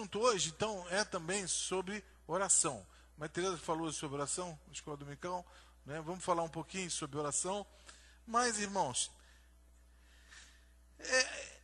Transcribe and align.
assunto 0.00 0.20
hoje, 0.20 0.48
então, 0.48 0.88
é 0.88 1.04
também 1.04 1.46
sobre 1.46 2.02
oração. 2.26 2.86
Mas 3.18 3.30
Tereza 3.32 3.58
falou 3.58 3.92
sobre 3.92 4.16
oração 4.16 4.58
na 4.66 4.72
escola 4.72 4.96
dominical, 4.96 5.44
né? 5.84 6.00
Vamos 6.00 6.24
falar 6.24 6.42
um 6.42 6.48
pouquinho 6.48 6.90
sobre 6.90 7.18
oração. 7.18 7.66
Mas, 8.26 8.58
irmãos, 8.58 9.10
é, 10.98 11.58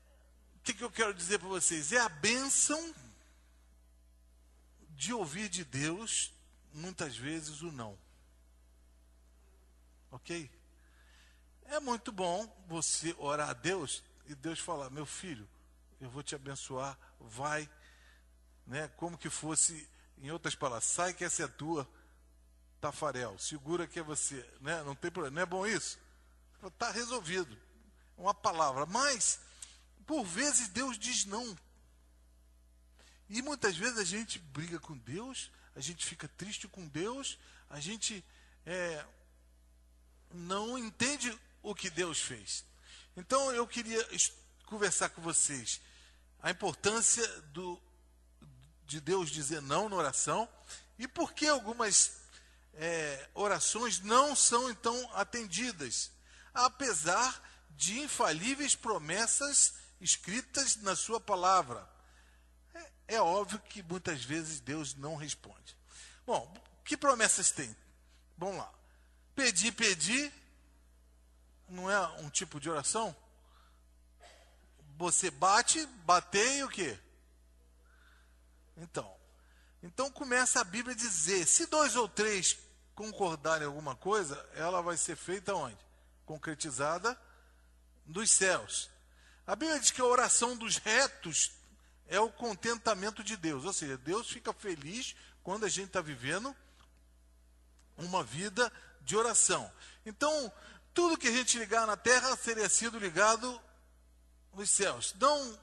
o 0.56 0.60
que, 0.64 0.74
que 0.74 0.84
eu 0.84 0.90
quero 0.90 1.14
dizer 1.14 1.38
para 1.38 1.48
vocês? 1.48 1.92
É 1.92 1.98
a 1.98 2.10
bênção 2.10 2.94
de 4.90 5.14
ouvir 5.14 5.48
de 5.48 5.64
Deus, 5.64 6.30
muitas 6.74 7.16
vezes, 7.16 7.62
o 7.62 7.72
não. 7.72 7.98
Ok? 10.10 10.50
É 11.64 11.80
muito 11.80 12.12
bom 12.12 12.46
você 12.68 13.14
orar 13.18 13.48
a 13.48 13.54
Deus 13.54 14.04
e 14.26 14.34
Deus 14.34 14.60
falar: 14.60 14.90
meu 14.90 15.06
filho, 15.06 15.48
eu 16.02 16.10
vou 16.10 16.22
te 16.22 16.34
abençoar, 16.34 16.98
vai, 17.18 17.68
né? 18.66 18.88
Como 18.96 19.16
que 19.16 19.30
fosse, 19.30 19.88
em 20.18 20.30
outras 20.30 20.54
palavras, 20.54 20.84
sai 20.84 21.14
que 21.14 21.24
essa 21.24 21.44
é 21.44 21.48
tua, 21.48 21.88
Tafarel, 22.80 23.38
segura 23.38 23.86
que 23.86 23.98
é 23.98 24.02
você, 24.02 24.44
né? 24.60 24.82
Não 24.82 24.94
tem 24.94 25.10
problema, 25.10 25.34
não 25.34 25.42
é 25.42 25.46
bom 25.46 25.66
isso? 25.66 25.98
Está 26.64 26.90
resolvido, 26.90 27.56
uma 28.16 28.34
palavra, 28.34 28.86
mas 28.86 29.40
por 30.06 30.24
vezes 30.24 30.68
Deus 30.68 30.98
diz 30.98 31.24
não. 31.24 31.56
E 33.28 33.42
muitas 33.42 33.76
vezes 33.76 33.98
a 33.98 34.04
gente 34.04 34.38
briga 34.38 34.78
com 34.78 34.96
Deus, 34.98 35.50
a 35.74 35.80
gente 35.80 36.04
fica 36.06 36.28
triste 36.28 36.68
com 36.68 36.86
Deus, 36.86 37.38
a 37.68 37.80
gente 37.80 38.24
é, 38.64 39.04
não 40.32 40.78
entende 40.78 41.36
o 41.62 41.74
que 41.74 41.90
Deus 41.90 42.20
fez. 42.20 42.64
Então 43.16 43.52
eu 43.52 43.66
queria 43.66 44.06
conversar 44.66 45.08
com 45.10 45.20
vocês 45.22 45.80
a 46.40 46.50
importância 46.50 47.26
do, 47.52 47.80
de 48.86 49.00
Deus 49.00 49.30
dizer 49.30 49.60
não 49.62 49.88
na 49.88 49.96
oração 49.96 50.48
e 50.98 51.06
por 51.06 51.32
que 51.32 51.46
algumas 51.46 52.12
é, 52.74 53.28
orações 53.34 54.00
não 54.00 54.34
são 54.36 54.70
então 54.70 55.10
atendidas, 55.14 56.10
apesar 56.54 57.42
de 57.70 58.00
infalíveis 58.00 58.74
promessas 58.74 59.74
escritas 60.00 60.76
na 60.76 60.94
Sua 60.94 61.20
palavra. 61.20 61.88
É, 62.74 63.14
é 63.16 63.20
óbvio 63.20 63.58
que 63.58 63.82
muitas 63.82 64.22
vezes 64.24 64.60
Deus 64.60 64.94
não 64.94 65.16
responde. 65.16 65.76
Bom, 66.26 66.52
que 66.84 66.96
promessas 66.96 67.50
tem? 67.50 67.74
Vamos 68.38 68.58
lá. 68.58 68.72
Pedir, 69.34 69.72
pedir, 69.72 70.32
não 71.68 71.90
é 71.90 72.06
um 72.18 72.30
tipo 72.30 72.60
de 72.60 72.70
oração? 72.70 73.14
Você 74.96 75.30
bate, 75.30 75.84
bater 76.04 76.58
e 76.58 76.64
o 76.64 76.68
quê? 76.68 76.98
Então, 78.76 79.16
então 79.82 80.10
começa 80.10 80.60
a 80.60 80.64
Bíblia 80.64 80.94
a 80.94 80.98
dizer, 80.98 81.46
se 81.46 81.66
dois 81.66 81.96
ou 81.96 82.08
três 82.08 82.58
concordarem 82.94 83.64
em 83.64 83.66
alguma 83.66 83.94
coisa, 83.94 84.44
ela 84.54 84.80
vai 84.80 84.96
ser 84.96 85.16
feita 85.16 85.54
onde? 85.54 85.78
Concretizada 86.24 87.18
nos 88.06 88.30
céus. 88.30 88.90
A 89.46 89.54
Bíblia 89.54 89.78
diz 89.78 89.90
que 89.90 90.00
a 90.00 90.06
oração 90.06 90.56
dos 90.56 90.76
retos 90.76 91.52
é 92.08 92.18
o 92.20 92.30
contentamento 92.30 93.22
de 93.22 93.36
Deus. 93.36 93.64
Ou 93.64 93.72
seja, 93.72 93.96
Deus 93.98 94.28
fica 94.28 94.52
feliz 94.52 95.14
quando 95.42 95.64
a 95.64 95.68
gente 95.68 95.88
está 95.88 96.00
vivendo 96.00 96.54
uma 97.96 98.24
vida 98.24 98.72
de 99.02 99.16
oração. 99.16 99.70
Então, 100.04 100.52
tudo 100.92 101.16
que 101.16 101.28
a 101.28 101.32
gente 101.32 101.58
ligar 101.58 101.86
na 101.86 101.96
terra 101.96 102.36
seria 102.36 102.68
sido 102.68 102.98
ligado 102.98 103.60
nos 104.52 104.70
céus. 104.70 105.14
Não, 105.20 105.58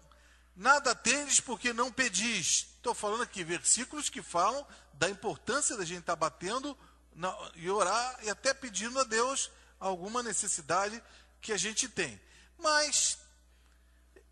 nada 0.55 0.95
tendes 0.95 1.39
porque 1.39 1.73
não 1.73 1.91
pedis. 1.91 2.67
Estou 2.75 2.93
falando 2.93 3.23
aqui 3.23 3.43
versículos 3.43 4.09
que 4.09 4.21
falam 4.21 4.65
da 4.93 5.09
importância 5.09 5.75
da 5.77 5.85
gente 5.85 6.01
estar 6.01 6.13
tá 6.13 6.29
batendo 6.29 6.77
na, 7.15 7.35
e 7.55 7.69
orar 7.69 8.19
e 8.23 8.29
até 8.29 8.53
pedindo 8.53 8.99
a 8.99 9.03
Deus 9.03 9.51
alguma 9.79 10.23
necessidade 10.23 11.01
que 11.41 11.51
a 11.51 11.57
gente 11.57 11.87
tem. 11.89 12.19
Mas 12.57 13.17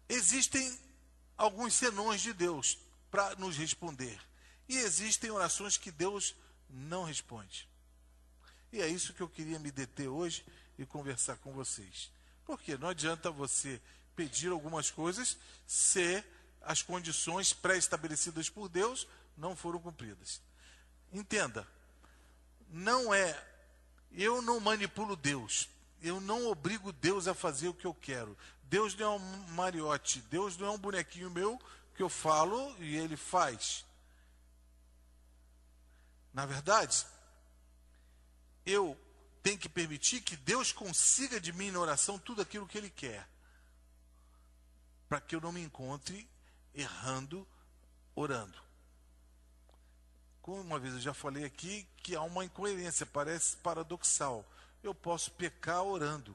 existem 0.08 0.80
alguns 1.38 1.74
senões 1.74 2.22
de 2.22 2.34
Deus 2.34 2.78
para 3.10 3.36
nos 3.36 3.58
responder. 3.58 4.20
E 4.70 4.78
existem 4.78 5.32
orações 5.32 5.78
que 5.78 5.92
Deus 5.92 6.36
não 6.70 7.04
responde. 7.04 7.68
E 8.72 8.82
é 8.82 8.88
isso 8.88 9.14
que 9.14 9.22
eu 9.22 9.28
queria 9.28 9.60
me 9.60 9.70
deter 9.72 10.08
hoje 10.08 10.46
e 10.78 10.86
conversar 10.86 11.38
com 11.38 11.52
vocês. 11.52 12.10
Porque 12.46 12.78
não 12.78 12.88
adianta 12.88 13.30
você 13.30 13.82
pedir 14.16 14.52
algumas 14.52 14.92
coisas 14.92 15.38
se 15.66 16.24
as 16.62 16.82
condições 16.82 17.54
pré-estabelecidas 17.54 18.50
por 18.50 18.70
Deus 18.70 19.08
não 19.38 19.56
foram 19.56 19.80
cumpridas. 19.80 20.42
Entenda, 21.12 21.68
não 22.70 23.14
é, 23.14 23.38
eu 24.12 24.42
não 24.42 24.60
manipulo 24.60 25.16
Deus, 25.16 25.70
eu 26.02 26.20
não 26.22 26.48
obrigo 26.48 26.92
Deus 26.92 27.28
a 27.28 27.34
fazer 27.34 27.68
o 27.68 27.74
que 27.74 27.86
eu 27.86 27.94
quero. 27.94 28.38
Deus 28.64 28.96
não 28.96 29.06
é 29.06 29.10
um 29.18 29.48
mariote, 29.50 30.22
Deus 30.30 30.58
não 30.58 30.68
é 30.68 30.72
um 30.72 30.78
bonequinho 30.78 31.30
meu 31.30 31.60
que 31.96 32.04
eu 32.04 32.10
falo 32.10 32.76
e 32.80 32.96
ele 32.96 33.18
faz. 33.18 33.86
Na 36.34 36.46
verdade, 36.46 37.06
eu 38.66 38.98
tem 39.44 39.58
que 39.58 39.68
permitir 39.68 40.22
que 40.22 40.36
Deus 40.38 40.72
consiga 40.72 41.40
de 41.40 41.52
mim 41.52 41.72
na 41.72 41.80
oração 41.80 42.20
tudo 42.20 42.42
aquilo 42.42 42.68
que 42.68 42.78
Ele 42.78 42.90
quer, 42.90 43.28
para 45.12 45.20
que 45.20 45.36
eu 45.36 45.42
não 45.42 45.52
me 45.52 45.60
encontre 45.62 46.26
errando, 46.74 47.46
orando. 48.16 48.58
Como 50.42 50.62
uma 50.62 50.80
vez 50.80 50.94
eu 50.94 51.02
já 51.02 51.14
falei 51.14 51.44
aqui, 51.44 51.86
que 51.98 52.16
há 52.16 52.22
uma 52.22 52.46
incoerência, 52.46 53.06
parece 53.06 53.58
paradoxal. 53.58 54.50
Eu 54.82 54.96
posso 54.96 55.30
pecar 55.32 55.84
orando, 55.84 56.34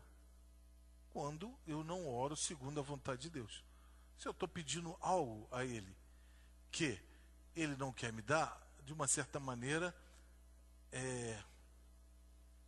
quando 1.10 1.58
eu 1.66 1.82
não 1.82 2.06
oro 2.06 2.36
segundo 2.36 2.78
a 2.78 2.82
vontade 2.82 3.22
de 3.22 3.30
Deus. 3.30 3.64
Se 4.18 4.28
eu 4.28 4.32
estou 4.32 4.46
pedindo 4.46 4.94
algo 5.00 5.48
a 5.50 5.64
Ele 5.64 5.96
que 6.70 7.00
Ele 7.54 7.74
não 7.76 7.90
quer 7.90 8.12
me 8.12 8.20
dar, 8.20 8.60
de 8.84 8.92
uma 8.92 9.08
certa 9.08 9.40
maneira, 9.40 9.96
é, 10.92 11.42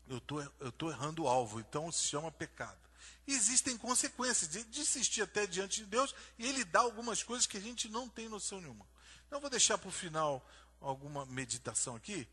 eu 0.07 0.23
tô, 0.23 0.41
estou 0.41 0.91
errando 0.91 1.25
o 1.25 1.29
alvo, 1.29 1.61
então 1.61 1.93
se 1.93 2.05
chama 2.05 2.33
pecado. 2.33 2.88
Existem 3.27 3.77
consequências 3.77 4.51
de, 4.51 4.65
de 4.65 4.81
insistir 4.81 5.23
até 5.23 5.47
diante 5.47 5.81
de 5.81 5.87
Deus 5.87 6.15
e 6.39 6.47
Ele 6.47 6.65
dá 6.65 6.81
algumas 6.81 7.23
coisas 7.23 7.47
que 7.47 7.57
a 7.57 7.61
gente 7.61 7.89
não 7.89 8.09
tem 8.09 8.29
noção 8.29 8.61
nenhuma. 8.61 8.87
Então, 9.27 9.41
vou 9.41 9.51
deixar 9.51 9.77
para 9.77 9.89
o 9.89 9.93
final 9.93 10.47
alguma 10.81 11.27
meditação 11.27 11.95
aqui, 11.95 12.27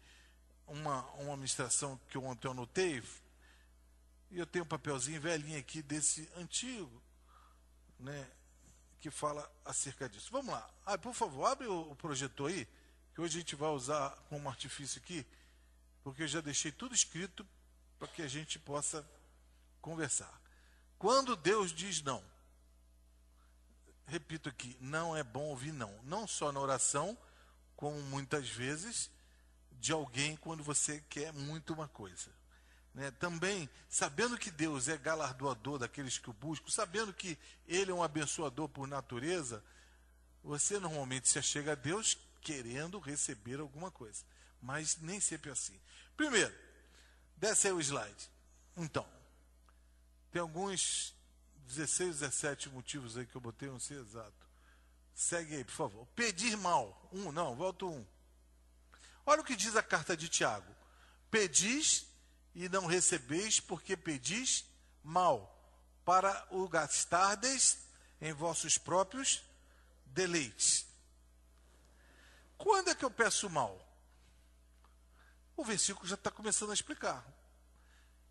uma, 0.66 1.02
uma 1.14 1.36
ministração 1.36 2.00
que 2.10 2.18
eu 2.18 2.24
ontem 2.24 2.50
anotei, 2.50 3.04
e 4.32 4.40
eu 4.40 4.46
tenho 4.46 4.66
um 4.66 4.68
papelzinho 4.68 5.20
velhinho 5.20 5.60
aqui 5.60 5.82
desse 5.82 6.30
antigo, 6.38 7.02
né, 8.00 8.30
que 9.00 9.12
fala 9.12 9.50
acerca 9.64 10.10
disso. 10.10 10.30
Vamos 10.32 10.54
lá. 10.54 10.70
Ah, 10.86 10.98
por 10.98 11.14
favor, 11.14 11.46
abre 11.46 11.68
o, 11.68 11.92
o 11.92 11.96
projetor 11.96 12.50
aí, 12.50 12.68
que 13.14 13.22
hoje 13.22 13.38
a 13.38 13.40
gente 13.42 13.56
vai 13.56 13.70
usar 13.70 14.12
como 14.30 14.50
artifício 14.50 15.02
aqui, 15.02 15.26
porque 16.04 16.24
eu 16.24 16.28
já 16.28 16.42
deixei 16.42 16.72
tudo 16.72 16.96
escrito 16.96 17.46
para 17.98 18.08
que 18.08 18.22
a 18.22 18.28
gente 18.28 18.60
possa 18.60 19.08
conversar. 19.82 20.45
Quando 20.98 21.36
Deus 21.36 21.72
diz 21.72 22.02
não, 22.02 22.24
repito 24.06 24.50
aqui, 24.50 24.78
não 24.80 25.16
é 25.16 25.24
bom 25.24 25.46
ouvir 25.46 25.72
não. 25.72 25.92
Não 26.04 26.28
só 26.28 26.52
na 26.52 26.60
oração, 26.60 27.18
como 27.76 28.02
muitas 28.02 28.50
vezes 28.50 29.10
de 29.72 29.92
alguém 29.92 30.36
quando 30.38 30.64
você 30.64 31.04
quer 31.10 31.34
muito 31.34 31.74
uma 31.74 31.88
coisa. 31.88 32.30
Né? 32.94 33.12
Também, 33.12 33.70
sabendo 33.90 34.38
que 34.38 34.50
Deus 34.50 34.88
é 34.88 34.98
galardoador 34.98 35.80
daqueles 35.80 36.18
que 36.18 36.30
o 36.30 36.34
buscam, 36.34 36.70
sabendo 36.70 37.14
que 37.14 37.38
Ele 37.68 37.92
é 37.92 37.94
um 37.94 38.04
abençoador 38.04 38.70
por 38.70 38.88
natureza, 38.88 39.64
você 40.44 40.80
normalmente 40.80 41.28
se 41.28 41.38
achega 41.38 41.74
a 41.74 41.76
Deus 41.76 42.18
querendo 42.42 43.00
receber 43.00 43.60
alguma 43.60 43.92
coisa. 43.92 44.24
Mas 44.62 44.98
nem 45.02 45.20
sempre 45.20 45.50
é 45.50 45.54
assim. 45.54 45.80
Primeiro, 46.16 46.54
Desce 47.38 47.68
aí 47.68 47.74
o 47.74 47.82
slide. 47.82 48.30
Então, 48.78 49.06
tem 50.36 50.42
alguns 50.42 51.16
16, 51.66 52.20
17 52.20 52.68
motivos 52.68 53.16
aí 53.16 53.26
que 53.26 53.38
eu 53.38 53.40
botei, 53.40 53.70
não 53.70 53.80
sei 53.80 53.98
exato. 53.98 54.34
Segue 55.14 55.56
aí, 55.56 55.64
por 55.64 55.72
favor. 55.72 56.06
Pedir 56.08 56.58
mal. 56.58 57.08
Um, 57.10 57.32
não, 57.32 57.56
volta 57.56 57.86
um. 57.86 58.06
Olha 59.26 59.40
o 59.40 59.46
que 59.46 59.56
diz 59.56 59.78
a 59.78 59.82
carta 59.82 60.18
de 60.18 60.28
Tiago. 60.28 60.76
Pedis 61.32 62.06
e 62.54 62.68
não 62.68 62.86
recebeis, 62.86 63.62
porque 63.62 63.96
pedis 63.96 64.66
mal, 65.02 65.58
para 66.04 66.46
o 66.52 66.68
gastardes 66.68 67.78
em 68.20 68.34
vossos 68.34 68.78
próprios 68.78 69.42
deleites. 70.08 70.86
Quando 72.58 72.90
é 72.90 72.96
que 72.96 73.06
eu 73.06 73.12
peço 73.12 73.50
mal? 73.50 73.82
O 75.56 75.64
versículo 75.64 76.06
já 76.06 76.16
está 76.16 76.30
começando 76.30 76.72
a 76.72 76.74
explicar. 76.74 77.26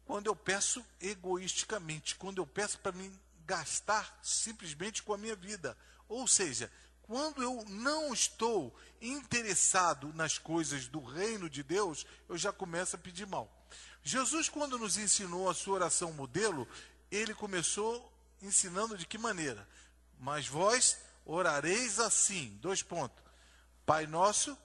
Quando 0.06 0.26
eu 0.26 0.36
peço 0.36 0.84
egoisticamente, 1.00 2.14
quando 2.16 2.38
eu 2.38 2.46
peço 2.46 2.78
para 2.78 2.92
me 2.92 3.12
gastar 3.46 4.18
simplesmente 4.22 5.02
com 5.02 5.12
a 5.12 5.18
minha 5.18 5.36
vida. 5.36 5.76
Ou 6.08 6.26
seja, 6.26 6.70
Quando 7.06 7.42
eu 7.42 7.62
não 7.68 8.14
estou 8.14 8.74
interessado 9.00 10.10
nas 10.14 10.38
coisas 10.38 10.86
do 10.86 11.04
reino 11.04 11.50
de 11.50 11.62
Deus, 11.62 12.06
eu 12.26 12.38
já 12.38 12.50
começo 12.50 12.96
a 12.96 12.98
pedir 12.98 13.26
mal. 13.26 13.50
Jesus, 14.02 14.48
quando 14.48 14.78
nos 14.78 14.96
ensinou 14.96 15.50
a 15.50 15.54
sua 15.54 15.74
oração 15.74 16.14
modelo, 16.14 16.66
ele 17.10 17.34
começou 17.34 18.10
ensinando 18.40 18.96
de 18.96 19.06
que 19.06 19.18
maneira? 19.18 19.68
Mas 20.18 20.48
vós 20.48 20.96
orareis 21.26 22.00
assim, 22.00 22.58
dois 22.62 22.82
pontos. 22.82 23.22
Pai 23.84 24.06
nosso, 24.06 24.56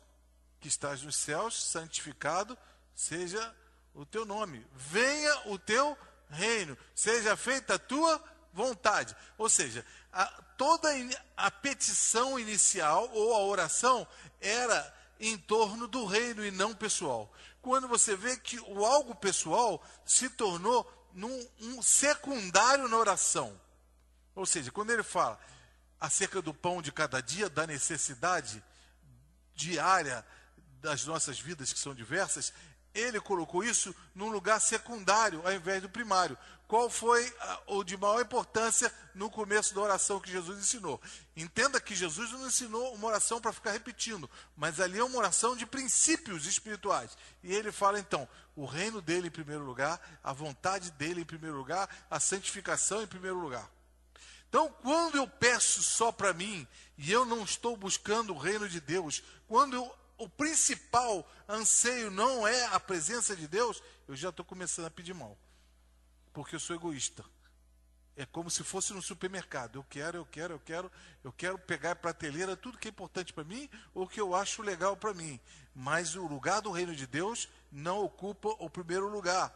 que 0.62 0.70
estás 0.70 1.02
nos 1.02 1.18
céus, 1.18 1.62
santificado 1.62 2.58
seja 2.96 3.54
o 4.00 4.06
teu 4.06 4.26
nome. 4.26 4.66
Venha 4.74 5.50
o 5.50 5.60
teu 5.60 5.98
reino. 6.30 6.78
Seja 6.96 7.36
feita 7.36 7.76
a 7.76 7.80
tua 7.80 8.24
vontade. 8.54 9.14
Ou 9.38 9.50
seja, 9.50 9.86
a, 10.12 10.26
toda 10.58 10.90
a 11.36 11.52
petição 11.52 12.40
inicial 12.40 13.10
ou 13.12 13.34
a 13.34 13.44
oração 13.44 14.08
era 14.40 14.96
em 15.20 15.38
torno 15.38 15.86
do 15.86 16.06
reino 16.06 16.46
e 16.46 16.50
não 16.50 16.74
pessoal. 16.74 17.30
Quando 17.62 17.90
você 17.90 18.16
vê 18.16 18.38
que 18.38 18.58
o 18.62 18.86
algo 18.86 19.14
pessoal 19.16 19.84
se 20.06 20.30
tornou 20.30 20.90
num, 21.14 21.48
um 21.60 21.82
secundário 21.82 22.88
na 22.88 22.96
oração. 22.96 23.60
Ou 24.34 24.46
seja, 24.46 24.72
quando 24.72 24.92
ele 24.92 25.04
fala 25.04 25.38
acerca 26.00 26.42
do 26.42 26.54
pão 26.54 26.82
de 26.82 26.94
cada 26.94 27.22
dia, 27.22 27.50
da 27.50 27.68
necessidade 27.68 28.64
diária 29.54 30.26
das 30.82 31.04
nossas 31.04 31.38
vidas, 31.38 31.74
que 31.74 31.80
são 31.80 31.94
diversas, 31.94 32.54
ele 32.94 33.20
colocou 33.20 33.64
isso 33.64 33.94
num 34.16 34.30
lugar 34.30 34.60
secundário 34.60 35.42
ao 35.46 35.54
invés 35.54 35.82
do 35.82 35.90
primário. 35.90 36.38
Qual 36.68 36.88
foi 36.88 37.34
o 37.66 37.84
de 37.84 37.98
maior 37.98 38.22
importância 38.22 38.94
no 39.16 39.28
começo 39.28 39.74
da 39.74 39.82
oração 39.82 40.20
que 40.20 40.32
Jesus 40.32 40.60
ensinou? 40.60 41.02
Entenda 41.36 41.82
que 41.82 41.96
Jesus 41.96 42.32
não 42.32 42.46
ensinou 42.46 42.94
uma 42.94 43.08
oração 43.08 43.42
para 43.42 43.52
ficar 43.52 43.72
repetindo, 43.72 44.30
mas 44.56 44.80
ali 44.80 45.00
é 45.00 45.04
uma 45.04 45.18
oração 45.18 45.56
de 45.56 45.66
princípios 45.66 46.46
espirituais. 46.46 47.18
E 47.44 47.52
ele 47.52 47.72
fala 47.72 48.00
então: 48.00 48.30
o 48.56 48.66
reino 48.66 49.02
dele 49.02 49.30
em 49.30 49.32
primeiro 49.32 49.64
lugar, 49.64 50.00
a 50.24 50.32
vontade 50.32 50.92
dele 50.92 51.22
em 51.22 51.26
primeiro 51.26 51.58
lugar, 51.58 51.90
a 52.08 52.20
santificação 52.20 53.02
em 53.02 53.08
primeiro 53.08 53.40
lugar. 53.40 53.68
Então, 54.48 54.72
quando 54.84 55.16
eu 55.16 55.28
peço 55.28 55.82
só 55.82 56.12
para 56.12 56.34
mim 56.34 56.68
e 56.98 57.12
eu 57.12 57.26
não 57.26 57.44
estou 57.44 57.78
buscando 57.78 58.34
o 58.34 58.38
reino 58.38 58.70
de 58.70 58.80
Deus, 58.80 59.24
quando 59.48 59.76
eu 59.76 59.96
o 60.20 60.30
principal 60.30 61.28
anseio 61.48 62.12
não 62.12 62.48
é 62.48 62.66
a 62.68 62.80
presença 62.80 63.36
de 63.36 63.48
Deus, 63.48 63.82
eu 64.08 64.16
já 64.16 64.30
estou 64.30 64.46
começando 64.46 64.86
a 64.86 64.92
pedir 64.92 65.16
mal. 65.16 65.38
Porque 66.34 66.56
eu 66.56 66.60
sou 66.60 66.76
egoísta. 66.76 67.26
É 68.16 68.26
como 68.26 68.52
se 68.52 68.64
fosse 68.64 68.94
no 68.94 69.02
supermercado. 69.02 69.78
Eu 69.78 69.84
quero, 69.90 70.18
eu 70.18 70.26
quero, 70.26 70.54
eu 70.54 70.60
quero, 70.60 70.92
eu 71.24 71.32
quero 71.32 71.58
pegar 71.58 71.96
prateleira 71.96 72.58
tudo 72.58 72.78
que 72.78 72.90
é 72.90 72.92
importante 72.92 73.32
para 73.32 73.46
mim 73.46 73.70
ou 73.94 74.06
que 74.06 74.20
eu 74.20 74.36
acho 74.36 74.62
legal 74.62 74.98
para 74.98 75.14
mim. 75.14 75.40
Mas 75.74 76.16
o 76.16 76.28
lugar 76.28 76.62
do 76.62 76.70
reino 76.70 76.94
de 76.94 77.08
Deus 77.08 77.48
não 77.72 78.04
ocupa 78.04 78.50
o 78.60 78.70
primeiro 78.70 79.08
lugar. 79.08 79.54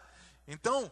Então, 0.48 0.90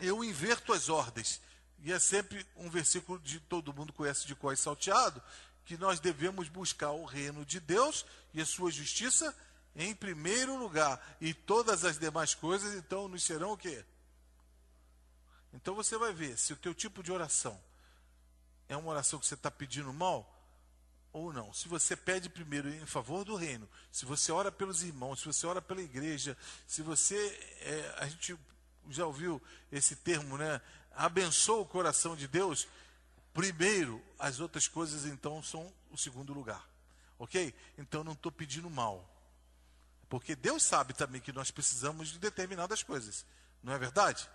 eu 0.00 0.24
inverto 0.24 0.72
as 0.72 0.88
ordens. 0.88 1.40
E 1.78 1.92
é 1.92 1.98
sempre 2.00 2.44
um 2.56 2.68
versículo 2.68 3.20
de 3.20 3.38
todo 3.38 3.72
mundo 3.72 3.92
conhece 3.92 4.26
de 4.26 4.34
cor 4.34 4.56
salteado, 4.56 5.22
que 5.64 5.76
nós 5.76 6.00
devemos 6.00 6.48
buscar 6.48 6.90
o 6.90 7.04
reino 7.04 7.44
de 7.44 7.58
Deus 7.60 8.04
e 8.32 8.40
a 8.40 8.46
sua 8.46 8.70
justiça 8.70 9.34
em 9.74 9.94
primeiro 9.94 10.56
lugar. 10.56 11.16
E 11.20 11.32
todas 11.32 11.84
as 11.84 11.98
demais 11.98 12.34
coisas, 12.34 12.74
então, 12.74 13.08
nos 13.08 13.24
serão 13.24 13.52
o 13.52 13.56
quê? 13.56 13.84
Então 15.52 15.74
você 15.74 15.96
vai 15.96 16.12
ver 16.12 16.36
se 16.36 16.52
o 16.52 16.56
teu 16.56 16.74
tipo 16.74 17.02
de 17.02 17.12
oração 17.12 17.60
é 18.68 18.76
uma 18.76 18.90
oração 18.90 19.18
que 19.18 19.26
você 19.26 19.34
está 19.34 19.50
pedindo 19.50 19.92
mal 19.92 20.30
ou 21.12 21.32
não. 21.32 21.52
Se 21.52 21.68
você 21.68 21.94
pede 21.94 22.28
primeiro 22.28 22.68
em 22.68 22.86
favor 22.86 23.24
do 23.24 23.36
reino, 23.36 23.68
se 23.90 24.04
você 24.04 24.32
ora 24.32 24.50
pelos 24.50 24.82
irmãos, 24.82 25.20
se 25.20 25.26
você 25.26 25.46
ora 25.46 25.62
pela 25.62 25.80
igreja, 25.80 26.36
se 26.66 26.82
você. 26.82 27.16
É, 27.60 27.94
a 27.98 28.06
gente 28.08 28.36
já 28.90 29.06
ouviu 29.06 29.40
esse 29.70 29.96
termo, 29.96 30.36
né? 30.36 30.60
Abençoa 30.90 31.60
o 31.60 31.66
coração 31.66 32.16
de 32.16 32.26
Deus 32.26 32.66
primeiro, 33.34 34.02
as 34.18 34.40
outras 34.40 34.66
coisas 34.66 35.04
então 35.04 35.42
são 35.42 35.70
o 35.90 35.98
segundo 35.98 36.32
lugar. 36.32 36.66
Ok? 37.18 37.54
Então 37.76 38.02
não 38.02 38.12
estou 38.12 38.32
pedindo 38.32 38.70
mal. 38.70 39.10
Porque 40.08 40.34
Deus 40.34 40.62
sabe 40.62 40.94
também 40.94 41.20
que 41.20 41.32
nós 41.32 41.50
precisamos 41.50 42.08
de 42.08 42.18
determinadas 42.18 42.82
coisas. 42.82 43.26
Não 43.62 43.72
é 43.72 43.78
verdade? 43.78 44.28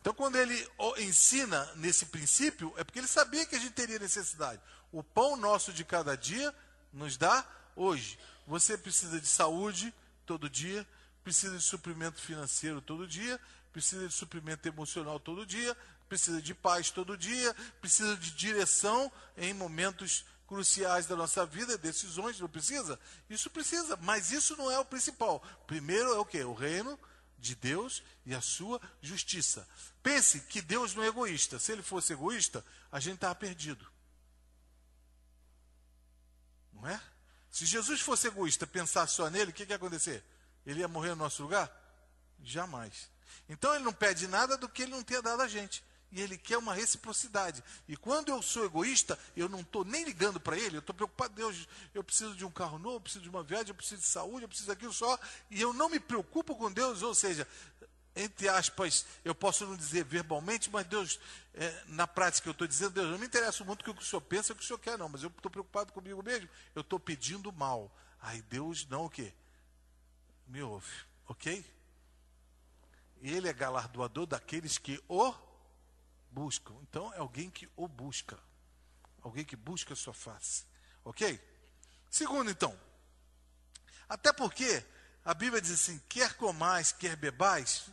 Então, 0.00 0.14
quando 0.14 0.36
ele 0.36 0.68
ensina 0.98 1.68
nesse 1.74 2.06
princípio, 2.06 2.72
é 2.76 2.84
porque 2.84 3.00
ele 3.00 3.08
sabia 3.08 3.44
que 3.44 3.56
a 3.56 3.58
gente 3.58 3.72
teria 3.72 3.98
necessidade. 3.98 4.62
O 4.92 5.02
pão 5.02 5.36
nosso 5.36 5.72
de 5.72 5.84
cada 5.84 6.16
dia 6.16 6.54
nos 6.92 7.16
dá 7.16 7.44
hoje. 7.74 8.18
Você 8.46 8.78
precisa 8.78 9.20
de 9.20 9.26
saúde 9.26 9.92
todo 10.24 10.48
dia, 10.48 10.86
precisa 11.24 11.56
de 11.56 11.62
suprimento 11.62 12.20
financeiro 12.20 12.80
todo 12.80 13.06
dia, 13.06 13.40
precisa 13.72 14.06
de 14.06 14.14
suprimento 14.14 14.68
emocional 14.68 15.18
todo 15.18 15.44
dia, 15.44 15.76
precisa 16.08 16.40
de 16.40 16.54
paz 16.54 16.90
todo 16.90 17.16
dia, 17.16 17.54
precisa 17.80 18.16
de 18.16 18.30
direção 18.32 19.10
em 19.36 19.52
momentos 19.52 20.24
cruciais 20.46 21.06
da 21.06 21.16
nossa 21.16 21.44
vida, 21.44 21.76
decisões, 21.76 22.38
não 22.38 22.48
precisa? 22.48 22.98
Isso 23.28 23.50
precisa, 23.50 23.96
mas 23.96 24.30
isso 24.30 24.56
não 24.56 24.70
é 24.70 24.78
o 24.78 24.84
principal. 24.84 25.42
Primeiro 25.66 26.14
é 26.14 26.18
o 26.18 26.24
que? 26.24 26.42
O 26.42 26.54
reino 26.54 26.98
de 27.38 27.54
Deus 27.54 28.02
e 28.24 28.34
a 28.34 28.40
sua 28.40 28.80
justiça. 29.02 29.68
Pense 30.02 30.40
que 30.40 30.62
Deus 30.62 30.94
não 30.94 31.02
é 31.02 31.08
egoísta. 31.08 31.58
Se 31.58 31.72
ele 31.72 31.82
fosse 31.82 32.12
egoísta, 32.12 32.64
a 32.90 33.00
gente 33.00 33.16
estava 33.16 33.34
perdido. 33.34 33.86
Não 36.72 36.86
é? 36.88 37.00
Se 37.50 37.64
Jesus 37.66 38.00
fosse 38.00 38.28
egoísta, 38.28 38.66
pensar 38.66 39.06
só 39.06 39.28
nele, 39.30 39.50
o 39.50 39.54
que, 39.54 39.64
que 39.64 39.72
ia 39.72 39.76
acontecer? 39.76 40.22
Ele 40.64 40.80
ia 40.80 40.88
morrer 40.88 41.10
no 41.10 41.16
nosso 41.16 41.42
lugar? 41.42 41.70
Jamais. 42.42 43.10
Então 43.48 43.74
ele 43.74 43.84
não 43.84 43.92
pede 43.92 44.26
nada 44.26 44.56
do 44.56 44.68
que 44.68 44.82
ele 44.82 44.92
não 44.92 45.02
tenha 45.02 45.22
dado 45.22 45.42
a 45.42 45.48
gente. 45.48 45.82
E 46.12 46.20
ele 46.20 46.38
quer 46.38 46.56
uma 46.56 46.72
reciprocidade. 46.72 47.62
E 47.88 47.96
quando 47.96 48.28
eu 48.28 48.40
sou 48.40 48.64
egoísta, 48.64 49.18
eu 49.36 49.48
não 49.48 49.60
estou 49.60 49.84
nem 49.84 50.04
ligando 50.04 50.38
para 50.38 50.56
ele, 50.56 50.76
eu 50.76 50.80
estou 50.80 50.94
preocupado, 50.94 51.34
Deus, 51.34 51.68
eu 51.92 52.02
preciso 52.02 52.34
de 52.34 52.44
um 52.44 52.50
carro 52.50 52.78
novo, 52.78 52.96
eu 52.96 53.00
preciso 53.00 53.22
de 53.22 53.28
uma 53.28 53.42
viagem, 53.42 53.68
eu 53.68 53.74
preciso 53.74 54.00
de 54.00 54.06
saúde, 54.06 54.42
eu 54.44 54.48
preciso 54.48 54.68
daquilo 54.68 54.92
só. 54.92 55.18
E 55.50 55.60
eu 55.60 55.72
não 55.72 55.88
me 55.88 55.98
preocupo 55.98 56.54
com 56.54 56.70
Deus, 56.70 57.02
ou 57.02 57.14
seja, 57.14 57.46
entre 58.16 58.48
aspas, 58.48 59.04
eu 59.22 59.34
posso 59.34 59.66
não 59.66 59.76
dizer 59.76 60.02
verbalmente, 60.04 60.70
mas 60.70 60.86
Deus, 60.86 61.20
é, 61.52 61.84
na 61.88 62.06
prática 62.06 62.48
eu 62.48 62.52
estou 62.52 62.66
dizendo, 62.66 62.92
Deus, 62.92 63.10
não 63.10 63.18
me 63.18 63.26
interessa 63.26 63.62
muito 63.62 63.82
o 63.82 63.94
que 63.94 64.02
o 64.02 64.04
senhor 64.04 64.22
pensa, 64.22 64.52
o 64.52 64.56
que 64.56 64.62
o 64.62 64.66
senhor 64.66 64.78
quer, 64.78 64.96
não, 64.96 65.08
mas 65.08 65.22
eu 65.22 65.28
estou 65.28 65.50
preocupado 65.50 65.92
comigo 65.92 66.22
mesmo, 66.22 66.48
eu 66.74 66.80
estou 66.80 66.98
pedindo 66.98 67.52
mal. 67.52 67.94
Aí 68.18 68.40
Deus 68.42 68.86
não 68.88 69.04
o 69.04 69.10
quê? 69.10 69.34
Me 70.46 70.62
ouve, 70.62 70.90
ok? 71.28 71.62
Ele 73.20 73.48
é 73.48 73.52
galardoador 73.52 74.26
daqueles 74.26 74.78
que 74.78 75.02
o 75.08 75.34
buscam. 76.36 76.74
Então 76.82 77.10
é 77.14 77.18
alguém 77.18 77.48
que 77.48 77.66
o 77.74 77.88
busca. 77.88 78.38
Alguém 79.22 79.42
que 79.42 79.56
busca 79.56 79.94
a 79.94 79.96
sua 79.96 80.12
face. 80.12 80.64
Ok? 81.02 81.40
Segundo, 82.10 82.50
então. 82.50 82.78
Até 84.06 84.32
porque 84.34 84.84
a 85.24 85.32
Bíblia 85.32 85.62
diz 85.62 85.72
assim: 85.72 85.98
quer 86.10 86.34
comais, 86.34 86.92
quer 86.92 87.16
bebais, 87.16 87.86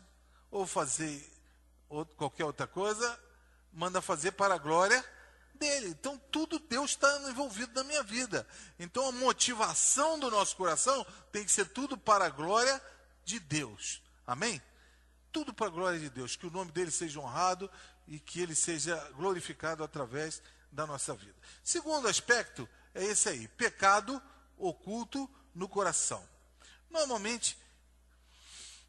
ou 0.52 0.68
fazer 0.68 1.32
qualquer 2.18 2.44
outra 2.44 2.68
coisa, 2.68 3.20
manda 3.72 4.02
fazer 4.02 4.34
para 4.34 4.56
a 4.56 4.58
glória 4.58 5.04
dele. 5.56 5.88
Então 5.88 6.18
tudo 6.30 6.60
Deus 6.60 6.92
está 6.92 7.30
envolvido 7.30 7.74
na 7.74 7.84
minha 7.84 8.04
vida. 8.04 8.46
Então 8.78 9.08
a 9.08 9.12
motivação 9.14 10.20
do 10.20 10.30
nosso 10.30 10.56
coração 10.58 11.06
tem 11.32 11.46
que 11.46 11.52
ser 11.52 11.66
tudo 11.70 11.98
para 11.98 12.26
a 12.26 12.30
glória 12.30 12.82
de 13.24 13.40
Deus. 13.40 14.02
Amém? 14.28 14.62
Tudo 15.32 15.54
para 15.54 15.68
a 15.68 15.72
glória 15.72 16.00
de 16.00 16.10
Deus, 16.10 16.36
que 16.36 16.46
o 16.46 16.52
nome 16.52 16.72
dele 16.72 16.92
seja 16.92 17.20
honrado, 17.20 17.70
e 18.08 18.20
que 18.20 18.42
ele 18.42 18.56
seja 18.56 18.96
glorificado 19.12 19.84
através 19.84 20.42
da 20.72 20.86
nossa 20.86 21.16
vida. 21.16 21.36
Segundo 21.64 22.08
aspecto 22.08 22.68
é 22.94 23.04
esse 23.04 23.30
aí: 23.30 23.48
pecado 23.50 24.22
oculto 24.58 25.30
no 25.54 25.70
coração. 25.70 26.28
Normalmente, 26.90 27.58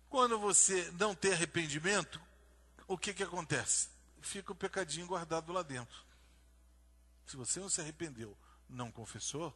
quando 0.08 0.38
você 0.38 0.90
não 0.98 1.14
tem 1.14 1.32
arrependimento, 1.32 2.20
o 2.86 2.98
que, 2.98 3.14
que 3.14 3.22
acontece? 3.22 3.88
Fica 4.20 4.52
o 4.52 4.56
pecadinho 4.56 5.06
guardado 5.06 5.52
lá 5.52 5.62
dentro. 5.62 6.04
Se 7.26 7.36
você 7.36 7.60
não 7.60 7.68
se 7.68 7.80
arrependeu, 7.80 8.36
não 8.68 8.90
confessou, 8.90 9.54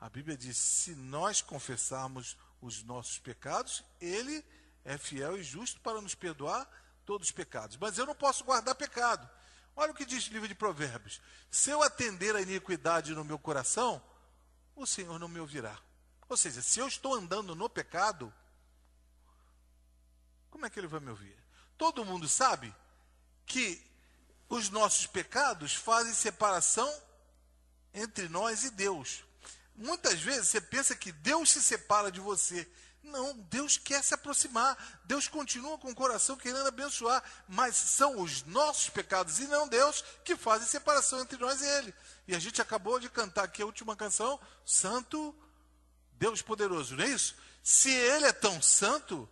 a 0.00 0.08
Bíblia 0.08 0.36
diz: 0.36 0.56
se 0.56 0.94
nós 0.94 1.40
confessarmos 1.40 2.36
os 2.60 2.82
nossos 2.82 3.18
pecados, 3.18 3.84
Ele 4.00 4.44
é 4.84 4.98
fiel 4.98 5.38
e 5.38 5.42
justo 5.42 5.80
para 5.80 6.00
nos 6.00 6.14
perdoar 6.14 6.68
todos 7.04 7.28
os 7.28 7.32
pecados. 7.32 7.76
Mas 7.76 7.98
eu 7.98 8.06
não 8.06 8.14
posso 8.14 8.44
guardar 8.44 8.74
pecado. 8.74 9.28
Olha 9.74 9.92
o 9.92 9.94
que 9.94 10.04
diz 10.04 10.26
o 10.26 10.32
livro 10.32 10.48
de 10.48 10.54
Provérbios: 10.54 11.20
se 11.50 11.70
eu 11.70 11.82
atender 11.82 12.34
a 12.36 12.40
iniquidade 12.40 13.14
no 13.14 13.24
meu 13.24 13.38
coração, 13.38 14.02
o 14.74 14.86
Senhor 14.86 15.18
não 15.18 15.28
me 15.28 15.40
ouvirá. 15.40 15.78
Ou 16.28 16.36
seja, 16.36 16.62
se 16.62 16.80
eu 16.80 16.88
estou 16.88 17.14
andando 17.14 17.54
no 17.54 17.68
pecado, 17.68 18.32
como 20.50 20.66
é 20.66 20.70
que 20.70 20.78
ele 20.78 20.86
vai 20.86 21.00
me 21.00 21.10
ouvir? 21.10 21.36
Todo 21.76 22.04
mundo 22.04 22.28
sabe 22.28 22.74
que 23.46 23.84
os 24.48 24.70
nossos 24.70 25.06
pecados 25.06 25.74
fazem 25.74 26.14
separação 26.14 26.90
entre 27.92 28.28
nós 28.28 28.64
e 28.64 28.70
Deus. 28.70 29.24
Muitas 29.74 30.20
vezes 30.20 30.48
você 30.48 30.60
pensa 30.60 30.94
que 30.94 31.10
Deus 31.10 31.50
se 31.50 31.62
separa 31.62 32.10
de 32.12 32.20
você. 32.20 32.70
Não, 33.02 33.36
Deus 33.36 33.76
quer 33.76 34.02
se 34.02 34.14
aproximar. 34.14 35.00
Deus 35.04 35.28
continua 35.28 35.76
com 35.78 35.90
o 35.90 35.94
coração 35.94 36.36
querendo 36.36 36.66
abençoar. 36.66 37.22
Mas 37.48 37.76
são 37.76 38.20
os 38.20 38.44
nossos 38.44 38.88
pecados 38.90 39.38
e 39.40 39.46
não 39.46 39.68
Deus 39.68 40.04
que 40.24 40.36
fazem 40.36 40.68
separação 40.68 41.20
entre 41.20 41.38
nós 41.38 41.60
e 41.60 41.66
Ele. 41.66 41.94
E 42.28 42.34
a 42.34 42.38
gente 42.38 42.62
acabou 42.62 43.00
de 43.00 43.10
cantar 43.10 43.44
aqui 43.44 43.62
a 43.62 43.66
última 43.66 43.96
canção, 43.96 44.40
Santo 44.64 45.34
Deus 46.12 46.40
Poderoso, 46.40 46.94
não 46.94 47.04
é 47.04 47.08
isso? 47.08 47.34
Se 47.62 47.90
Ele 47.90 48.26
é 48.26 48.32
tão 48.32 48.62
santo, 48.62 49.28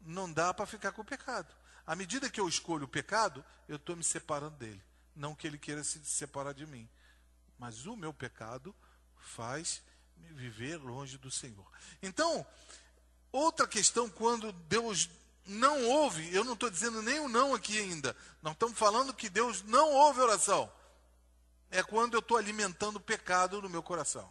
não 0.00 0.32
dá 0.32 0.54
para 0.54 0.64
ficar 0.64 0.92
com 0.92 1.02
o 1.02 1.04
pecado. 1.04 1.54
À 1.86 1.94
medida 1.94 2.30
que 2.30 2.40
eu 2.40 2.48
escolho 2.48 2.84
o 2.84 2.88
pecado, 2.88 3.44
eu 3.68 3.76
estou 3.76 3.94
me 3.94 4.02
separando 4.02 4.56
dele. 4.56 4.82
Não 5.14 5.34
que 5.34 5.46
ele 5.46 5.58
queira 5.58 5.84
se 5.84 6.02
separar 6.04 6.54
de 6.54 6.66
mim. 6.66 6.88
Mas 7.58 7.86
o 7.86 7.94
meu 7.94 8.12
pecado 8.12 8.74
faz 9.18 9.82
me 10.16 10.28
viver 10.32 10.76
longe 10.76 11.18
do 11.18 11.30
Senhor. 11.30 11.66
Então, 12.02 12.46
outra 13.38 13.66
questão, 13.66 14.08
quando 14.08 14.52
Deus 14.52 15.08
não 15.46 15.84
ouve, 15.86 16.34
eu 16.34 16.44
não 16.44 16.54
estou 16.54 16.70
dizendo 16.70 17.02
nem 17.02 17.20
o 17.20 17.28
não 17.28 17.54
aqui 17.54 17.78
ainda. 17.78 18.16
Nós 18.42 18.54
estamos 18.54 18.78
falando 18.78 19.12
que 19.12 19.28
Deus 19.28 19.62
não 19.62 19.92
ouve 19.92 20.20
oração. 20.20 20.70
É 21.70 21.82
quando 21.82 22.14
eu 22.14 22.20
estou 22.20 22.36
alimentando 22.36 22.96
o 22.96 23.00
pecado 23.00 23.60
no 23.60 23.68
meu 23.68 23.82
coração. 23.82 24.30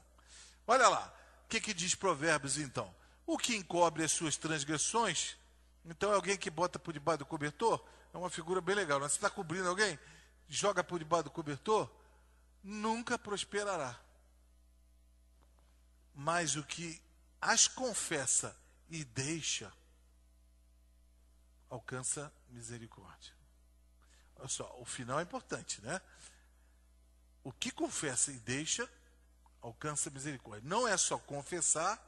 Olha 0.66 0.88
lá, 0.88 1.14
o 1.46 1.50
que, 1.50 1.60
que 1.60 1.74
diz 1.74 1.94
Provérbios 1.94 2.58
então? 2.58 2.94
O 3.26 3.38
que 3.38 3.56
encobre 3.56 4.04
as 4.04 4.12
suas 4.12 4.38
transgressões 4.38 5.38
então 5.86 6.12
é 6.12 6.16
alguém 6.16 6.38
que 6.38 6.50
bota 6.50 6.80
por 6.80 6.94
debaixo 6.94 7.20
do 7.20 7.26
cobertor, 7.26 7.84
é 8.14 8.18
uma 8.18 8.30
figura 8.30 8.62
bem 8.62 8.76
legal. 8.76 9.00
Né? 9.00 9.10
Você 9.10 9.16
está 9.16 9.30
cobrindo 9.30 9.68
alguém, 9.68 10.00
joga 10.48 10.84
por 10.84 11.00
debaixo 11.00 11.26
do 11.26 11.32
cobertor, 11.32 11.90
nunca 12.64 13.20
prosperará. 13.20 14.00
Mas 16.16 16.56
o 16.56 16.64
que 16.64 17.02
as 17.42 17.68
confessa 17.68 18.56
e 18.94 19.04
deixa, 19.04 19.74
alcança 21.68 22.32
misericórdia. 22.50 23.34
Olha 24.36 24.48
só, 24.48 24.80
o 24.80 24.86
final 24.86 25.20
é 25.20 25.24
importante, 25.24 25.82
né? 25.82 26.00
O 27.44 27.52
que 27.52 27.72
confessa 27.72 28.32
e 28.32 28.40
deixa, 28.40 28.88
alcança 29.62 30.12
misericórdia. 30.12 30.70
Não 30.70 30.88
é 30.88 30.96
só 30.96 31.18
confessar, 31.18 32.00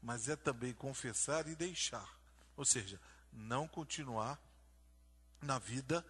mas 0.00 0.28
é 0.28 0.36
também 0.36 0.72
confessar 0.72 1.48
e 1.48 1.56
deixar. 1.56 2.08
Ou 2.56 2.64
seja, 2.64 3.00
não 3.32 3.66
continuar 3.66 4.40
na 5.40 5.58
vida 5.58 6.06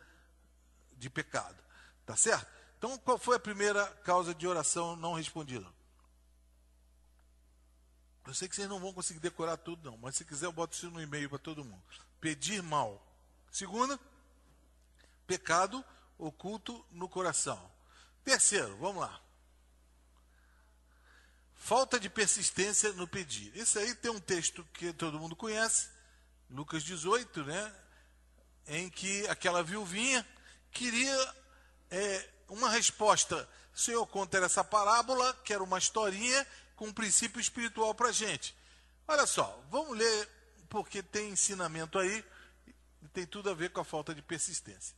de 0.92 1.08
pecado. 1.08 1.64
Tá 2.04 2.16
certo? 2.16 2.46
Então, 2.76 2.98
qual 2.98 3.16
foi 3.16 3.36
a 3.36 3.40
primeira 3.40 3.86
causa 4.04 4.34
de 4.34 4.46
oração 4.46 4.94
não 4.94 5.14
respondida? 5.14 5.66
Eu 8.26 8.34
sei 8.34 8.48
que 8.48 8.54
vocês 8.54 8.68
não 8.68 8.78
vão 8.78 8.92
conseguir 8.92 9.20
decorar 9.20 9.56
tudo, 9.56 9.90
não, 9.90 9.98
mas 9.98 10.16
se 10.16 10.24
quiser, 10.24 10.46
eu 10.46 10.52
boto 10.52 10.76
isso 10.76 10.90
no 10.90 11.00
e-mail 11.02 11.28
para 11.28 11.38
todo 11.38 11.64
mundo. 11.64 11.82
Pedir 12.20 12.62
mal. 12.62 13.04
Segunda, 13.50 13.98
pecado 15.26 15.84
oculto 16.18 16.84
no 16.90 17.08
coração. 17.08 17.70
Terceiro, 18.24 18.76
vamos 18.76 19.02
lá. 19.02 19.20
Falta 21.56 21.98
de 21.98 22.08
persistência 22.08 22.92
no 22.92 23.06
pedir. 23.06 23.56
Isso 23.56 23.78
aí 23.78 23.94
tem 23.94 24.10
um 24.10 24.20
texto 24.20 24.64
que 24.72 24.92
todo 24.92 25.18
mundo 25.18 25.36
conhece, 25.36 25.88
Lucas 26.50 26.82
18, 26.82 27.44
né? 27.44 27.74
Em 28.66 28.88
que 28.88 29.26
aquela 29.28 29.62
viuvinha 29.62 30.26
queria 30.70 31.34
é, 31.90 32.28
uma 32.48 32.70
resposta. 32.70 33.48
O 33.74 33.78
Senhor 33.78 34.06
conta 34.06 34.38
essa 34.38 34.62
parábola, 34.62 35.34
que 35.44 35.52
era 35.52 35.62
uma 35.62 35.78
historinha 35.78 36.46
com 36.82 36.88
um 36.88 36.92
princípio 36.92 37.40
espiritual 37.40 37.94
para 37.94 38.08
a 38.08 38.12
gente. 38.12 38.56
Olha 39.06 39.24
só, 39.24 39.64
vamos 39.70 39.96
ler, 39.96 40.28
porque 40.68 41.00
tem 41.00 41.30
ensinamento 41.30 41.96
aí 41.96 42.24
e 42.66 43.08
tem 43.08 43.24
tudo 43.24 43.50
a 43.50 43.54
ver 43.54 43.70
com 43.70 43.80
a 43.80 43.84
falta 43.84 44.12
de 44.12 44.20
persistência. 44.20 44.96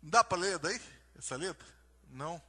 Dá 0.00 0.22
para 0.22 0.38
ler 0.38 0.60
daí, 0.60 0.80
essa 1.18 1.34
letra? 1.34 1.66
Não? 2.08 2.40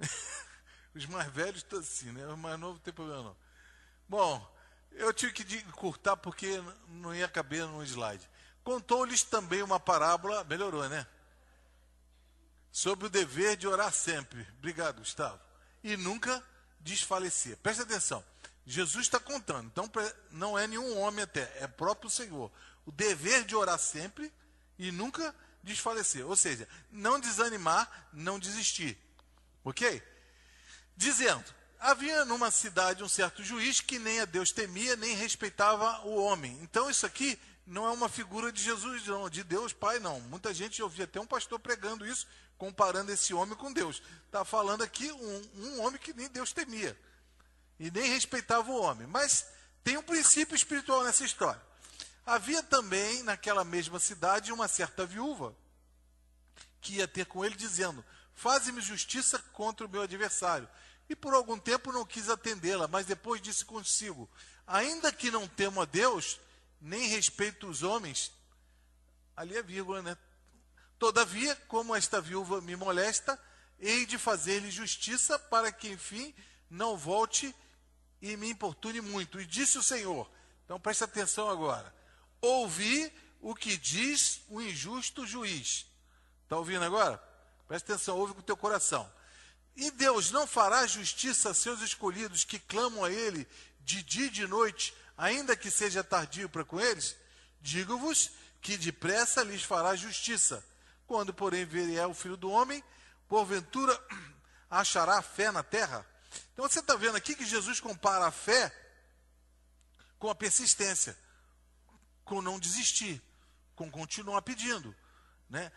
Os 0.92 1.06
mais 1.06 1.32
velhos 1.32 1.58
estão 1.58 1.78
assim, 1.78 2.10
né? 2.10 2.26
Os 2.26 2.36
mais 2.36 2.58
novos 2.58 2.78
não 2.78 2.82
tem 2.82 2.92
problema 2.92 3.22
não. 3.22 3.36
Bom, 4.08 4.56
eu 4.90 5.12
tive 5.12 5.32
que 5.32 5.62
cortar 5.74 6.16
porque 6.16 6.60
não 6.88 7.14
ia 7.14 7.28
caber 7.28 7.64
no 7.66 7.84
slide. 7.84 8.28
Contou-lhes 8.64 9.22
também 9.22 9.62
uma 9.62 9.78
parábola, 9.78 10.42
melhorou, 10.42 10.88
né? 10.88 11.06
Sobre 12.72 13.06
o 13.06 13.10
dever 13.10 13.56
de 13.56 13.68
orar 13.68 13.92
sempre. 13.92 14.44
Obrigado, 14.58 14.98
Gustavo. 14.98 15.40
E 15.84 15.96
nunca 15.96 16.42
desfalecer. 16.84 17.56
Presta 17.56 17.82
atenção. 17.82 18.24
Jesus 18.64 19.06
está 19.06 19.18
contando, 19.18 19.66
então 19.66 19.90
não 20.30 20.56
é 20.58 20.66
nenhum 20.66 20.98
homem 20.98 21.24
até, 21.24 21.52
é 21.60 21.66
próprio 21.66 22.08
Senhor. 22.08 22.50
O 22.86 22.92
dever 22.92 23.44
de 23.44 23.56
orar 23.56 23.78
sempre 23.78 24.32
e 24.78 24.92
nunca 24.92 25.34
desfalecer. 25.62 26.24
Ou 26.26 26.36
seja, 26.36 26.68
não 26.92 27.18
desanimar, 27.18 28.08
não 28.12 28.38
desistir. 28.38 28.96
Ok? 29.64 30.02
Dizendo, 30.96 31.44
Havia 31.84 32.24
numa 32.24 32.50
cidade 32.50 33.04
um 33.04 33.08
certo 33.10 33.44
juiz 33.44 33.78
que 33.78 33.98
nem 33.98 34.18
a 34.18 34.24
Deus 34.24 34.50
temia, 34.50 34.96
nem 34.96 35.14
respeitava 35.14 36.00
o 36.06 36.16
homem. 36.16 36.58
Então 36.62 36.88
isso 36.88 37.04
aqui 37.04 37.38
não 37.66 37.84
é 37.84 37.90
uma 37.90 38.08
figura 38.08 38.50
de 38.50 38.62
Jesus, 38.62 39.04
não, 39.06 39.28
de 39.28 39.44
Deus 39.44 39.74
Pai, 39.74 39.98
não. 39.98 40.18
Muita 40.22 40.54
gente 40.54 40.82
ouvia 40.82 41.04
até 41.04 41.20
um 41.20 41.26
pastor 41.26 41.58
pregando 41.58 42.06
isso, 42.06 42.26
comparando 42.58 43.12
esse 43.12 43.34
homem 43.34 43.56
com 43.56 43.72
Deus. 43.72 44.02
Está 44.26 44.44
falando 44.44 44.82
aqui 44.82 45.10
um, 45.12 45.50
um 45.56 45.82
homem 45.82 46.00
que 46.00 46.12
nem 46.12 46.28
Deus 46.28 46.52
temia 46.52 46.98
e 47.78 47.90
nem 47.90 48.10
respeitava 48.10 48.70
o 48.70 48.80
homem. 48.80 49.06
Mas 49.06 49.46
tem 49.82 49.96
um 49.96 50.02
princípio 50.02 50.54
espiritual 50.54 51.04
nessa 51.04 51.24
história. 51.24 51.60
Havia 52.26 52.62
também 52.62 53.22
naquela 53.22 53.64
mesma 53.64 53.98
cidade 53.98 54.52
uma 54.52 54.66
certa 54.66 55.04
viúva 55.04 55.54
que 56.80 56.94
ia 56.94 57.08
ter 57.08 57.26
com 57.26 57.44
ele 57.44 57.54
dizendo: 57.54 58.04
Faze-me 58.34 58.80
justiça 58.80 59.38
contra 59.52 59.86
o 59.86 59.90
meu 59.90 60.02
adversário. 60.02 60.68
E 61.08 61.14
por 61.14 61.34
algum 61.34 61.58
tempo 61.58 61.92
não 61.92 62.04
quis 62.04 62.30
atendê-la, 62.30 62.88
mas 62.88 63.06
depois 63.06 63.42
disse 63.42 63.64
consigo: 63.64 64.28
Ainda 64.66 65.12
que 65.12 65.30
não 65.30 65.46
temo 65.46 65.82
a 65.82 65.84
Deus, 65.84 66.40
nem 66.80 67.08
respeito 67.08 67.68
os 67.68 67.82
homens. 67.82 68.32
Ali 69.36 69.56
é 69.56 69.62
vírgula, 69.62 70.00
né? 70.00 70.16
Todavia, 70.98 71.54
como 71.68 71.94
esta 71.94 72.20
viúva 72.20 72.60
me 72.60 72.76
molesta, 72.76 73.38
hei 73.78 74.06
de 74.06 74.18
fazer-lhe 74.18 74.70
justiça 74.70 75.38
para 75.38 75.70
que, 75.72 75.88
enfim, 75.88 76.34
não 76.70 76.96
volte 76.96 77.54
e 78.20 78.36
me 78.36 78.50
importune 78.50 79.00
muito. 79.00 79.40
E 79.40 79.46
disse 79.46 79.78
o 79.78 79.82
Senhor: 79.82 80.30
Então 80.64 80.80
preste 80.80 81.04
atenção 81.04 81.48
agora. 81.48 81.94
Ouvi 82.40 83.12
o 83.40 83.54
que 83.54 83.76
diz 83.76 84.40
o 84.48 84.60
injusto 84.60 85.26
juiz. 85.26 85.86
Está 86.42 86.56
ouvindo 86.56 86.84
agora? 86.84 87.18
Preste 87.68 87.92
atenção, 87.92 88.18
ouve 88.18 88.34
com 88.34 88.40
o 88.40 88.44
teu 88.44 88.56
coração. 88.56 89.10
E 89.76 89.90
Deus 89.90 90.30
não 90.30 90.46
fará 90.46 90.86
justiça 90.86 91.50
a 91.50 91.54
seus 91.54 91.80
escolhidos 91.80 92.44
que 92.44 92.58
clamam 92.58 93.04
a 93.04 93.10
Ele 93.10 93.46
de 93.80 94.02
dia 94.02 94.26
e 94.26 94.30
de 94.30 94.46
noite, 94.46 94.94
ainda 95.16 95.56
que 95.56 95.70
seja 95.70 96.02
tardio 96.02 96.48
para 96.48 96.64
com 96.64 96.80
eles? 96.80 97.16
Digo-vos 97.60 98.30
que 98.60 98.76
depressa 98.76 99.42
lhes 99.42 99.62
fará 99.62 99.94
justiça. 99.94 100.64
Quando, 101.14 101.32
porém, 101.32 101.64
vier 101.64 102.08
o 102.08 102.12
filho 102.12 102.36
do 102.36 102.50
homem, 102.50 102.82
porventura 103.28 103.96
achará 104.68 105.22
fé 105.22 105.52
na 105.52 105.62
terra? 105.62 106.04
Então 106.52 106.68
você 106.68 106.80
está 106.80 106.96
vendo 106.96 107.14
aqui 107.14 107.36
que 107.36 107.46
Jesus 107.46 107.78
compara 107.78 108.26
a 108.26 108.32
fé 108.32 108.74
com 110.18 110.28
a 110.28 110.34
persistência, 110.34 111.16
com 112.24 112.42
não 112.42 112.58
desistir, 112.58 113.22
com 113.76 113.88
continuar 113.88 114.42
pedindo. 114.42 114.92
Né? 115.48 115.70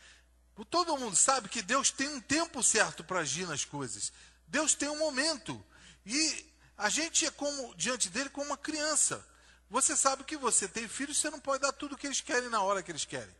Todo 0.71 0.97
mundo 0.97 1.15
sabe 1.15 1.49
que 1.49 1.61
Deus 1.61 1.91
tem 1.91 2.07
um 2.07 2.19
tempo 2.19 2.63
certo 2.63 3.03
para 3.03 3.19
agir 3.19 3.45
nas 3.45 3.63
coisas. 3.63 4.11
Deus 4.47 4.73
tem 4.73 4.89
um 4.89 4.97
momento. 4.97 5.63
E 6.03 6.51
a 6.75 6.89
gente 6.89 7.27
é 7.27 7.29
como 7.29 7.75
diante 7.75 8.09
dele 8.09 8.31
como 8.31 8.47
uma 8.47 8.57
criança. 8.57 9.23
Você 9.69 9.95
sabe 9.95 10.23
que 10.23 10.35
você 10.35 10.67
tem 10.67 10.87
filhos, 10.87 11.19
você 11.19 11.29
não 11.29 11.39
pode 11.39 11.61
dar 11.61 11.73
tudo 11.73 11.93
o 11.93 11.95
que 11.95 12.07
eles 12.07 12.21
querem 12.21 12.49
na 12.49 12.63
hora 12.63 12.81
que 12.81 12.89
eles 12.89 13.05
querem. 13.05 13.35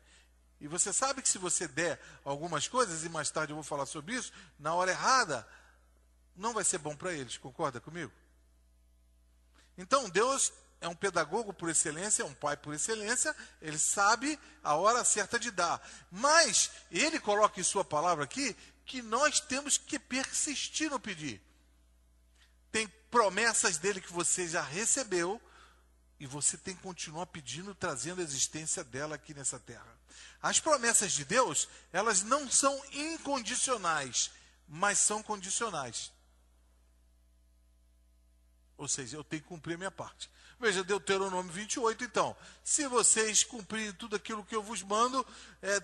E 0.59 0.67
você 0.67 0.91
sabe 0.91 1.21
que 1.21 1.29
se 1.29 1.37
você 1.37 1.67
der 1.67 1.99
algumas 2.23 2.67
coisas, 2.67 3.03
e 3.03 3.09
mais 3.09 3.29
tarde 3.29 3.51
eu 3.51 3.55
vou 3.55 3.63
falar 3.63 3.85
sobre 3.85 4.15
isso, 4.15 4.31
na 4.57 4.73
hora 4.73 4.91
errada, 4.91 5.47
não 6.35 6.53
vai 6.53 6.63
ser 6.63 6.79
bom 6.79 6.95
para 6.95 7.13
eles. 7.13 7.37
Concorda 7.37 7.79
comigo? 7.79 8.11
Então, 9.77 10.09
Deus 10.09 10.51
é 10.81 10.87
um 10.87 10.95
pedagogo 10.95 11.53
por 11.53 11.69
excelência, 11.69 12.23
é 12.23 12.25
um 12.25 12.33
pai 12.33 12.57
por 12.57 12.73
excelência, 12.73 13.35
ele 13.61 13.77
sabe 13.77 14.39
a 14.63 14.75
hora 14.75 15.03
certa 15.03 15.39
de 15.39 15.51
dar. 15.51 15.81
Mas 16.11 16.71
ele 16.91 17.19
coloca 17.19 17.59
em 17.59 17.63
sua 17.63 17.85
palavra 17.85 18.23
aqui 18.23 18.55
que 18.85 19.01
nós 19.01 19.39
temos 19.39 19.77
que 19.77 19.99
persistir 19.99 20.89
no 20.89 20.99
pedir. 20.99 21.41
Tem 22.71 22.87
promessas 23.11 23.77
dele 23.77 24.01
que 24.01 24.11
você 24.11 24.47
já 24.47 24.61
recebeu 24.61 25.41
e 26.19 26.25
você 26.25 26.57
tem 26.57 26.75
que 26.75 26.81
continuar 26.81 27.27
pedindo, 27.27 27.75
trazendo 27.75 28.21
a 28.21 28.23
existência 28.23 28.83
dela 28.83 29.15
aqui 29.15 29.33
nessa 29.33 29.59
terra. 29.59 29.87
As 30.41 30.59
promessas 30.59 31.11
de 31.11 31.23
Deus, 31.23 31.67
elas 31.91 32.23
não 32.23 32.49
são 32.49 32.79
incondicionais, 32.91 34.31
mas 34.67 34.97
são 34.97 35.21
condicionais. 35.21 36.11
Ou 38.77 38.87
seja, 38.87 39.17
eu 39.17 39.23
tenho 39.23 39.41
que 39.41 39.47
cumprir 39.47 39.75
a 39.75 39.77
minha 39.77 39.91
parte. 39.91 40.29
Veja, 40.59 40.83
Deuteronômio 40.83 41.51
28, 41.51 42.03
então. 42.03 42.35
Se 42.63 42.87
vocês 42.87 43.43
cumprirem 43.43 43.93
tudo 43.93 44.15
aquilo 44.15 44.43
que 44.43 44.55
eu 44.55 44.63
vos 44.63 44.81
mando, 44.81 45.25
é, 45.61 45.79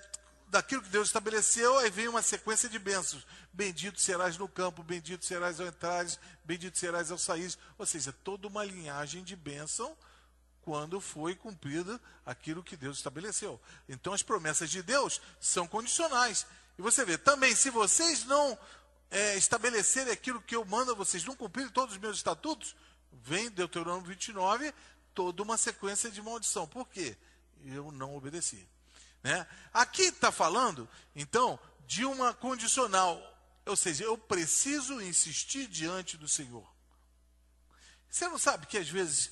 daquilo 0.47 0.81
que 0.81 0.89
Deus 0.89 1.09
estabeleceu, 1.09 1.77
aí 1.79 1.91
vem 1.91 2.07
uma 2.07 2.21
sequência 2.21 2.67
de 2.67 2.79
bênçãos. 2.79 3.25
Bendito 3.51 3.99
serás 3.99 4.37
no 4.37 4.47
campo, 4.47 4.83
bendito 4.83 5.25
serás 5.25 5.59
ao 5.59 5.67
entrares, 5.67 6.19
bendito 6.43 6.77
serás 6.77 7.11
ao 7.11 7.17
sair. 7.19 7.55
Ou 7.77 7.85
seja, 7.85 8.11
toda 8.11 8.47
uma 8.47 8.63
linhagem 8.63 9.23
de 9.23 9.35
bênção 9.35 9.95
quando 10.63 10.99
foi 10.99 11.35
cumprido 11.35 11.99
aquilo 12.25 12.63
que 12.63 12.77
Deus 12.77 12.97
estabeleceu. 12.97 13.59
Então 13.87 14.13
as 14.13 14.23
promessas 14.23 14.69
de 14.69 14.81
Deus 14.81 15.21
são 15.39 15.67
condicionais. 15.67 16.45
E 16.77 16.81
você 16.81 17.05
vê, 17.05 17.17
também, 17.17 17.55
se 17.55 17.69
vocês 17.69 18.25
não 18.25 18.57
é, 19.11 19.35
estabelecerem 19.37 20.11
aquilo 20.11 20.41
que 20.41 20.55
eu 20.55 20.65
mando 20.65 20.91
a 20.91 20.95
vocês, 20.95 21.23
não 21.23 21.35
cumprirem 21.35 21.69
todos 21.69 21.95
os 21.95 22.01
meus 22.01 22.17
estatutos, 22.17 22.75
vem 23.11 23.51
Deuteronômio 23.51 24.07
29, 24.07 24.73
toda 25.13 25.43
uma 25.43 25.57
sequência 25.57 26.09
de 26.09 26.21
maldição. 26.21 26.67
Por 26.67 26.87
quê? 26.87 27.15
Eu 27.65 27.91
não 27.91 28.15
obedeci. 28.15 28.67
Né? 29.21 29.45
Aqui 29.73 30.03
está 30.03 30.31
falando, 30.31 30.89
então, 31.15 31.59
de 31.85 32.05
uma 32.05 32.33
condicional, 32.33 33.21
ou 33.65 33.75
seja, 33.75 34.03
eu 34.03 34.17
preciso 34.17 35.01
insistir 35.01 35.67
diante 35.67 36.17
do 36.17 36.27
Senhor. 36.27 36.67
Você 38.09 38.27
não 38.27 38.37
sabe 38.37 38.67
que 38.67 38.77
às 38.77 38.89
vezes 38.89 39.31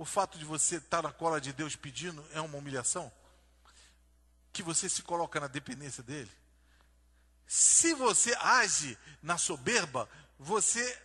o 0.00 0.04
fato 0.06 0.38
de 0.38 0.46
você 0.46 0.76
estar 0.76 1.02
na 1.02 1.12
cola 1.12 1.38
de 1.38 1.52
Deus 1.52 1.76
pedindo 1.76 2.24
é 2.32 2.40
uma 2.40 2.56
humilhação? 2.56 3.12
Que 4.50 4.62
você 4.62 4.88
se 4.88 5.02
coloca 5.02 5.38
na 5.38 5.46
dependência 5.46 6.02
dele? 6.02 6.30
Se 7.46 7.92
você 7.92 8.34
age 8.40 8.96
na 9.22 9.36
soberba, 9.36 10.08
você 10.38 10.98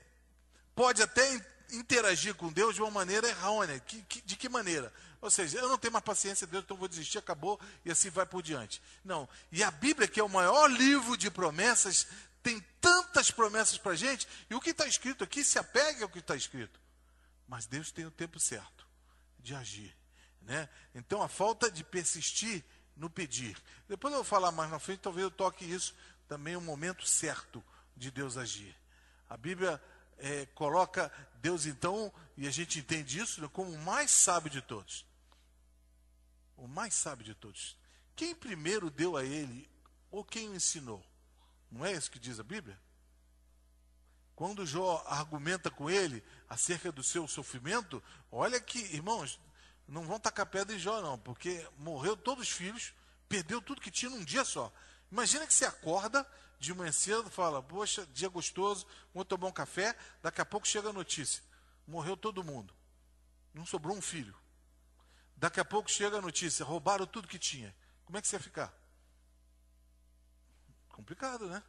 pode 0.73 1.01
até 1.03 1.45
interagir 1.73 2.35
com 2.35 2.49
Deus 2.53 2.75
de 2.75 2.81
uma 2.81 2.89
maneira 2.89 3.27
errônea. 3.27 3.77
Que, 3.81 4.01
que, 4.03 4.21
de 4.21 4.37
que 4.37 4.47
maneira? 4.47 4.93
Ou 5.19 5.29
seja, 5.29 5.59
eu 5.59 5.67
não 5.67 5.77
tenho 5.77 5.91
mais 5.91 6.05
paciência 6.05 6.47
de 6.47 6.51
Deus, 6.51 6.63
então 6.63 6.77
vou 6.77 6.87
desistir, 6.87 7.17
acabou, 7.17 7.59
e 7.83 7.91
assim 7.91 8.09
vai 8.09 8.25
por 8.25 8.41
diante. 8.41 8.81
Não. 9.03 9.27
E 9.51 9.61
a 9.61 9.71
Bíblia, 9.71 10.07
que 10.07 10.21
é 10.21 10.23
o 10.23 10.29
maior 10.29 10.71
livro 10.71 11.17
de 11.17 11.29
promessas, 11.29 12.07
tem 12.41 12.61
tantas 12.79 13.29
promessas 13.29 13.77
para 13.77 13.91
a 13.91 13.97
gente, 13.97 14.25
e 14.49 14.55
o 14.55 14.61
que 14.61 14.69
está 14.69 14.87
escrito 14.87 15.21
aqui 15.21 15.43
se 15.43 15.59
apega 15.59 16.05
ao 16.05 16.09
que 16.09 16.19
está 16.19 16.33
escrito. 16.33 16.79
Mas 17.45 17.65
Deus 17.65 17.91
tem 17.91 18.05
o 18.05 18.11
tempo 18.11 18.39
certo 18.39 18.74
de 19.45 19.55
agir. 19.55 19.95
Né? 20.41 20.67
Então 20.93 21.21
a 21.21 21.29
falta 21.29 21.71
de 21.71 21.83
persistir 21.83 22.65
no 22.97 23.09
pedir. 23.09 23.57
Depois 23.87 24.11
eu 24.11 24.19
vou 24.19 24.25
falar 24.25 24.51
mais 24.51 24.69
na 24.71 24.79
frente, 24.79 24.99
talvez 24.99 25.23
eu 25.23 25.31
toque 25.31 25.63
isso 25.63 25.95
também, 26.27 26.55
o 26.55 26.59
um 26.59 26.63
momento 26.63 27.07
certo 27.07 27.63
de 27.95 28.09
Deus 28.09 28.35
agir. 28.35 28.75
A 29.29 29.37
Bíblia 29.37 29.81
é, 30.17 30.45
coloca 30.47 31.11
Deus 31.35 31.65
então, 31.65 32.11
e 32.35 32.47
a 32.47 32.51
gente 32.51 32.79
entende 32.79 33.19
isso 33.19 33.41
né, 33.41 33.49
como 33.51 33.71
o 33.71 33.77
mais 33.77 34.11
sábio 34.11 34.49
de 34.49 34.61
todos. 34.61 35.05
O 36.57 36.67
mais 36.67 36.93
sábio 36.93 37.25
de 37.25 37.35
todos. 37.35 37.77
Quem 38.15 38.33
primeiro 38.33 38.89
deu 38.89 39.15
a 39.17 39.23
ele, 39.23 39.69
ou 40.09 40.23
quem 40.23 40.49
o 40.49 40.55
ensinou? 40.55 41.05
Não 41.69 41.85
é 41.85 41.91
isso 41.91 42.09
que 42.09 42.19
diz 42.19 42.39
a 42.39 42.43
Bíblia? 42.43 42.79
Quando 44.35 44.65
Jó 44.65 45.03
argumenta 45.07 45.71
com 45.71 45.89
ele 45.89 46.23
acerca 46.49 46.91
do 46.91 47.01
seu 47.01 47.27
sofrimento, 47.27 48.03
olha 48.29 48.59
que, 48.59 48.79
irmãos, 48.93 49.39
não 49.87 50.05
vão 50.05 50.19
tacar 50.19 50.45
pedra 50.45 50.75
em 50.75 50.79
Jó, 50.79 51.01
não, 51.01 51.17
porque 51.17 51.65
morreu 51.77 52.17
todos 52.17 52.49
os 52.49 52.53
filhos, 52.53 52.93
perdeu 53.29 53.61
tudo 53.61 53.81
que 53.81 53.89
tinha 53.89 54.11
num 54.11 54.23
dia 54.23 54.43
só. 54.43 54.73
Imagina 55.09 55.47
que 55.47 55.53
você 55.53 55.65
acorda 55.65 56.27
de 56.59 56.73
manhã 56.73 56.91
cedo, 56.91 57.29
fala, 57.29 57.63
poxa, 57.63 58.05
dia 58.07 58.27
gostoso, 58.27 58.85
vou 59.13 59.23
tomar 59.23 59.47
um 59.47 59.53
café, 59.53 59.95
daqui 60.21 60.41
a 60.41 60.45
pouco 60.45 60.67
chega 60.67 60.89
a 60.89 60.93
notícia. 60.93 61.41
Morreu 61.87 62.17
todo 62.17 62.43
mundo. 62.43 62.73
Não 63.53 63.65
sobrou 63.65 63.95
um 63.95 64.01
filho. 64.01 64.35
Daqui 65.37 65.59
a 65.61 65.65
pouco 65.65 65.89
chega 65.89 66.17
a 66.17 66.21
notícia, 66.21 66.65
roubaram 66.65 67.05
tudo 67.05 67.27
que 67.27 67.39
tinha. 67.39 67.73
Como 68.03 68.17
é 68.17 68.21
que 68.21 68.27
você 68.27 68.35
ia 68.35 68.41
ficar? 68.41 68.73
Complicado, 70.89 71.47
né? 71.47 71.63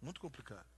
Muito 0.00 0.20
complicado. 0.20 0.71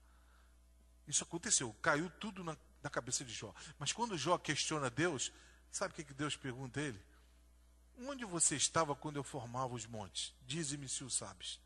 Isso 1.07 1.23
aconteceu, 1.23 1.73
caiu 1.81 2.09
tudo 2.09 2.43
na, 2.43 2.57
na 2.81 2.89
cabeça 2.89 3.23
de 3.23 3.33
Jó. 3.33 3.53
Mas 3.77 3.93
quando 3.93 4.17
Jó 4.17 4.37
questiona 4.37 4.89
Deus, 4.89 5.31
sabe 5.71 5.93
o 5.93 5.95
que, 5.95 6.03
que 6.03 6.13
Deus 6.13 6.35
pergunta 6.35 6.79
a 6.79 6.83
ele? 6.83 7.01
Onde 7.97 8.25
você 8.25 8.55
estava 8.55 8.95
quando 8.95 9.17
eu 9.17 9.23
formava 9.23 9.73
os 9.73 9.85
montes? 9.85 10.33
Dize-me 10.45 10.89
se 10.89 11.03
o 11.03 11.09
sabes. 11.09 11.59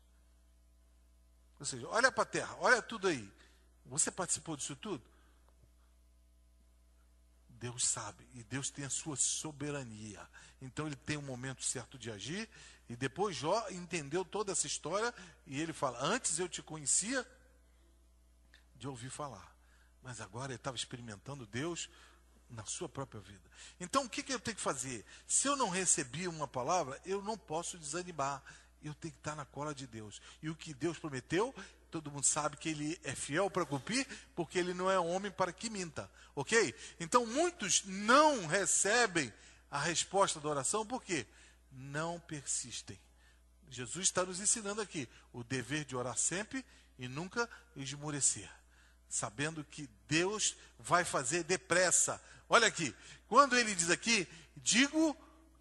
Ou 1.58 1.66
seja, 1.66 1.88
olha 1.88 2.12
para 2.12 2.22
a 2.22 2.26
terra, 2.26 2.56
olha 2.60 2.80
tudo 2.80 3.08
aí. 3.08 3.30
Você 3.86 4.10
participou 4.10 4.56
disso 4.56 4.76
tudo? 4.76 5.02
Deus 7.48 7.86
sabe, 7.86 8.26
e 8.32 8.42
Deus 8.44 8.70
tem 8.70 8.86
a 8.86 8.90
sua 8.90 9.16
soberania. 9.16 10.26
Então 10.62 10.86
ele 10.86 10.96
tem 10.96 11.18
um 11.18 11.22
momento 11.22 11.62
certo 11.62 11.98
de 11.98 12.10
agir, 12.10 12.48
e 12.88 12.96
depois 12.96 13.36
Jó 13.36 13.68
entendeu 13.68 14.24
toda 14.24 14.52
essa 14.52 14.66
história, 14.66 15.14
e 15.46 15.60
ele 15.60 15.74
fala: 15.74 16.02
Antes 16.02 16.38
eu 16.38 16.48
te 16.48 16.62
conhecia 16.62 17.26
de 18.80 18.88
ouvir 18.88 19.10
falar, 19.10 19.54
mas 20.02 20.20
agora 20.20 20.52
ele 20.52 20.56
estava 20.56 20.76
experimentando 20.76 21.46
Deus 21.46 21.88
na 22.48 22.64
sua 22.64 22.88
própria 22.88 23.20
vida. 23.20 23.48
Então 23.78 24.04
o 24.04 24.08
que, 24.08 24.22
que 24.22 24.32
eu 24.32 24.40
tenho 24.40 24.56
que 24.56 24.62
fazer? 24.62 25.04
Se 25.26 25.46
eu 25.46 25.54
não 25.54 25.68
recebi 25.68 26.26
uma 26.26 26.48
palavra, 26.48 26.98
eu 27.04 27.22
não 27.22 27.36
posso 27.36 27.78
desanimar, 27.78 28.42
eu 28.82 28.94
tenho 28.94 29.12
que 29.12 29.20
estar 29.20 29.36
na 29.36 29.44
cola 29.44 29.74
de 29.74 29.86
Deus. 29.86 30.20
E 30.42 30.48
o 30.48 30.56
que 30.56 30.72
Deus 30.72 30.98
prometeu, 30.98 31.54
todo 31.90 32.10
mundo 32.10 32.24
sabe 32.24 32.56
que 32.56 32.70
ele 32.70 32.98
é 33.04 33.14
fiel 33.14 33.50
para 33.50 33.66
cumprir, 33.66 34.06
porque 34.34 34.58
ele 34.58 34.72
não 34.72 34.90
é 34.90 34.98
homem 34.98 35.30
para 35.30 35.52
que 35.52 35.68
minta. 35.68 36.10
Ok? 36.34 36.74
Então 36.98 37.26
muitos 37.26 37.84
não 37.84 38.46
recebem 38.46 39.32
a 39.70 39.78
resposta 39.78 40.40
da 40.40 40.48
oração, 40.48 40.86
por 40.86 41.04
quê? 41.04 41.26
Não 41.70 42.18
persistem. 42.18 42.98
Jesus 43.68 44.06
está 44.06 44.24
nos 44.24 44.40
ensinando 44.40 44.80
aqui 44.80 45.08
o 45.32 45.44
dever 45.44 45.84
de 45.84 45.94
orar 45.94 46.16
sempre 46.16 46.64
e 46.98 47.06
nunca 47.06 47.48
esmorecer. 47.76 48.50
Sabendo 49.10 49.62
que 49.64 49.90
Deus 50.08 50.56
vai 50.78 51.04
fazer 51.04 51.42
depressa. 51.42 52.18
Olha 52.48 52.66
aqui, 52.66 52.94
quando 53.28 53.58
ele 53.58 53.74
diz 53.74 53.90
aqui, 53.90 54.26
digo 54.56 55.14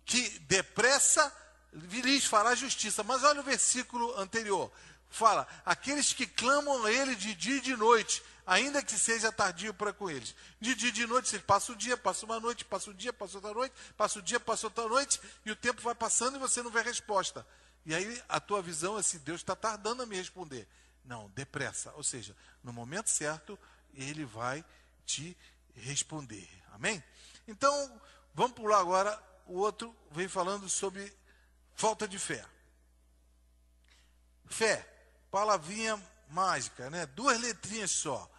que 0.05 0.39
depressa 0.39 1.35
lhes 1.73 2.25
fará 2.25 2.55
justiça. 2.55 3.03
Mas 3.03 3.23
olha 3.23 3.41
o 3.41 3.43
versículo 3.43 4.17
anterior. 4.17 4.71
Fala, 5.09 5.47
aqueles 5.65 6.13
que 6.13 6.27
clamam 6.27 6.85
a 6.85 6.91
ele 6.91 7.15
de 7.15 7.33
dia 7.33 7.57
e 7.57 7.61
de 7.61 7.75
noite, 7.75 8.21
ainda 8.45 8.81
que 8.81 8.97
seja 8.97 9.31
tardio 9.31 9.73
para 9.73 9.91
com 9.91 10.09
eles. 10.09 10.35
De 10.61 10.75
dia 10.75 10.89
e 10.89 10.91
de 10.91 11.07
noite, 11.07 11.29
você 11.29 11.39
passa 11.39 11.71
o 11.71 11.75
dia, 11.75 11.97
passa 11.97 12.25
uma 12.25 12.39
noite, 12.39 12.63
passa 12.63 12.91
o 12.91 12.93
dia, 12.93 13.11
passa 13.11 13.37
outra 13.37 13.53
noite, 13.53 13.73
passa 13.97 14.19
o 14.19 14.21
dia, 14.21 14.39
passa 14.39 14.67
outra 14.67 14.87
noite, 14.87 15.19
e 15.45 15.51
o 15.51 15.55
tempo 15.55 15.81
vai 15.81 15.95
passando 15.95 16.35
e 16.35 16.39
você 16.39 16.61
não 16.61 16.69
vê 16.69 16.81
resposta. 16.81 17.45
E 17.85 17.95
aí 17.95 18.21
a 18.29 18.39
tua 18.39 18.61
visão 18.61 18.97
é 18.97 18.99
assim, 18.99 19.17
Deus 19.19 19.41
está 19.41 19.55
tardando 19.55 20.03
a 20.03 20.05
me 20.05 20.15
responder. 20.15 20.67
Não, 21.09 21.29
depressa. 21.31 21.91
Ou 21.95 22.03
seja, 22.03 22.33
no 22.63 22.71
momento 22.71 23.09
certo, 23.09 23.59
ele 23.93 24.23
vai 24.23 24.63
te 25.05 25.35
responder. 25.75 26.47
Amém? 26.71 27.03
Então, 27.47 28.01
vamos 28.33 28.53
pular 28.53 28.79
agora. 28.79 29.21
O 29.45 29.57
outro 29.57 29.93
vem 30.11 30.27
falando 30.27 30.69
sobre 30.69 31.11
Falta 31.79 32.05
de 32.05 32.19
fé. 32.19 32.45
Fé, 34.47 34.85
palavrinha 35.31 35.97
mágica, 36.29 36.89
né? 36.89 37.05
Duas 37.05 37.39
letrinhas 37.39 37.91
só, 37.91 38.29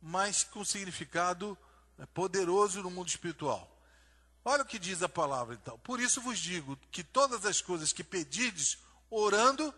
mas 0.00 0.44
com 0.44 0.64
significado 0.64 1.58
poderoso 2.14 2.82
no 2.82 2.90
mundo 2.90 3.08
espiritual. 3.08 3.70
Olha 4.42 4.62
o 4.62 4.66
que 4.66 4.78
diz 4.78 5.02
a 5.02 5.10
palavra 5.10 5.54
então. 5.54 5.78
Por 5.80 6.00
isso 6.00 6.22
vos 6.22 6.38
digo 6.38 6.74
que 6.90 7.04
todas 7.04 7.44
as 7.44 7.60
coisas 7.60 7.92
que 7.92 8.02
pedirdes 8.02 8.78
orando, 9.10 9.74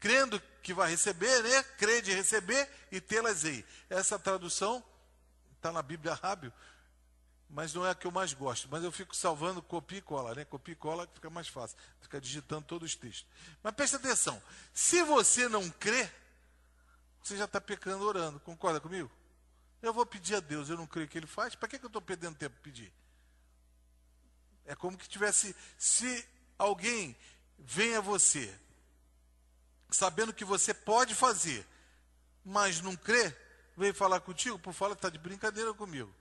crendo 0.00 0.40
que 0.62 0.72
vai 0.72 0.90
receber, 0.90 1.42
né? 1.42 1.62
Crede 1.78 2.12
receber 2.12 2.68
e 2.90 3.00
tê-las 3.00 3.44
aí. 3.44 3.64
Essa 3.88 4.18
tradução 4.18 4.82
está 5.56 5.70
na 5.70 5.82
Bíblia 5.82 6.14
Rábio, 6.14 6.52
mas 7.48 7.74
não 7.74 7.86
é 7.86 7.90
a 7.90 7.94
que 7.94 8.06
eu 8.06 8.10
mais 8.10 8.32
gosto. 8.32 8.66
Mas 8.70 8.82
eu 8.82 8.90
fico 8.90 9.14
salvando 9.14 9.60
copia 9.62 9.98
e 9.98 10.02
cola, 10.02 10.34
né? 10.34 10.44
Copia 10.46 10.72
e 10.72 10.76
cola 10.76 11.06
fica 11.14 11.28
mais 11.28 11.48
fácil. 11.48 11.76
Fica 12.00 12.20
digitando 12.20 12.62
todos 12.62 12.90
os 12.90 12.96
textos. 12.96 13.26
Mas 13.62 13.74
presta 13.74 13.98
atenção. 13.98 14.42
Se 14.72 15.02
você 15.02 15.48
não 15.48 15.68
crê, 15.70 16.10
você 17.22 17.36
já 17.36 17.44
está 17.44 17.60
pecando 17.60 18.04
orando. 18.04 18.40
Concorda 18.40 18.80
comigo? 18.80 19.10
Eu 19.82 19.92
vou 19.92 20.04
pedir 20.04 20.34
a 20.34 20.40
Deus, 20.40 20.68
eu 20.68 20.76
não 20.76 20.86
creio 20.86 21.08
que 21.08 21.18
Ele 21.18 21.26
faz. 21.26 21.54
Para 21.54 21.68
que, 21.68 21.78
que 21.78 21.84
eu 21.84 21.88
estou 21.88 22.02
perdendo 22.02 22.36
tempo 22.36 22.56
pedir? 22.62 22.92
É 24.64 24.74
como 24.74 24.96
que 24.96 25.08
tivesse. 25.08 25.54
Se 25.78 26.26
alguém 26.58 27.16
vem 27.58 27.96
a 27.96 28.00
você, 28.00 28.54
sabendo 29.90 30.32
que 30.32 30.44
você 30.44 30.72
pode 30.72 31.14
fazer, 31.14 31.66
mas 32.44 32.80
não 32.80 32.96
crê, 32.96 33.34
vem 33.76 33.92
falar 33.92 34.20
contigo, 34.20 34.58
por 34.58 34.72
falar, 34.72 34.94
está 34.94 35.08
de 35.08 35.18
brincadeira 35.18 35.72
comigo. 35.74 36.14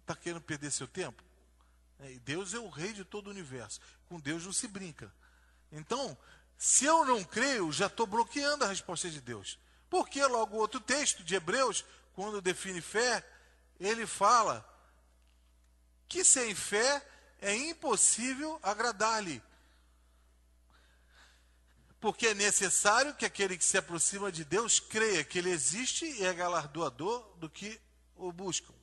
Está 0.00 0.16
querendo 0.16 0.40
perder 0.40 0.70
seu 0.70 0.88
tempo? 0.88 1.22
É, 2.00 2.18
Deus 2.24 2.54
é 2.54 2.58
o 2.58 2.68
rei 2.68 2.92
de 2.92 3.04
todo 3.04 3.28
o 3.28 3.30
universo. 3.30 3.80
Com 4.08 4.18
Deus 4.18 4.44
não 4.44 4.52
se 4.52 4.66
brinca. 4.66 5.12
Então, 5.70 6.16
se 6.58 6.84
eu 6.84 7.04
não 7.04 7.22
creio, 7.24 7.72
já 7.72 7.86
estou 7.86 8.06
bloqueando 8.06 8.64
a 8.64 8.68
resposta 8.68 9.08
de 9.08 9.20
Deus. 9.20 9.58
Porque 9.88 10.24
logo 10.26 10.56
outro 10.56 10.80
texto 10.80 11.22
de 11.22 11.34
Hebreus, 11.34 11.84
quando 12.14 12.40
define 12.40 12.80
fé, 12.80 13.24
ele 13.78 14.06
fala 14.06 14.66
que 16.08 16.24
sem 16.24 16.54
fé 16.54 17.06
é 17.40 17.54
impossível 17.54 18.58
agradar-lhe. 18.62 19.42
Porque 22.02 22.26
é 22.26 22.34
necessário 22.34 23.14
que 23.14 23.24
aquele 23.24 23.56
que 23.56 23.64
se 23.64 23.78
aproxima 23.78 24.32
de 24.32 24.44
Deus 24.44 24.80
creia 24.80 25.22
que 25.22 25.38
ele 25.38 25.50
existe 25.50 26.04
e 26.04 26.24
é 26.24 26.34
galardoador 26.34 27.20
do 27.36 27.48
que 27.48 27.80
o 28.16 28.32
buscam. 28.32 28.74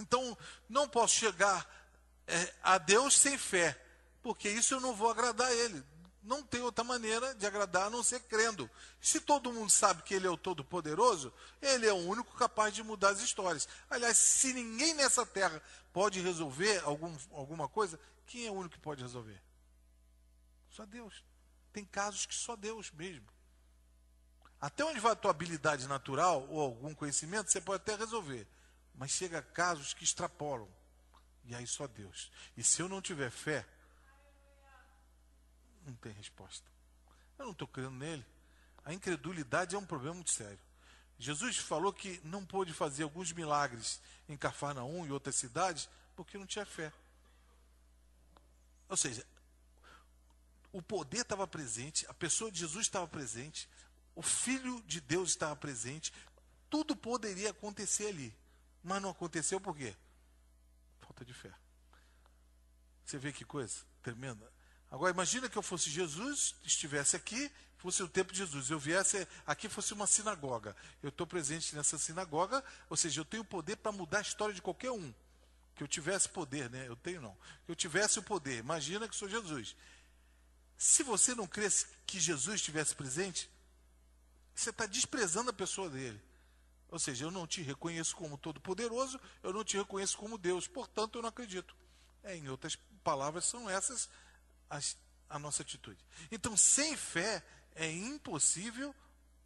Então, 0.00 0.36
não 0.68 0.88
posso 0.88 1.14
chegar 1.14 1.64
é, 2.26 2.54
a 2.64 2.78
Deus 2.78 3.16
sem 3.16 3.38
fé, 3.38 3.80
porque 4.20 4.48
isso 4.48 4.74
eu 4.74 4.80
não 4.80 4.92
vou 4.92 5.08
agradar 5.08 5.46
a 5.46 5.54
Ele. 5.54 5.80
Não 6.20 6.42
tem 6.42 6.60
outra 6.62 6.82
maneira 6.82 7.32
de 7.36 7.46
agradar 7.46 7.86
a 7.86 7.90
não 7.90 8.02
ser 8.02 8.20
crendo. 8.22 8.68
Se 9.00 9.20
todo 9.20 9.52
mundo 9.52 9.70
sabe 9.70 10.02
que 10.02 10.14
Ele 10.14 10.26
é 10.26 10.30
o 10.30 10.36
Todo-Poderoso, 10.36 11.32
Ele 11.62 11.86
é 11.86 11.92
o 11.92 12.08
único 12.08 12.36
capaz 12.36 12.74
de 12.74 12.82
mudar 12.82 13.10
as 13.10 13.20
histórias. 13.20 13.68
Aliás, 13.88 14.18
se 14.18 14.52
ninguém 14.52 14.94
nessa 14.94 15.24
terra 15.24 15.62
pode 15.92 16.20
resolver 16.20 16.82
algum, 16.84 17.16
alguma 17.30 17.68
coisa, 17.68 18.00
quem 18.26 18.48
é 18.48 18.50
o 18.50 18.54
único 18.54 18.74
que 18.74 18.80
pode 18.80 19.00
resolver? 19.00 19.40
Só 20.70 20.84
Deus. 20.84 21.27
Tem 21.78 21.84
casos 21.84 22.26
que 22.26 22.34
só 22.34 22.56
Deus 22.56 22.90
mesmo. 22.90 23.24
Até 24.60 24.84
onde 24.84 24.98
vai 24.98 25.12
a 25.12 25.14
tua 25.14 25.30
habilidade 25.30 25.86
natural 25.86 26.44
ou 26.50 26.60
algum 26.60 26.92
conhecimento, 26.92 27.52
você 27.52 27.60
pode 27.60 27.80
até 27.80 27.94
resolver. 27.94 28.48
Mas 28.96 29.12
chega 29.12 29.38
a 29.38 29.42
casos 29.42 29.94
que 29.94 30.02
extrapolam. 30.02 30.68
E 31.44 31.54
aí 31.54 31.68
só 31.68 31.86
Deus. 31.86 32.32
E 32.56 32.64
se 32.64 32.82
eu 32.82 32.88
não 32.88 33.00
tiver 33.00 33.30
fé, 33.30 33.64
não 35.86 35.94
tem 35.94 36.10
resposta. 36.14 36.68
Eu 37.38 37.44
não 37.44 37.52
estou 37.52 37.68
crendo 37.68 37.92
nele. 37.92 38.26
A 38.84 38.92
incredulidade 38.92 39.76
é 39.76 39.78
um 39.78 39.86
problema 39.86 40.16
muito 40.16 40.32
sério. 40.32 40.58
Jesus 41.16 41.58
falou 41.58 41.92
que 41.92 42.20
não 42.24 42.44
pôde 42.44 42.74
fazer 42.74 43.04
alguns 43.04 43.30
milagres 43.30 44.00
em 44.28 44.36
Cafarnaum 44.36 45.06
e 45.06 45.12
outras 45.12 45.36
cidades 45.36 45.88
porque 46.16 46.36
não 46.36 46.44
tinha 46.44 46.66
fé. 46.66 46.92
Ou 48.88 48.96
seja, 48.96 49.24
o 50.78 50.82
poder 50.82 51.22
estava 51.22 51.46
presente, 51.46 52.06
a 52.08 52.14
pessoa 52.14 52.50
de 52.52 52.60
Jesus 52.60 52.86
estava 52.86 53.06
presente, 53.08 53.68
o 54.14 54.22
Filho 54.22 54.80
de 54.86 55.00
Deus 55.00 55.30
estava 55.30 55.56
presente, 55.56 56.12
tudo 56.70 56.94
poderia 56.94 57.50
acontecer 57.50 58.06
ali. 58.06 58.34
Mas 58.82 59.02
não 59.02 59.10
aconteceu 59.10 59.60
por 59.60 59.76
quê? 59.76 59.94
Falta 61.00 61.24
de 61.24 61.34
fé. 61.34 61.52
Você 63.04 63.18
vê 63.18 63.32
que 63.32 63.44
coisa 63.44 63.84
tremenda. 64.02 64.52
Agora 64.90 65.12
imagina 65.12 65.48
que 65.48 65.58
eu 65.58 65.62
fosse 65.62 65.90
Jesus, 65.90 66.54
estivesse 66.62 67.16
aqui, 67.16 67.50
fosse 67.76 68.02
o 68.02 68.08
tempo 68.08 68.32
de 68.32 68.38
Jesus, 68.38 68.70
eu 68.70 68.78
viesse 68.78 69.26
aqui 69.46 69.68
fosse 69.68 69.92
uma 69.92 70.06
sinagoga. 70.06 70.76
Eu 71.02 71.08
estou 71.08 71.26
presente 71.26 71.74
nessa 71.74 71.98
sinagoga, 71.98 72.62
ou 72.88 72.96
seja, 72.96 73.20
eu 73.20 73.24
tenho 73.24 73.44
poder 73.44 73.76
para 73.76 73.92
mudar 73.92 74.18
a 74.18 74.22
história 74.22 74.54
de 74.54 74.62
qualquer 74.62 74.92
um. 74.92 75.12
Que 75.74 75.82
eu 75.82 75.88
tivesse 75.88 76.28
poder, 76.28 76.68
né? 76.70 76.88
Eu 76.88 76.96
tenho 76.96 77.20
não. 77.20 77.36
Que 77.64 77.72
eu 77.72 77.76
tivesse 77.76 78.18
o 78.18 78.22
poder. 78.22 78.58
Imagina 78.58 79.08
que 79.08 79.14
sou 79.14 79.28
Jesus. 79.28 79.76
Se 80.78 81.02
você 81.02 81.34
não 81.34 81.46
cresce 81.46 81.88
que 82.06 82.20
Jesus 82.20 82.60
estivesse 82.60 82.94
presente, 82.94 83.50
você 84.54 84.70
está 84.70 84.86
desprezando 84.86 85.50
a 85.50 85.52
pessoa 85.52 85.90
dele. 85.90 86.22
Ou 86.88 86.98
seja, 86.98 87.24
eu 87.24 87.30
não 87.32 87.46
te 87.46 87.60
reconheço 87.60 88.16
como 88.16 88.38
todo-poderoso, 88.38 89.20
eu 89.42 89.52
não 89.52 89.64
te 89.64 89.76
reconheço 89.76 90.16
como 90.16 90.38
Deus, 90.38 90.68
portanto 90.68 91.18
eu 91.18 91.22
não 91.22 91.28
acredito. 91.28 91.76
É, 92.22 92.36
em 92.36 92.48
outras 92.48 92.76
palavras, 93.02 93.44
são 93.44 93.68
essas 93.68 94.08
as, 94.70 94.96
a 95.28 95.38
nossa 95.38 95.62
atitude. 95.62 95.98
Então, 96.30 96.56
sem 96.56 96.96
fé 96.96 97.44
é 97.74 97.90
impossível 97.90 98.94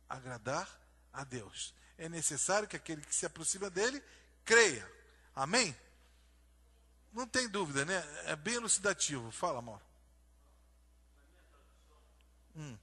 agradar 0.08 0.68
a 1.12 1.24
Deus. 1.24 1.74
É 1.96 2.08
necessário 2.08 2.68
que 2.68 2.76
aquele 2.76 3.00
que 3.02 3.14
se 3.14 3.24
aproxima 3.24 3.70
dele 3.70 4.02
creia. 4.44 4.90
Amém? 5.34 5.74
Não 7.12 7.26
tem 7.26 7.48
dúvida, 7.48 7.84
né? 7.84 8.02
É 8.24 8.36
bem 8.36 8.54
elucidativo. 8.54 9.30
Fala, 9.30 9.58
amor. 9.58 9.80
Hum. 12.54 12.76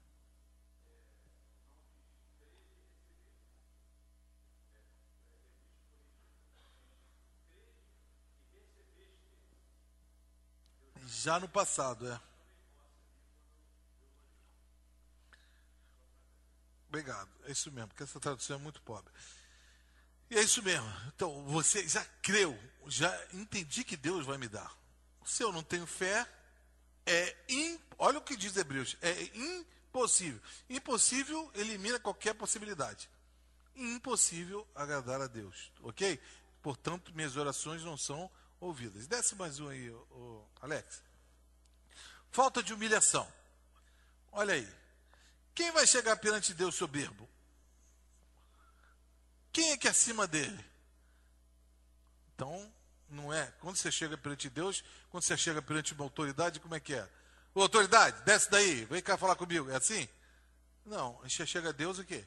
Já 11.08 11.40
no 11.40 11.50
passado, 11.50 12.08
é. 12.08 12.20
Obrigado. 16.88 17.30
É 17.46 17.52
isso 17.52 17.72
mesmo, 17.72 17.90
porque 17.90 18.04
essa 18.04 18.20
tradução 18.20 18.56
é 18.58 18.60
muito 18.60 18.82
pobre. 18.82 19.12
E 20.30 20.38
é 20.38 20.42
isso 20.42 20.62
mesmo. 20.64 20.88
Então, 21.08 21.44
você 21.46 21.88
já 21.88 22.04
creu, 22.22 22.58
já 22.88 23.12
entendi 23.34 23.84
que 23.84 23.98
Deus 23.98 24.26
vai 24.26 24.38
me 24.38 24.48
dar. 24.48 24.76
Se 25.26 25.44
eu 25.44 25.52
não 25.52 25.64
tenho 25.64 25.86
fé, 25.86 26.28
é 27.06 27.36
in, 27.48 27.80
olha 28.00 28.18
o 28.18 28.22
que 28.24 28.36
diz 28.36 28.56
Hebreus, 28.58 28.98
é 29.02 29.24
impossível. 29.36 30.42
Impossível 30.68 31.52
elimina 31.54 32.00
qualquer 32.00 32.34
possibilidade. 32.34 33.10
Impossível 33.76 34.68
agradar 34.74 35.22
a 35.22 35.28
Deus, 35.28 35.72
ok? 35.84 36.20
Portanto, 36.62 37.14
minhas 37.14 37.38
orações 37.38 37.84
não 37.84 37.98
são 37.98 38.30
ouvidas. 38.60 39.08
Desce 39.08 39.36
mais 39.36 39.60
um 39.60 39.70
aí, 39.70 39.90
o 39.90 40.46
Alex. 40.62 41.04
Falta 42.32 42.64
de 42.64 42.74
humilhação. 42.74 43.32
Olha 44.32 44.54
aí. 44.54 44.68
Quem 45.54 45.72
vai 45.72 45.86
chegar 45.86 46.16
perante 46.18 46.54
Deus 46.54 46.76
soberbo? 46.76 47.28
Quem 49.52 49.72
é 49.72 49.78
que 49.78 49.88
é 49.88 49.92
acima 49.92 50.28
dele? 50.28 50.66
Então, 52.34 52.74
não 53.10 53.34
é. 53.34 53.52
Quando 53.60 53.76
você 53.76 53.92
chega 53.92 54.18
perante 54.18 54.50
Deus, 54.50 54.84
quando 55.10 55.24
você 55.24 55.36
chega 55.36 55.62
perante 55.62 55.94
uma 55.94 56.04
autoridade, 56.04 56.60
como 56.60 56.76
é 56.76 56.80
que 56.80 56.94
é? 56.94 57.10
Ô, 57.60 57.64
autoridade, 57.64 58.22
desce 58.22 58.50
daí, 58.50 58.86
vem 58.86 59.02
cá 59.02 59.18
falar 59.18 59.36
comigo. 59.36 59.70
É 59.70 59.76
assim? 59.76 60.08
Não, 60.86 61.20
a 61.22 61.28
gente 61.28 61.46
chega 61.46 61.68
a 61.68 61.74
Deus 61.74 62.00
o 62.00 62.06
quê? 62.06 62.26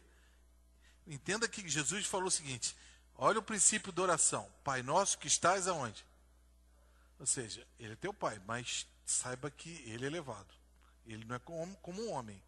Entenda 1.07 1.49
que 1.49 1.66
Jesus 1.66 2.05
falou 2.05 2.27
o 2.27 2.31
seguinte: 2.31 2.77
olha 3.16 3.38
o 3.38 3.42
princípio 3.42 3.90
da 3.92 4.03
oração. 4.03 4.47
Pai 4.62 4.83
nosso 4.83 5.16
que 5.16 5.27
estás 5.27 5.66
aonde? 5.66 6.05
Ou 7.18 7.25
seja, 7.25 7.66
ele 7.79 7.95
é 7.95 7.97
teu 7.97 8.12
pai, 8.12 8.42
mas 8.47 8.87
saiba 9.07 9.51
que 9.51 9.71
ele 9.87 10.05
é 10.05 10.09
elevado. 10.09 10.55
Ele 11.07 11.25
não 11.25 11.37
é 11.37 11.38
como, 11.38 11.75
como 11.77 12.03
um 12.03 12.12
homem. 12.12 12.42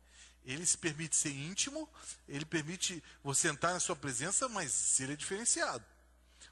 Ele 0.44 0.66
se 0.66 0.76
permite 0.76 1.16
ser 1.16 1.30
íntimo, 1.30 1.88
ele 2.28 2.44
permite 2.44 3.02
você 3.22 3.48
entrar 3.48 3.72
na 3.72 3.80
sua 3.80 3.96
presença, 3.96 4.46
mas 4.46 5.00
ele 5.00 5.14
é 5.14 5.16
diferenciado. 5.16 5.82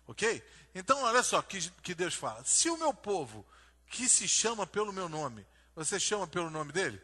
Ok? 0.07 0.43
Então, 0.75 1.03
olha 1.03 1.23
só 1.23 1.43
que, 1.43 1.69
que 1.83 1.95
Deus 1.95 2.15
fala. 2.15 2.43
Se 2.43 2.71
o 2.71 2.79
meu 2.79 2.95
povo, 2.95 3.47
que 3.87 4.09
se 4.09 4.27
chama 4.27 4.67
pelo 4.67 4.95
meu 4.95 5.11
nome, 5.11 5.47
você 5.75 5.99
chama 5.99 6.27
pelo 6.27 6.51
nome 6.51 6.73
dele? 6.73 7.01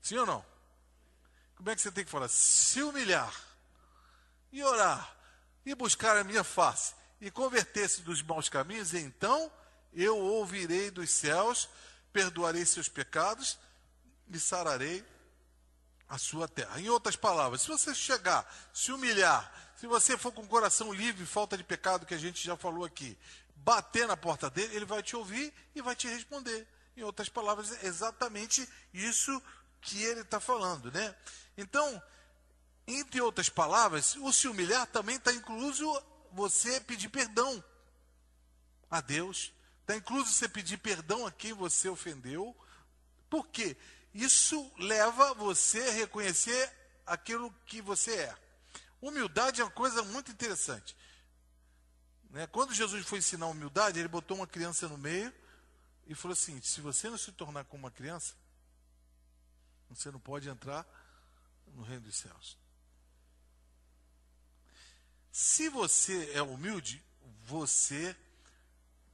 Sim 0.00 0.18
ou 0.18 0.26
não? 0.26 0.44
Como 1.56 1.70
é 1.70 1.76
que 1.76 1.82
você 1.82 1.92
tem 1.92 2.04
que 2.04 2.10
falar? 2.10 2.28
Se 2.28 2.82
humilhar 2.82 3.34
e 4.52 4.62
orar 4.62 5.16
e 5.64 5.74
buscar 5.74 6.16
a 6.16 6.24
minha 6.24 6.42
face 6.42 6.94
e 7.20 7.30
converter-se 7.30 8.02
dos 8.02 8.22
maus 8.22 8.48
caminhos, 8.48 8.94
então 8.94 9.52
eu 9.92 10.16
ouvirei 10.16 10.90
dos 10.90 11.10
céus, 11.10 11.68
perdoarei 12.12 12.64
seus 12.64 12.88
pecados 12.88 13.58
e 14.28 14.38
sararei 14.38 15.04
a 16.08 16.18
sua 16.18 16.48
terra. 16.48 16.80
Em 16.80 16.88
outras 16.88 17.14
palavras, 17.14 17.62
se 17.62 17.68
você 17.68 17.94
chegar, 17.94 18.50
se 18.72 18.90
humilhar, 18.90 19.52
se 19.76 19.86
você 19.86 20.16
for 20.16 20.32
com 20.32 20.42
o 20.42 20.48
coração 20.48 20.92
livre, 20.92 21.24
falta 21.24 21.56
de 21.56 21.64
pecado, 21.64 22.04
que 22.04 22.14
a 22.14 22.18
gente 22.18 22.44
já 22.44 22.56
falou 22.56 22.84
aqui, 22.84 23.16
bater 23.56 24.06
na 24.08 24.16
porta 24.16 24.50
dele, 24.50 24.74
ele 24.74 24.84
vai 24.84 25.02
te 25.02 25.14
ouvir 25.14 25.52
e 25.74 25.82
vai 25.82 25.94
te 25.94 26.08
responder. 26.08 26.66
Em 27.00 27.02
outras 27.02 27.30
palavras, 27.30 27.82
é 27.82 27.86
exatamente 27.86 28.68
isso 28.92 29.42
que 29.80 30.02
ele 30.02 30.20
está 30.20 30.38
falando, 30.38 30.92
né? 30.92 31.16
Então, 31.56 32.02
entre 32.86 33.22
outras 33.22 33.48
palavras, 33.48 34.16
o 34.16 34.30
se 34.34 34.46
humilhar 34.46 34.86
também 34.88 35.16
está 35.16 35.32
incluso 35.32 35.90
você 36.30 36.78
pedir 36.78 37.08
perdão 37.08 37.64
a 38.90 39.00
Deus, 39.00 39.50
está 39.80 39.96
incluso 39.96 40.30
você 40.30 40.46
pedir 40.46 40.76
perdão 40.76 41.26
a 41.26 41.32
quem 41.32 41.54
você 41.54 41.88
ofendeu. 41.88 42.54
Por 43.30 43.48
quê? 43.48 43.78
Isso 44.12 44.70
leva 44.76 45.32
você 45.32 45.80
a 45.80 45.92
reconhecer 45.92 46.70
aquilo 47.06 47.50
que 47.64 47.80
você 47.80 48.14
é. 48.14 48.36
Humildade 49.00 49.62
é 49.62 49.64
uma 49.64 49.70
coisa 49.70 50.02
muito 50.02 50.30
interessante. 50.30 50.94
Né? 52.28 52.46
Quando 52.48 52.74
Jesus 52.74 53.06
foi 53.06 53.20
ensinar 53.20 53.46
humildade, 53.46 53.98
ele 53.98 54.06
botou 54.06 54.36
uma 54.36 54.46
criança 54.46 54.86
no 54.86 54.98
meio 54.98 55.39
e 56.10 56.14
falou 56.16 56.32
assim: 56.32 56.60
se 56.60 56.80
você 56.80 57.08
não 57.08 57.16
se 57.16 57.30
tornar 57.30 57.64
como 57.64 57.84
uma 57.84 57.90
criança, 57.90 58.34
você 59.88 60.10
não 60.10 60.18
pode 60.18 60.48
entrar 60.48 60.84
no 61.68 61.82
reino 61.82 62.02
dos 62.02 62.16
céus. 62.16 62.58
Se 65.30 65.68
você 65.68 66.32
é 66.32 66.42
humilde, 66.42 67.00
você 67.44 68.16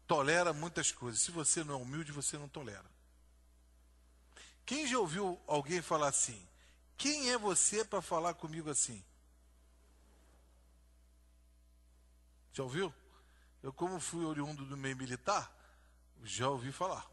tolera 0.07 0.55
muitas 0.55 0.91
coisas. 0.91 1.21
Se 1.21 1.31
você 1.31 1.63
não 1.63 1.75
é 1.75 1.77
humilde, 1.77 2.13
você 2.13 2.39
não 2.39 2.49
tolera. 2.49 2.91
Quem 4.65 4.87
já 4.87 4.99
ouviu 4.99 5.39
alguém 5.47 5.83
falar 5.83 6.09
assim? 6.09 6.49
Quem 6.97 7.31
é 7.31 7.37
você 7.37 7.85
para 7.85 8.01
falar 8.01 8.33
comigo 8.33 8.71
assim? 8.71 9.05
Já 12.55 12.63
ouviu? 12.63 12.93
Eu, 13.63 13.71
como 13.71 14.01
fui 14.01 14.25
oriundo 14.25 14.65
do 14.65 14.79
meio 14.79 14.97
militar, 14.97 15.55
já 16.23 16.49
ouvi 16.49 16.73
falar 16.73 17.07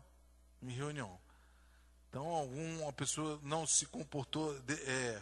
em 0.62 0.72
reunião. 0.72 1.20
Então, 2.10 2.28
alguma 2.28 2.94
pessoa 2.94 3.40
não 3.44 3.66
se 3.66 3.86
comportou 3.86 4.60
de, 4.62 4.74
é, 4.84 5.22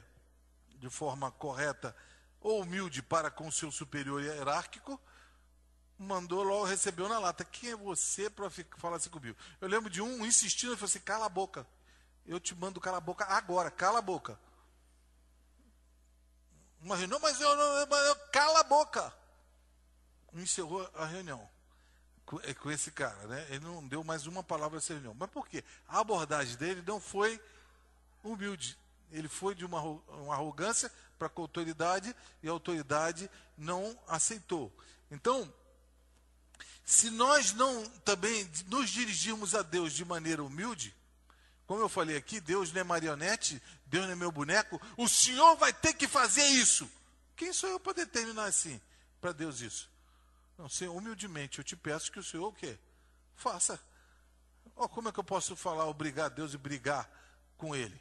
de 0.77 0.89
forma 0.89 1.31
correta 1.31 1.95
ou 2.39 2.61
humilde 2.61 3.01
para 3.01 3.31
com 3.31 3.51
seu 3.51 3.71
superior 3.71 4.21
hierárquico, 4.21 4.99
mandou 5.97 6.43
logo, 6.43 6.65
recebeu 6.65 7.07
na 7.07 7.19
lata. 7.19 7.45
Quem 7.45 7.71
é 7.71 7.75
você 7.75 8.29
para 8.29 8.49
falar 8.77 8.97
assim 8.97 9.09
comigo? 9.09 9.37
Eu 9.59 9.67
lembro 9.67 9.89
de 9.89 10.01
um 10.01 10.25
insistindo, 10.25 10.71
ele 10.71 10.77
falou 10.77 10.89
assim: 10.89 10.99
cala 10.99 11.25
a 11.25 11.29
boca. 11.29 11.65
Eu 12.25 12.39
te 12.39 12.53
mando 12.53 12.79
cala 12.79 12.97
a 12.97 13.01
boca 13.01 13.25
agora, 13.25 13.71
cala 13.71 13.99
a 13.99 14.01
boca. 14.01 14.39
Uma 16.81 16.95
reunião, 16.95 17.19
mas 17.19 17.39
eu 17.39 17.55
não, 17.55 17.87
mas 17.87 18.05
eu, 18.07 18.15
cala 18.31 18.59
a 18.59 18.63
boca. 18.63 19.13
Encerrou 20.33 20.89
a 20.95 21.05
reunião 21.05 21.50
com, 22.25 22.39
é, 22.43 22.53
com 22.53 22.71
esse 22.71 22.91
cara, 22.91 23.27
né? 23.27 23.45
Ele 23.49 23.65
não 23.65 23.87
deu 23.87 24.03
mais 24.03 24.25
uma 24.25 24.43
palavra 24.43 24.77
nessa 24.77 24.93
reunião. 24.93 25.15
Mas 25.17 25.29
por 25.29 25.47
quê? 25.47 25.63
A 25.87 25.99
abordagem 25.99 26.55
dele 26.57 26.83
não 26.85 26.99
foi 26.99 27.39
humilde. 28.23 28.77
Ele 29.11 29.27
foi 29.27 29.53
de 29.53 29.65
uma, 29.65 29.81
uma 29.81 30.33
arrogância 30.33 30.91
para 31.19 31.29
com 31.29 31.41
a 31.41 31.43
autoridade 31.43 32.15
e 32.41 32.47
a 32.47 32.51
autoridade 32.51 33.29
não 33.57 33.97
aceitou. 34.07 34.71
Então, 35.09 35.53
se 36.85 37.09
nós 37.09 37.53
não 37.53 37.85
também 37.99 38.49
nos 38.67 38.89
dirigirmos 38.89 39.53
a 39.53 39.61
Deus 39.61 39.93
de 39.93 40.05
maneira 40.05 40.43
humilde, 40.43 40.95
como 41.67 41.81
eu 41.81 41.89
falei 41.89 42.17
aqui, 42.17 42.39
Deus 42.39 42.71
não 42.71 42.81
é 42.81 42.83
marionete, 42.83 43.61
Deus 43.85 44.05
não 44.05 44.13
é 44.13 44.15
meu 44.15 44.31
boneco, 44.31 44.81
o 44.97 45.07
Senhor 45.07 45.55
vai 45.57 45.71
ter 45.71 45.93
que 45.93 46.07
fazer 46.07 46.45
isso. 46.45 46.89
Quem 47.35 47.53
sou 47.53 47.69
eu 47.69 47.79
para 47.79 47.93
determinar 47.93 48.45
assim 48.45 48.79
para 49.19 49.31
Deus 49.31 49.61
isso? 49.61 49.90
Não, 50.61 50.69
Senhor, 50.69 50.95
humildemente 50.95 51.57
eu 51.57 51.63
te 51.63 51.75
peço 51.75 52.11
que 52.11 52.19
o 52.19 52.23
Senhor 52.23 52.47
o 52.47 52.53
quê? 52.53 52.77
Faça. 53.35 53.81
Oh, 54.75 54.87
como 54.87 55.09
é 55.09 55.11
que 55.11 55.19
eu 55.19 55.23
posso 55.23 55.55
falar 55.55 55.87
obrigar 55.87 56.27
a 56.27 56.29
Deus 56.29 56.53
e 56.53 56.57
brigar 56.57 57.09
com 57.57 57.75
Ele? 57.75 57.99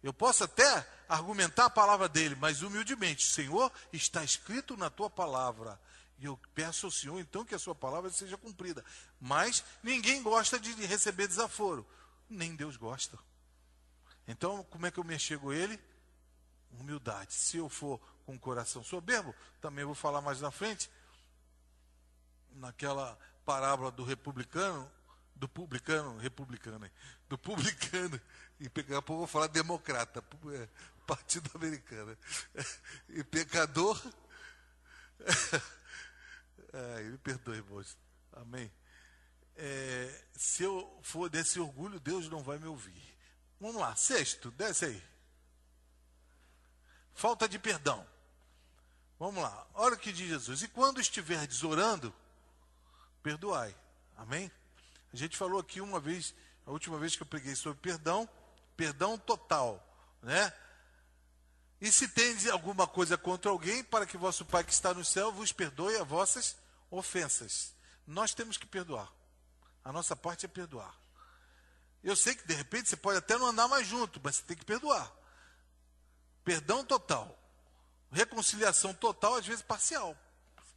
Eu 0.00 0.12
posso 0.12 0.44
até 0.44 0.88
argumentar 1.08 1.64
a 1.64 1.70
palavra 1.70 2.08
dele, 2.08 2.36
mas 2.36 2.62
humildemente, 2.62 3.26
Senhor, 3.26 3.72
está 3.92 4.22
escrito 4.22 4.76
na 4.76 4.88
tua 4.88 5.10
palavra. 5.10 5.80
E 6.20 6.26
eu 6.26 6.38
peço 6.54 6.86
ao 6.86 6.92
Senhor, 6.92 7.18
então, 7.18 7.44
que 7.44 7.56
a 7.56 7.58
sua 7.58 7.74
palavra 7.74 8.08
seja 8.10 8.38
cumprida. 8.38 8.84
Mas 9.20 9.64
ninguém 9.82 10.22
gosta 10.22 10.56
de 10.56 10.72
receber 10.86 11.26
desaforo. 11.26 11.84
Nem 12.30 12.54
Deus 12.54 12.76
gosta. 12.76 13.18
Então, 14.28 14.62
como 14.70 14.86
é 14.86 14.92
que 14.92 15.00
eu 15.00 15.04
me 15.04 15.18
chego 15.18 15.52
Ele? 15.52 15.80
Humildade. 16.78 17.34
Se 17.34 17.56
eu 17.56 17.68
for 17.68 18.00
com 18.26 18.34
o 18.34 18.38
coração 18.38 18.84
soberbo, 18.84 19.34
também 19.60 19.84
vou 19.84 19.94
falar 19.94 20.20
mais 20.20 20.40
na 20.40 20.50
frente, 20.50 20.90
naquela 22.50 23.18
parábola 23.44 23.90
do 23.90 24.04
republicano, 24.04 24.90
do 25.34 25.48
publicano, 25.48 26.18
republicano, 26.18 26.90
do 27.28 27.38
publicano, 27.38 28.20
e 28.60 28.66
a 28.66 29.00
pouco 29.00 29.20
vou 29.20 29.26
falar 29.26 29.46
democrata, 29.46 30.22
é, 30.52 30.68
partido 31.06 31.50
americano, 31.54 32.18
e 33.08 33.24
pecador 33.24 33.98
Ai, 36.72 37.04
me 37.04 37.18
perdoe, 37.18 37.56
irmãos. 37.56 37.96
Amém. 38.32 38.70
É, 39.56 40.24
se 40.34 40.62
eu 40.62 40.98
for 41.02 41.28
desse 41.28 41.58
orgulho, 41.58 41.98
Deus 41.98 42.28
não 42.28 42.42
vai 42.42 42.58
me 42.58 42.66
ouvir. 42.66 43.16
Vamos 43.58 43.80
lá, 43.80 43.96
sexto, 43.96 44.50
desce 44.50 44.84
aí. 44.84 45.02
Falta 47.14 47.48
de 47.48 47.58
perdão. 47.58 48.06
Vamos 49.18 49.42
lá, 49.42 49.66
olha 49.74 49.94
o 49.94 49.98
que 49.98 50.12
diz 50.12 50.28
Jesus. 50.28 50.62
E 50.62 50.68
quando 50.68 51.00
estiver 51.00 51.48
orando, 51.64 52.14
perdoai. 53.22 53.74
Amém? 54.16 54.50
A 55.12 55.16
gente 55.16 55.36
falou 55.36 55.60
aqui 55.60 55.80
uma 55.80 55.98
vez, 55.98 56.34
a 56.66 56.70
última 56.70 56.98
vez 56.98 57.16
que 57.16 57.22
eu 57.22 57.26
preguei 57.26 57.54
sobre 57.54 57.78
perdão, 57.80 58.28
perdão 58.76 59.16
total, 59.16 59.82
né? 60.22 60.52
E 61.80 61.92
se 61.92 62.08
tendes 62.08 62.46
alguma 62.48 62.86
coisa 62.86 63.16
contra 63.18 63.50
alguém, 63.50 63.84
para 63.84 64.06
que 64.06 64.16
vosso 64.16 64.44
Pai 64.44 64.64
que 64.64 64.72
está 64.72 64.94
no 64.94 65.04
céu 65.04 65.32
vos 65.32 65.52
perdoe 65.52 65.96
as 65.96 66.06
vossas 66.06 66.56
ofensas. 66.90 67.74
Nós 68.06 68.34
temos 68.34 68.56
que 68.56 68.66
perdoar. 68.66 69.12
A 69.84 69.92
nossa 69.92 70.16
parte 70.16 70.46
é 70.46 70.48
perdoar. 70.48 70.94
Eu 72.02 72.16
sei 72.16 72.34
que 72.34 72.46
de 72.46 72.54
repente 72.54 72.88
você 72.88 72.96
pode 72.96 73.18
até 73.18 73.36
não 73.36 73.46
andar 73.46 73.68
mais 73.68 73.86
junto, 73.86 74.20
mas 74.22 74.36
você 74.36 74.42
tem 74.42 74.56
que 74.56 74.64
perdoar. 74.64 75.12
Perdão 76.44 76.84
total. 76.84 77.36
Reconciliação 78.10 78.94
total, 78.94 79.34
às 79.34 79.46
vezes 79.46 79.62
parcial. 79.62 80.16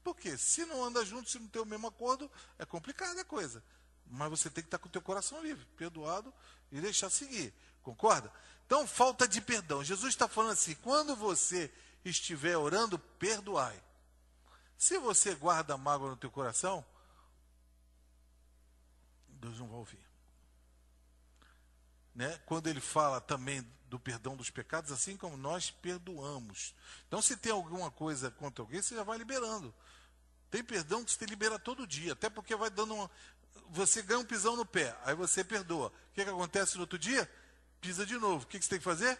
Por 0.03 0.15
quê? 0.15 0.37
Se 0.37 0.65
não 0.65 0.83
anda 0.83 1.05
junto, 1.05 1.29
se 1.29 1.39
não 1.39 1.47
tem 1.47 1.61
o 1.61 1.65
mesmo 1.65 1.87
acordo, 1.87 2.31
é 2.57 2.65
complicada 2.65 3.21
a 3.21 3.25
coisa. 3.25 3.63
Mas 4.07 4.29
você 4.29 4.49
tem 4.49 4.63
que 4.63 4.67
estar 4.67 4.79
com 4.79 4.87
o 4.87 4.91
teu 4.91 5.01
coração 5.01 5.41
livre, 5.43 5.65
perdoado 5.77 6.33
e 6.71 6.81
deixar 6.81 7.09
seguir. 7.09 7.53
Concorda? 7.83 8.31
Então, 8.65 8.87
falta 8.87 9.27
de 9.27 9.41
perdão. 9.41 9.83
Jesus 9.83 10.13
está 10.13 10.27
falando 10.27 10.53
assim: 10.53 10.75
quando 10.75 11.15
você 11.15 11.71
estiver 12.03 12.57
orando, 12.57 12.97
perdoai. 12.97 13.79
Se 14.77 14.97
você 14.97 15.35
guarda 15.35 15.77
mágoa 15.77 16.09
no 16.09 16.17
teu 16.17 16.31
coração, 16.31 16.85
Deus 19.27 19.59
não 19.59 19.67
vai 19.67 19.77
ouvir. 19.77 20.08
Né? 22.19 22.37
Quando 22.45 22.67
ele 22.67 22.81
fala 22.81 23.21
também 23.21 23.65
do 23.87 23.97
perdão 23.97 24.35
dos 24.35 24.49
pecados, 24.49 24.91
assim 24.91 25.15
como 25.15 25.37
nós 25.37 25.71
perdoamos. 25.71 26.75
Então, 27.07 27.21
se 27.21 27.37
tem 27.37 27.49
alguma 27.49 27.89
coisa 27.89 28.29
contra 28.29 28.61
alguém, 28.61 28.81
você 28.81 28.93
já 28.93 29.03
vai 29.03 29.17
liberando. 29.17 29.73
Tem 30.51 30.61
perdão 30.61 31.01
que 31.01 31.13
você 31.13 31.25
libera 31.25 31.57
todo 31.57 31.87
dia, 31.87 32.11
até 32.11 32.29
porque 32.29 32.57
vai 32.57 32.69
dando 32.69 32.93
uma. 32.93 33.09
Você 33.69 34.01
ganha 34.01 34.19
um 34.19 34.25
pisão 34.25 34.57
no 34.57 34.65
pé, 34.65 34.93
aí 35.05 35.15
você 35.15 35.45
perdoa. 35.45 35.87
O 35.87 36.13
que, 36.13 36.25
que 36.25 36.29
acontece 36.29 36.75
no 36.75 36.81
outro 36.81 36.99
dia? 36.99 37.31
pisa 37.79 38.05
de 38.05 38.17
novo. 38.17 38.43
O 38.43 38.47
que, 38.47 38.61
você 38.61 38.67
tem 38.67 38.79
que 38.79 38.83
fazer? 38.83 39.17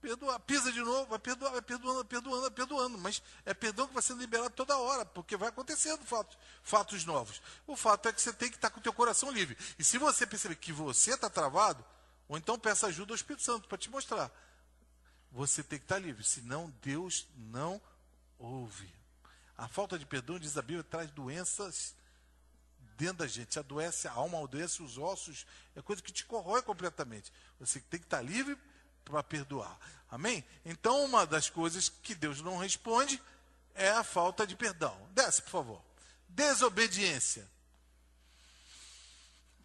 Perdoar. 0.00 0.38
Pisa 0.38 0.70
de 0.70 0.78
novo, 0.82 1.06
vai 1.06 1.18
perdoar, 1.18 1.50
vai 1.50 1.62
perdoando, 1.62 2.04
perdoando, 2.04 2.50
perdoando. 2.52 2.96
Mas 2.96 3.20
é 3.44 3.52
perdão 3.52 3.88
que 3.88 3.94
vai 3.94 4.04
sendo 4.04 4.20
liberado 4.20 4.50
toda 4.50 4.78
hora, 4.78 5.04
porque 5.04 5.36
vai 5.36 5.48
acontecendo 5.48 6.04
fatos, 6.04 6.38
fatos 6.62 7.04
novos. 7.04 7.42
O 7.66 7.74
fato 7.74 8.08
é 8.08 8.12
que 8.12 8.22
você 8.22 8.32
tem 8.32 8.48
que 8.48 8.54
estar 8.54 8.70
com 8.70 8.78
o 8.78 8.82
teu 8.84 8.92
coração 8.92 9.32
livre. 9.32 9.58
E 9.76 9.82
se 9.82 9.98
você 9.98 10.24
perceber 10.24 10.54
que 10.54 10.72
você 10.72 11.14
está 11.14 11.28
travado, 11.28 11.84
ou 12.28 12.36
então 12.36 12.58
peça 12.58 12.86
ajuda 12.86 13.12
ao 13.12 13.16
Espírito 13.16 13.42
Santo 13.42 13.68
para 13.68 13.78
te 13.78 13.90
mostrar. 13.90 14.30
Você 15.32 15.62
tem 15.62 15.78
que 15.78 15.84
estar 15.84 15.98
livre, 15.98 16.22
senão 16.22 16.72
Deus 16.80 17.26
não 17.36 17.80
ouve. 18.38 18.92
A 19.56 19.68
falta 19.68 19.98
de 19.98 20.06
perdão, 20.06 20.38
diz 20.38 20.56
a 20.56 20.62
Bíblia, 20.62 20.84
traz 20.84 21.10
doenças 21.10 21.94
dentro 22.96 23.18
da 23.18 23.26
gente. 23.26 23.58
Adoece 23.58 24.08
a 24.08 24.12
alma, 24.12 24.42
adoece 24.42 24.82
os 24.82 24.98
ossos, 24.98 25.46
é 25.74 25.82
coisa 25.82 26.02
que 26.02 26.12
te 26.12 26.24
corrói 26.24 26.62
completamente. 26.62 27.32
Você 27.60 27.80
tem 27.80 28.00
que 28.00 28.06
estar 28.06 28.22
livre 28.22 28.56
para 29.04 29.22
perdoar. 29.22 29.78
Amém? 30.10 30.44
Então, 30.64 31.04
uma 31.04 31.26
das 31.26 31.50
coisas 31.50 31.88
que 31.88 32.14
Deus 32.14 32.40
não 32.40 32.56
responde 32.56 33.20
é 33.74 33.90
a 33.90 34.04
falta 34.04 34.46
de 34.46 34.56
perdão. 34.56 34.96
Desce, 35.12 35.42
por 35.42 35.50
favor. 35.50 35.84
Desobediência. 36.28 37.48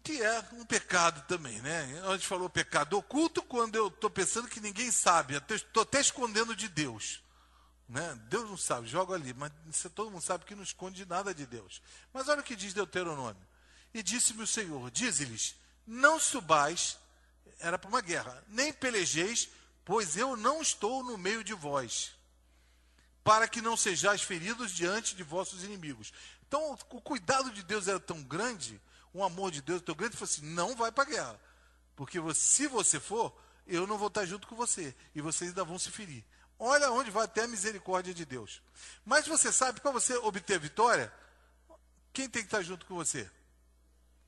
Que 0.02 0.22
é 0.22 0.44
um 0.52 0.64
pecado 0.64 1.26
também, 1.26 1.60
né? 1.60 2.02
A 2.06 2.12
gente 2.12 2.26
falou 2.26 2.48
pecado 2.48 2.96
oculto 2.96 3.42
quando 3.42 3.76
eu 3.76 3.88
estou 3.88 4.08
pensando 4.08 4.48
que 4.48 4.60
ninguém 4.60 4.90
sabe. 4.90 5.34
Estou 5.50 5.82
até 5.82 6.00
escondendo 6.00 6.56
de 6.56 6.68
Deus. 6.68 7.22
Né? 7.88 8.18
Deus 8.28 8.48
não 8.48 8.56
sabe, 8.56 8.86
joga 8.86 9.14
ali, 9.14 9.34
mas 9.34 9.52
todo 9.94 10.12
mundo 10.12 10.22
sabe 10.22 10.44
que 10.44 10.54
não 10.54 10.62
esconde 10.62 11.04
nada 11.04 11.34
de 11.34 11.44
Deus. 11.44 11.82
Mas 12.12 12.28
olha 12.28 12.40
o 12.40 12.44
que 12.44 12.54
diz 12.54 12.72
Deuteronômio. 12.72 13.44
E 13.92 14.00
disse-me 14.00 14.44
o 14.44 14.46
Senhor: 14.46 14.90
Dize-lhes, 14.92 15.56
não 15.84 16.20
subais, 16.20 16.96
era 17.58 17.76
para 17.76 17.88
uma 17.88 18.00
guerra, 18.00 18.44
nem 18.46 18.72
pelejeis, 18.72 19.48
pois 19.84 20.16
eu 20.16 20.36
não 20.36 20.62
estou 20.62 21.02
no 21.02 21.18
meio 21.18 21.42
de 21.42 21.52
vós, 21.52 22.12
para 23.24 23.48
que 23.48 23.60
não 23.60 23.76
sejais 23.76 24.22
feridos 24.22 24.70
diante 24.70 25.16
de 25.16 25.24
vossos 25.24 25.64
inimigos. 25.64 26.12
Então, 26.46 26.78
o 26.90 27.00
cuidado 27.00 27.50
de 27.50 27.64
Deus 27.64 27.88
era 27.88 27.98
tão 27.98 28.22
grande, 28.22 28.80
o 29.12 29.24
amor 29.24 29.50
de 29.50 29.62
Deus 29.62 29.82
tão 29.82 29.94
grande, 29.94 30.14
ele 30.14 30.18
falou 30.18 30.32
assim: 30.32 30.54
não 30.54 30.76
vai 30.76 30.92
para 30.92 31.04
a 31.04 31.06
guerra, 31.06 31.40
porque 31.96 32.18
se 32.34 32.66
você 32.66 32.98
for, 33.00 33.36
eu 33.66 33.86
não 33.86 33.98
vou 33.98 34.08
estar 34.08 34.24
junto 34.24 34.46
com 34.46 34.56
você, 34.56 34.94
e 35.14 35.20
vocês 35.20 35.50
ainda 35.50 35.64
vão 35.64 35.78
se 35.78 35.90
ferir. 35.90 36.24
Olha 36.58 36.90
onde 36.92 37.10
vai 37.10 37.24
até 37.24 37.44
a 37.44 37.48
misericórdia 37.48 38.12
de 38.12 38.26
Deus. 38.26 38.62
Mas 39.04 39.26
você 39.26 39.50
sabe, 39.50 39.80
para 39.80 39.90
você 39.90 40.14
obter 40.16 40.58
vitória, 40.58 41.10
quem 42.12 42.28
tem 42.28 42.42
que 42.42 42.48
estar 42.48 42.62
junto 42.62 42.84
com 42.84 42.94
você? 42.94 43.30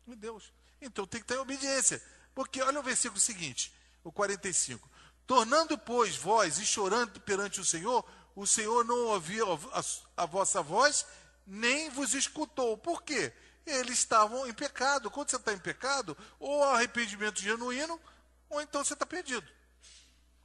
Deus. 0.07 0.53
Então 0.81 1.07
tem 1.07 1.21
que 1.21 1.25
estar 1.25 1.35
em 1.37 1.39
obediência. 1.39 2.03
Porque 2.35 2.63
olha 2.63 2.81
o 2.81 2.83
versículo 2.83 3.21
seguinte, 3.21 3.73
o 4.03 4.11
45. 4.11 4.89
Tornando, 5.27 5.77
pois, 5.79 6.17
vós 6.17 6.59
e 6.59 6.67
chorando 6.67 7.21
perante 7.21 7.61
o 7.61 7.65
Senhor, 7.65 8.05
o 8.35 8.47
Senhor 8.47 8.85
não 8.85 9.07
ouviu 9.09 9.53
a, 9.53 9.83
a 10.17 10.27
vossa 10.27 10.63
voz, 10.63 11.07
nem 11.47 11.91
vos 11.91 12.15
escutou. 12.15 12.77
Por 12.79 13.03
quê? 13.03 13.33
Eles 13.67 13.99
estavam 13.99 14.47
em 14.47 14.53
pecado. 14.53 15.11
Quando 15.11 15.31
você 15.31 15.37
está 15.37 15.53
em 15.53 15.59
pecado, 15.59 16.17
ou 16.39 16.65
arrependimento 16.65 17.41
genuíno, 17.41 18.01
ou 18.49 18.61
então 18.61 18.85
você 18.85 18.95
está 18.95 19.07
perdido. 19.07 19.47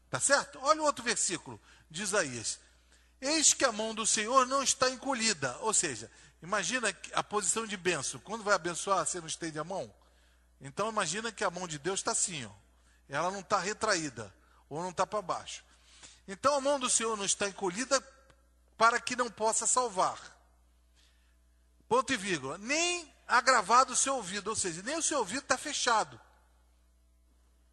Tá 0.10 0.20
certo? 0.20 0.60
Olha 0.62 0.82
o 0.82 0.86
outro 0.86 1.04
versículo 1.04 1.60
de 1.90 2.04
Isaías. 2.04 2.60
Eis 3.20 3.54
que 3.54 3.66
a 3.66 3.72
mão 3.72 3.94
do 3.94 4.06
Senhor 4.06 4.46
não 4.46 4.64
está 4.64 4.90
encolhida. 4.90 5.58
Ou 5.60 5.74
seja, 5.74 6.10
imagina 6.42 6.96
a 7.14 7.24
posição 7.24 7.66
de 7.66 7.76
benção. 7.76 8.20
Quando 8.22 8.44
vai 8.44 8.54
abençoar, 8.54 9.06
você 9.06 9.20
não 9.20 9.28
estende 9.28 9.60
a 9.60 9.64
mão? 9.64 9.94
Então 10.62 10.90
imagina 10.90 11.32
que 11.32 11.44
a 11.44 11.52
mão 11.52 11.68
de 11.68 11.78
Deus 11.78 12.00
está 12.00 12.12
assim, 12.12 12.46
ó. 12.46 12.52
Ela 13.10 13.32
não 13.32 13.40
está 13.40 13.58
retraída, 13.58 14.34
ou 14.70 14.82
não 14.82 14.90
está 14.90 15.08
para 15.08 15.22
baixo. 15.22 15.64
Então 16.28 16.56
a 16.56 16.62
mão 16.62 16.80
do 16.80 16.90
Senhor 16.90 17.16
não 17.16 17.26
está 17.26 17.48
encolhida 17.48 18.02
para 18.78 19.00
que 19.00 19.16
não 19.16 19.30
possa 19.30 19.66
salvar. 19.66 20.37
Ponto 21.88 22.12
e 22.12 22.17
vírgula. 22.17 22.58
Nem 22.58 23.13
agravado 23.28 23.93
o 23.93 23.95
seu 23.95 24.15
ouvido, 24.15 24.50
ou 24.50 24.56
seja, 24.56 24.82
nem 24.82 24.97
o 24.97 25.02
seu 25.02 25.19
ouvido 25.19 25.43
está 25.43 25.58
fechado. 25.58 26.19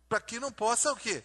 Para 0.08 0.20
que 0.20 0.40
não 0.40 0.52
possa 0.52 0.92
o 0.92 0.96
quê? 0.96 1.24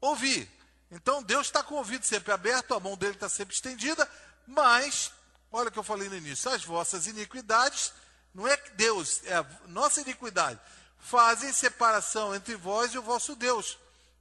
Ouvir. 0.00 0.50
Então 0.90 1.22
Deus 1.22 1.46
está 1.46 1.62
com 1.62 1.74
o 1.74 1.78
ouvido 1.78 2.04
sempre 2.04 2.32
aberto, 2.32 2.74
a 2.74 2.80
mão 2.80 2.96
dele 2.96 3.14
está 3.14 3.28
sempre 3.28 3.54
estendida, 3.54 4.08
mas, 4.46 5.10
olha 5.50 5.68
o 5.68 5.72
que 5.72 5.78
eu 5.78 5.82
falei 5.82 6.08
no 6.08 6.16
início, 6.16 6.50
as 6.50 6.64
vossas 6.64 7.06
iniquidades, 7.06 7.92
não 8.34 8.46
é 8.46 8.56
que 8.56 8.70
Deus, 8.72 9.22
é 9.24 9.36
a 9.36 9.46
nossa 9.68 10.02
iniquidade, 10.02 10.60
fazem 10.98 11.52
separação 11.52 12.34
entre 12.34 12.56
vós 12.56 12.92
e 12.92 12.98
o 12.98 13.02
vosso 13.02 13.34
Deus. 13.34 13.78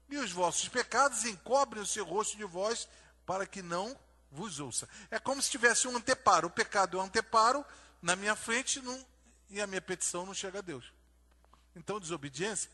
E 0.09 0.17
os 0.17 0.31
vossos 0.31 0.67
pecados 0.67 1.23
encobrem 1.25 1.81
o 1.81 1.85
seu 1.85 2.03
rosto 2.03 2.35
de 2.35 2.43
vós 2.43 2.87
para 3.25 3.45
que 3.45 3.61
não 3.61 3.97
vos 4.29 4.59
ouça. 4.59 4.87
É 5.09 5.19
como 5.19 5.41
se 5.41 5.49
tivesse 5.49 5.87
um 5.87 5.95
anteparo. 5.95 6.47
O 6.47 6.51
pecado 6.51 6.97
é 6.97 7.01
um 7.01 7.05
anteparo 7.05 7.65
na 8.01 8.15
minha 8.15 8.35
frente 8.35 8.81
não, 8.81 9.05
e 9.49 9.61
a 9.61 9.67
minha 9.67 9.81
petição 9.81 10.25
não 10.25 10.33
chega 10.33 10.59
a 10.59 10.61
Deus. 10.61 10.91
Então, 11.75 11.99
desobediência 11.99 12.69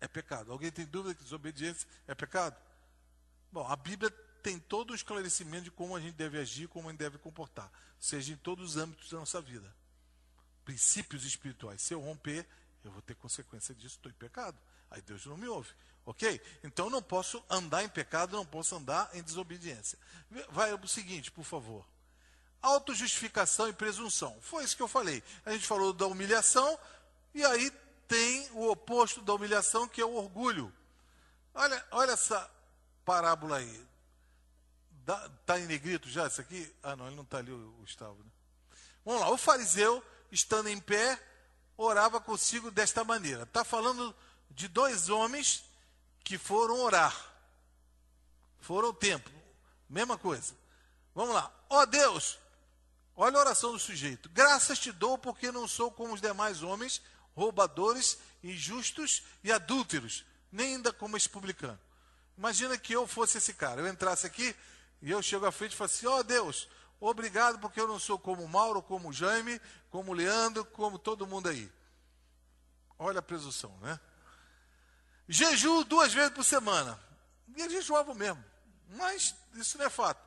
é 0.00 0.08
pecado. 0.08 0.52
Alguém 0.52 0.70
tem 0.70 0.84
dúvida 0.84 1.14
que 1.14 1.22
desobediência 1.22 1.88
é 2.06 2.14
pecado? 2.14 2.56
Bom, 3.52 3.66
a 3.66 3.76
Bíblia 3.76 4.10
tem 4.42 4.58
todo 4.58 4.90
o 4.90 4.94
esclarecimento 4.94 5.64
de 5.64 5.70
como 5.70 5.96
a 5.96 6.00
gente 6.00 6.14
deve 6.14 6.38
agir, 6.38 6.68
como 6.68 6.88
a 6.88 6.92
gente 6.92 7.00
deve 7.00 7.18
comportar, 7.18 7.70
seja 7.98 8.32
em 8.32 8.36
todos 8.36 8.70
os 8.70 8.76
âmbitos 8.76 9.10
da 9.10 9.18
nossa 9.18 9.40
vida. 9.40 9.74
Princípios 10.64 11.24
espirituais. 11.24 11.82
Se 11.82 11.94
eu 11.94 12.00
romper, 12.00 12.46
eu 12.84 12.90
vou 12.90 13.02
ter 13.02 13.14
consequência 13.16 13.74
disso, 13.74 13.96
estou 13.96 14.10
em 14.10 14.14
pecado. 14.14 14.58
Aí 14.90 15.02
Deus 15.02 15.26
não 15.26 15.36
me 15.36 15.48
ouve. 15.48 15.70
Ok? 16.04 16.40
Então 16.62 16.88
não 16.88 17.02
posso 17.02 17.44
andar 17.50 17.82
em 17.82 17.88
pecado, 17.88 18.36
não 18.36 18.46
posso 18.46 18.76
andar 18.76 19.10
em 19.14 19.22
desobediência. 19.22 19.98
Vai 20.50 20.72
o 20.72 20.88
seguinte, 20.88 21.30
por 21.32 21.44
favor. 21.44 21.84
Autojustificação 22.62 23.68
e 23.68 23.72
presunção. 23.72 24.36
Foi 24.40 24.64
isso 24.64 24.76
que 24.76 24.82
eu 24.82 24.88
falei. 24.88 25.22
A 25.44 25.52
gente 25.52 25.66
falou 25.66 25.92
da 25.92 26.06
humilhação, 26.06 26.78
e 27.34 27.44
aí 27.44 27.70
tem 28.08 28.48
o 28.52 28.68
oposto 28.70 29.20
da 29.20 29.34
humilhação, 29.34 29.88
que 29.88 30.00
é 30.00 30.04
o 30.04 30.14
orgulho. 30.14 30.72
Olha, 31.54 31.86
olha 31.90 32.12
essa 32.12 32.50
parábola 33.04 33.58
aí. 33.58 33.86
Está 35.40 35.58
em 35.58 35.66
negrito 35.66 36.08
já 36.08 36.26
isso 36.26 36.40
aqui? 36.40 36.74
Ah, 36.82 36.96
não, 36.96 37.06
ele 37.06 37.16
não 37.16 37.22
está 37.22 37.38
ali, 37.38 37.52
o 37.52 37.70
Gustavo. 37.80 38.16
Né? 38.22 38.30
Vamos 39.04 39.20
lá. 39.20 39.30
O 39.30 39.36
fariseu, 39.36 40.02
estando 40.32 40.68
em 40.68 40.80
pé, 40.80 41.20
orava 41.76 42.20
consigo 42.20 42.70
desta 42.70 43.04
maneira. 43.04 43.44
Está 43.44 43.64
falando 43.64 44.14
de 44.50 44.66
dois 44.66 45.08
homens 45.08 45.64
que 46.24 46.36
foram 46.36 46.80
orar. 46.80 47.14
Foram 48.60 48.88
ao 48.88 48.94
templo. 48.94 49.32
Mesma 49.88 50.18
coisa. 50.18 50.54
Vamos 51.14 51.34
lá. 51.34 51.52
Ó 51.70 51.82
oh, 51.82 51.86
Deus, 51.86 52.38
olha 53.16 53.36
a 53.36 53.40
oração 53.40 53.72
do 53.72 53.78
sujeito. 53.78 54.28
Graças 54.28 54.78
te 54.78 54.92
dou 54.92 55.16
porque 55.16 55.50
não 55.50 55.66
sou 55.66 55.90
como 55.90 56.14
os 56.14 56.20
demais 56.20 56.62
homens 56.62 57.00
roubadores, 57.34 58.18
injustos 58.42 59.22
e 59.44 59.52
adúlteros, 59.52 60.24
nem 60.50 60.76
ainda 60.76 60.92
como 60.92 61.16
esse 61.16 61.28
publicano. 61.28 61.78
Imagina 62.36 62.78
que 62.78 62.92
eu 62.92 63.06
fosse 63.06 63.38
esse 63.38 63.54
cara, 63.54 63.80
eu 63.80 63.88
entrasse 63.88 64.26
aqui 64.26 64.54
e 65.02 65.10
eu 65.10 65.22
chego 65.22 65.46
à 65.46 65.52
frente 65.52 65.72
e 65.72 65.76
falo 65.76 65.90
assim: 65.90 66.06
ó 66.06 66.18
oh, 66.18 66.22
Deus, 66.22 66.68
obrigado 66.98 67.58
porque 67.58 67.80
eu 67.80 67.86
não 67.86 67.98
sou 67.98 68.18
como 68.18 68.46
Mauro, 68.48 68.82
como 68.82 69.12
Jaime, 69.12 69.60
como 69.90 70.12
Leandro, 70.12 70.64
como 70.64 70.98
todo 70.98 71.26
mundo 71.26 71.48
aí. 71.48 71.70
Olha 72.98 73.18
a 73.18 73.22
presunção, 73.22 73.76
né? 73.80 74.00
Jejum 75.28 75.82
duas 75.82 76.12
vezes 76.14 76.32
por 76.32 76.44
semana. 76.44 76.98
E 77.54 77.60
eles 77.60 77.72
jejuavam 77.72 78.14
mesmo. 78.14 78.42
Mas 78.90 79.34
isso 79.54 79.76
não 79.76 79.86
é 79.86 79.90
fato. 79.90 80.25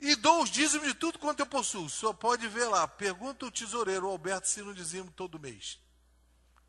E 0.00 0.16
dou 0.16 0.42
os 0.42 0.50
dízimos 0.50 0.88
de 0.88 0.94
tudo 0.94 1.18
quanto 1.18 1.40
eu 1.40 1.46
possuo. 1.46 1.88
Só 1.88 2.12
pode 2.12 2.48
ver 2.48 2.64
lá. 2.66 2.88
Pergunta 2.88 3.44
o 3.44 3.50
tesoureiro 3.50 4.08
Alberto 4.08 4.48
se 4.48 4.62
não 4.62 4.72
dizimo 4.72 5.10
todo 5.10 5.38
mês. 5.38 5.78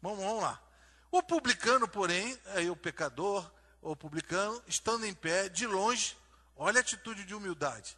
Vamos, 0.01 0.19
vamos 0.19 0.43
lá. 0.43 0.61
O 1.09 1.23
publicano, 1.23 1.87
porém, 1.87 2.37
aí 2.47 2.69
o 2.69 2.75
pecador, 2.75 3.49
o 3.81 3.95
publicano, 3.95 4.61
estando 4.67 5.05
em 5.05 5.13
pé, 5.13 5.47
de 5.47 5.65
longe, 5.65 6.17
olha 6.55 6.79
a 6.79 6.81
atitude 6.81 7.23
de 7.23 7.33
humildade. 7.33 7.97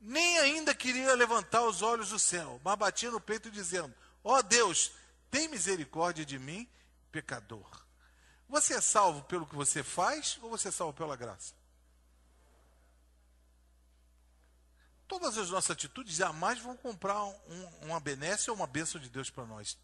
Nem 0.00 0.38
ainda 0.38 0.74
queria 0.74 1.14
levantar 1.14 1.62
os 1.62 1.82
olhos 1.82 2.10
do 2.10 2.18
céu, 2.18 2.60
mas 2.64 2.78
batia 2.78 3.10
no 3.10 3.20
peito 3.20 3.50
dizendo: 3.50 3.92
Ó 4.22 4.38
oh 4.38 4.42
Deus, 4.42 4.92
tem 5.30 5.48
misericórdia 5.48 6.24
de 6.24 6.38
mim, 6.38 6.68
pecador. 7.10 7.68
Você 8.48 8.74
é 8.74 8.80
salvo 8.80 9.22
pelo 9.24 9.46
que 9.46 9.54
você 9.54 9.82
faz 9.82 10.38
ou 10.40 10.50
você 10.50 10.68
é 10.68 10.70
salvo 10.70 10.94
pela 10.94 11.16
graça? 11.16 11.57
Todas 15.08 15.38
as 15.38 15.50
nossas 15.50 15.70
atitudes 15.70 16.14
jamais 16.14 16.58
vão 16.58 16.76
comprar 16.76 17.24
um, 17.24 17.66
uma 17.82 17.98
benécia 17.98 18.52
ou 18.52 18.56
uma 18.56 18.66
bênção 18.66 19.00
de 19.00 19.08
Deus 19.08 19.30
para 19.30 19.46
nós. 19.46 19.78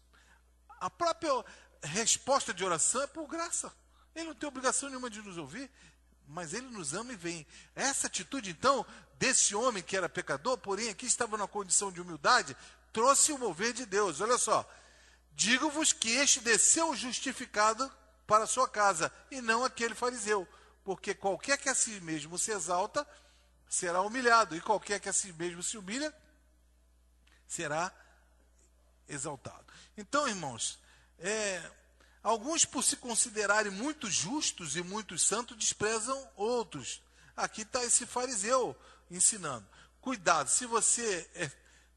A 0.79 0.89
própria 0.89 1.43
resposta 1.81 2.53
de 2.53 2.63
oração 2.63 3.01
é 3.01 3.07
por 3.07 3.27
graça. 3.27 3.73
Ele 4.15 4.27
não 4.27 4.35
tem 4.35 4.47
obrigação 4.47 4.87
nenhuma 4.87 5.09
de 5.09 5.21
nos 5.23 5.37
ouvir, 5.37 5.69
mas 6.27 6.53
ele 6.53 6.67
nos 6.67 6.93
ama 6.93 7.11
e 7.11 7.15
vem. 7.15 7.45
Essa 7.75 8.05
atitude, 8.05 8.51
então, 8.51 8.85
desse 9.17 9.55
homem 9.55 9.81
que 9.81 9.97
era 9.97 10.07
pecador, 10.07 10.57
porém 10.59 10.89
aqui 10.89 11.07
estava 11.07 11.37
na 11.37 11.47
condição 11.47 11.91
de 11.91 11.99
humildade, 11.99 12.55
trouxe 12.93 13.31
o 13.31 13.37
mover 13.37 13.73
de 13.73 13.85
Deus. 13.85 14.21
Olha 14.21 14.37
só. 14.37 14.67
Digo-vos 15.33 15.91
que 15.91 16.11
este 16.11 16.39
desceu 16.39 16.95
justificado 16.95 17.91
para 18.25 18.45
a 18.45 18.47
sua 18.47 18.69
casa, 18.69 19.11
e 19.29 19.41
não 19.41 19.65
aquele 19.65 19.93
fariseu. 19.93 20.47
Porque 20.83 21.13
qualquer 21.13 21.57
que 21.57 21.67
a 21.67 21.75
si 21.75 21.99
mesmo 22.01 22.37
se 22.37 22.51
exalta, 22.51 23.05
será 23.69 24.01
humilhado, 24.01 24.55
e 24.55 24.61
qualquer 24.61 24.99
que 24.99 25.09
a 25.09 25.13
si 25.13 25.33
mesmo 25.33 25.61
se 25.61 25.77
humilha, 25.77 26.13
será 27.47 27.91
exaltado. 29.07 29.65
Então, 29.97 30.27
irmãos, 30.27 30.79
é, 31.19 31.71
alguns, 32.23 32.65
por 32.65 32.83
se 32.83 32.97
considerarem 32.97 33.71
muito 33.71 34.09
justos 34.09 34.75
e 34.75 34.81
muito 34.81 35.17
santos, 35.17 35.57
desprezam 35.57 36.31
outros. 36.35 37.01
Aqui 37.35 37.61
está 37.61 37.83
esse 37.83 38.05
fariseu 38.05 38.75
ensinando. 39.09 39.67
Cuidado, 40.01 40.49
se 40.49 40.65
você 40.65 41.29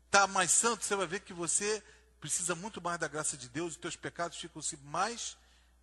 está 0.07 0.23
é, 0.23 0.27
mais 0.27 0.51
santo, 0.51 0.85
você 0.85 0.97
vai 0.97 1.07
ver 1.07 1.21
que 1.21 1.33
você 1.33 1.83
precisa 2.21 2.55
muito 2.55 2.81
mais 2.81 2.99
da 2.99 3.07
graça 3.09 3.37
de 3.37 3.49
Deus, 3.49 3.75
e 3.75 3.79
teus 3.79 3.97
pecados 3.97 4.39
ficam-se 4.39 4.77
mais 4.79 5.37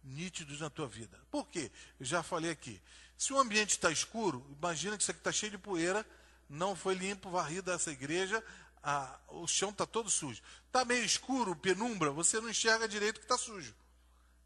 nítidos 0.04 0.60
na 0.60 0.69
tua 0.69 0.88
vida. 0.88 1.19
Por 1.32 1.48
quê? 1.48 1.71
Eu 2.00 2.06
já 2.06 2.21
falei 2.21 2.52
aqui. 2.52 2.82
Se 3.17 3.34
o 3.34 3.39
ambiente 3.39 3.71
está 3.71 3.91
escuro, 3.91 4.45
imagina 4.58 4.97
que 4.97 5.04
isso 5.04 5.12
aqui 5.12 5.19
está 5.19 5.32
cheio 5.32 5.51
de 5.51 5.58
poeira, 5.58 6.06
não 6.49 6.75
foi 6.75 6.93
limpo, 6.93 7.30
varrido 7.30 7.71
essa 7.71 7.91
igreja, 7.91 8.43
a, 8.84 9.17
o 9.30 9.47
chão 9.47 9.69
está 9.69 9.86
todo 9.86 10.10
sujo. 10.10 10.41
Está 10.67 10.86
meio 10.86 11.04
escuro, 11.04 11.56
penumbra, 11.56 12.12
você 12.12 12.39
não 12.39 12.49
enxerga 12.49 12.88
direito 12.88 13.19
que 13.19 13.25
está 13.25 13.38
sujo. 13.38 13.73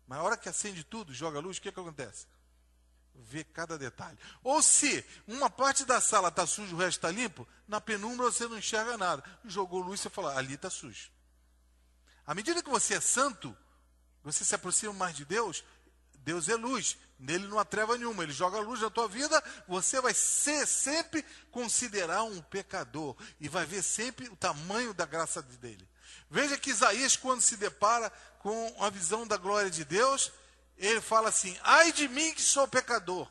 Mas 0.08 0.20
a 0.20 0.24
hora 0.24 0.38
que 0.38 0.50
acende 0.50 0.84
tudo, 0.84 1.14
joga 1.14 1.40
luz, 1.40 1.58
o 1.58 1.62
que, 1.62 1.72
que 1.72 1.80
acontece? 1.80 2.26
Vê 3.14 3.44
cada 3.44 3.78
detalhe. 3.78 4.18
Ou 4.44 4.62
se 4.62 5.06
uma 5.28 5.50
parte 5.50 5.84
da 5.84 6.00
sala 6.00 6.30
está 6.30 6.48
suja, 6.48 6.74
o 6.74 6.80
resto 6.80 6.98
está 6.98 7.12
limpo, 7.12 7.48
na 7.68 7.82
penumbra 7.82 8.32
você 8.32 8.48
não 8.48 8.58
enxerga 8.58 8.98
nada. 8.98 9.24
Jogou 9.46 9.82
luz, 9.82 10.00
você 10.00 10.10
fala, 10.10 10.38
ali 10.38 10.54
está 10.54 10.70
sujo. 10.70 11.12
À 12.26 12.34
medida 12.34 12.64
que 12.64 12.70
você 12.70 12.94
é 12.94 13.02
santo, 13.02 13.56
você 14.24 14.46
se 14.46 14.56
aproxima 14.56 14.94
mais 14.94 15.16
de 15.16 15.26
Deus, 15.26 15.64
Deus 16.20 16.48
é 16.48 16.56
luz, 16.56 16.98
nele 17.20 17.48
não 17.48 17.60
há 17.60 17.66
treva 17.66 17.98
nenhuma, 17.98 18.24
ele 18.24 18.32
joga 18.32 18.60
luz 18.60 18.80
na 18.80 18.90
tua 18.90 19.08
vida, 19.08 19.44
você 19.68 20.00
vai 20.00 20.14
ser 20.14 20.66
sempre 20.66 21.24
considerar 21.52 22.24
um 22.24 22.42
pecador 22.42 23.16
e 23.40 23.50
vai 23.50 23.66
ver 23.66 23.84
sempre 23.84 24.30
o 24.30 24.36
tamanho 24.36 24.94
da 24.94 25.06
graça 25.06 25.42
dele. 25.42 25.88
Veja 26.30 26.58
que 26.58 26.70
Isaías, 26.70 27.18
quando 27.18 27.42
se 27.42 27.58
depara 27.58 28.10
com 28.40 28.76
a 28.80 28.90
visão 28.90 29.28
da 29.28 29.36
glória 29.36 29.70
de 29.70 29.84
Deus, 29.84 30.32
ele 30.78 31.02
fala 31.02 31.30
assim: 31.30 31.58
ai 31.62 31.92
de 31.92 32.08
mim 32.08 32.34
que 32.34 32.42
sou 32.42 32.68
pecador, 32.68 33.30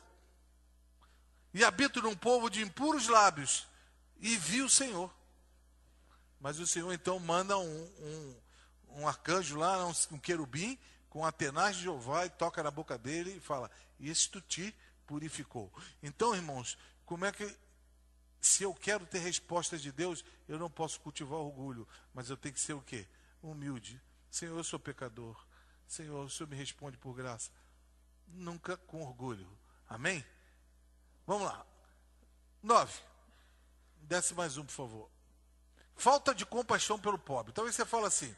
e 1.53 1.63
habito 1.63 2.01
num 2.01 2.15
povo 2.15 2.49
de 2.49 2.61
impuros 2.61 3.07
lábios, 3.07 3.67
e 4.19 4.37
vi 4.37 4.61
o 4.61 4.69
Senhor. 4.69 5.11
Mas 6.39 6.59
o 6.59 6.67
Senhor 6.67 6.93
então 6.93 7.19
manda 7.19 7.57
um, 7.57 7.91
um, 7.99 8.35
um 8.99 9.07
arcanjo 9.07 9.57
lá, 9.57 9.85
um, 9.85 9.93
um 10.11 10.19
querubim, 10.19 10.77
com 11.09 11.25
a 11.25 11.31
tenaz 11.31 11.75
de 11.75 11.83
Jeová 11.83 12.25
e 12.25 12.29
toca 12.29 12.61
na 12.61 12.71
boca 12.71 12.97
dele 12.97 13.35
e 13.37 13.39
fala: 13.39 13.69
Isto 13.99 14.39
te 14.41 14.75
purificou. 15.05 15.71
Então, 16.03 16.35
irmãos, 16.35 16.77
como 17.05 17.25
é 17.25 17.31
que, 17.31 17.57
se 18.39 18.63
eu 18.63 18.73
quero 18.73 19.05
ter 19.05 19.19
respostas 19.19 19.81
de 19.81 19.91
Deus, 19.91 20.23
eu 20.47 20.59
não 20.59 20.69
posso 20.69 20.99
cultivar 20.99 21.39
orgulho, 21.39 21.87
mas 22.13 22.29
eu 22.29 22.37
tenho 22.37 22.53
que 22.53 22.61
ser 22.61 22.73
o 22.73 22.81
quê? 22.81 23.07
Humilde. 23.41 24.01
Senhor, 24.29 24.57
eu 24.57 24.63
sou 24.63 24.79
pecador. 24.79 25.35
Senhor, 25.87 26.23
o 26.23 26.29
Senhor 26.29 26.47
me 26.47 26.55
responde 26.55 26.97
por 26.97 27.15
graça. 27.15 27.51
Nunca 28.27 28.77
com 28.77 29.01
orgulho. 29.01 29.49
Amém? 29.87 30.23
Vamos 31.25 31.45
lá. 31.45 31.65
Nove. 32.61 33.01
Desce 34.01 34.33
mais 34.35 34.57
um, 34.57 34.65
por 34.65 34.71
favor. 34.71 35.09
Falta 35.95 36.33
de 36.33 36.45
compaixão 36.45 36.99
pelo 36.99 37.17
pobre. 37.17 37.51
Talvez 37.51 37.75
você 37.75 37.85
fale 37.85 38.05
assim. 38.05 38.35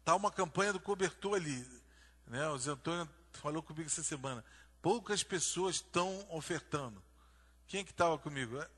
Está 0.00 0.16
uma 0.16 0.30
campanha 0.30 0.72
do 0.72 0.80
cobertor 0.80 1.36
ali. 1.36 1.66
Né? 2.26 2.48
O 2.48 2.58
Zé 2.58 2.72
Antônio 2.72 3.08
falou 3.32 3.62
comigo 3.62 3.86
essa 3.86 4.02
semana. 4.02 4.44
Poucas 4.82 5.22
pessoas 5.22 5.76
estão 5.76 6.26
ofertando. 6.30 7.02
Quem 7.66 7.80
é 7.80 7.84
que 7.84 7.92
estava 7.92 8.18
comigo? 8.18 8.60
É, 8.60 8.68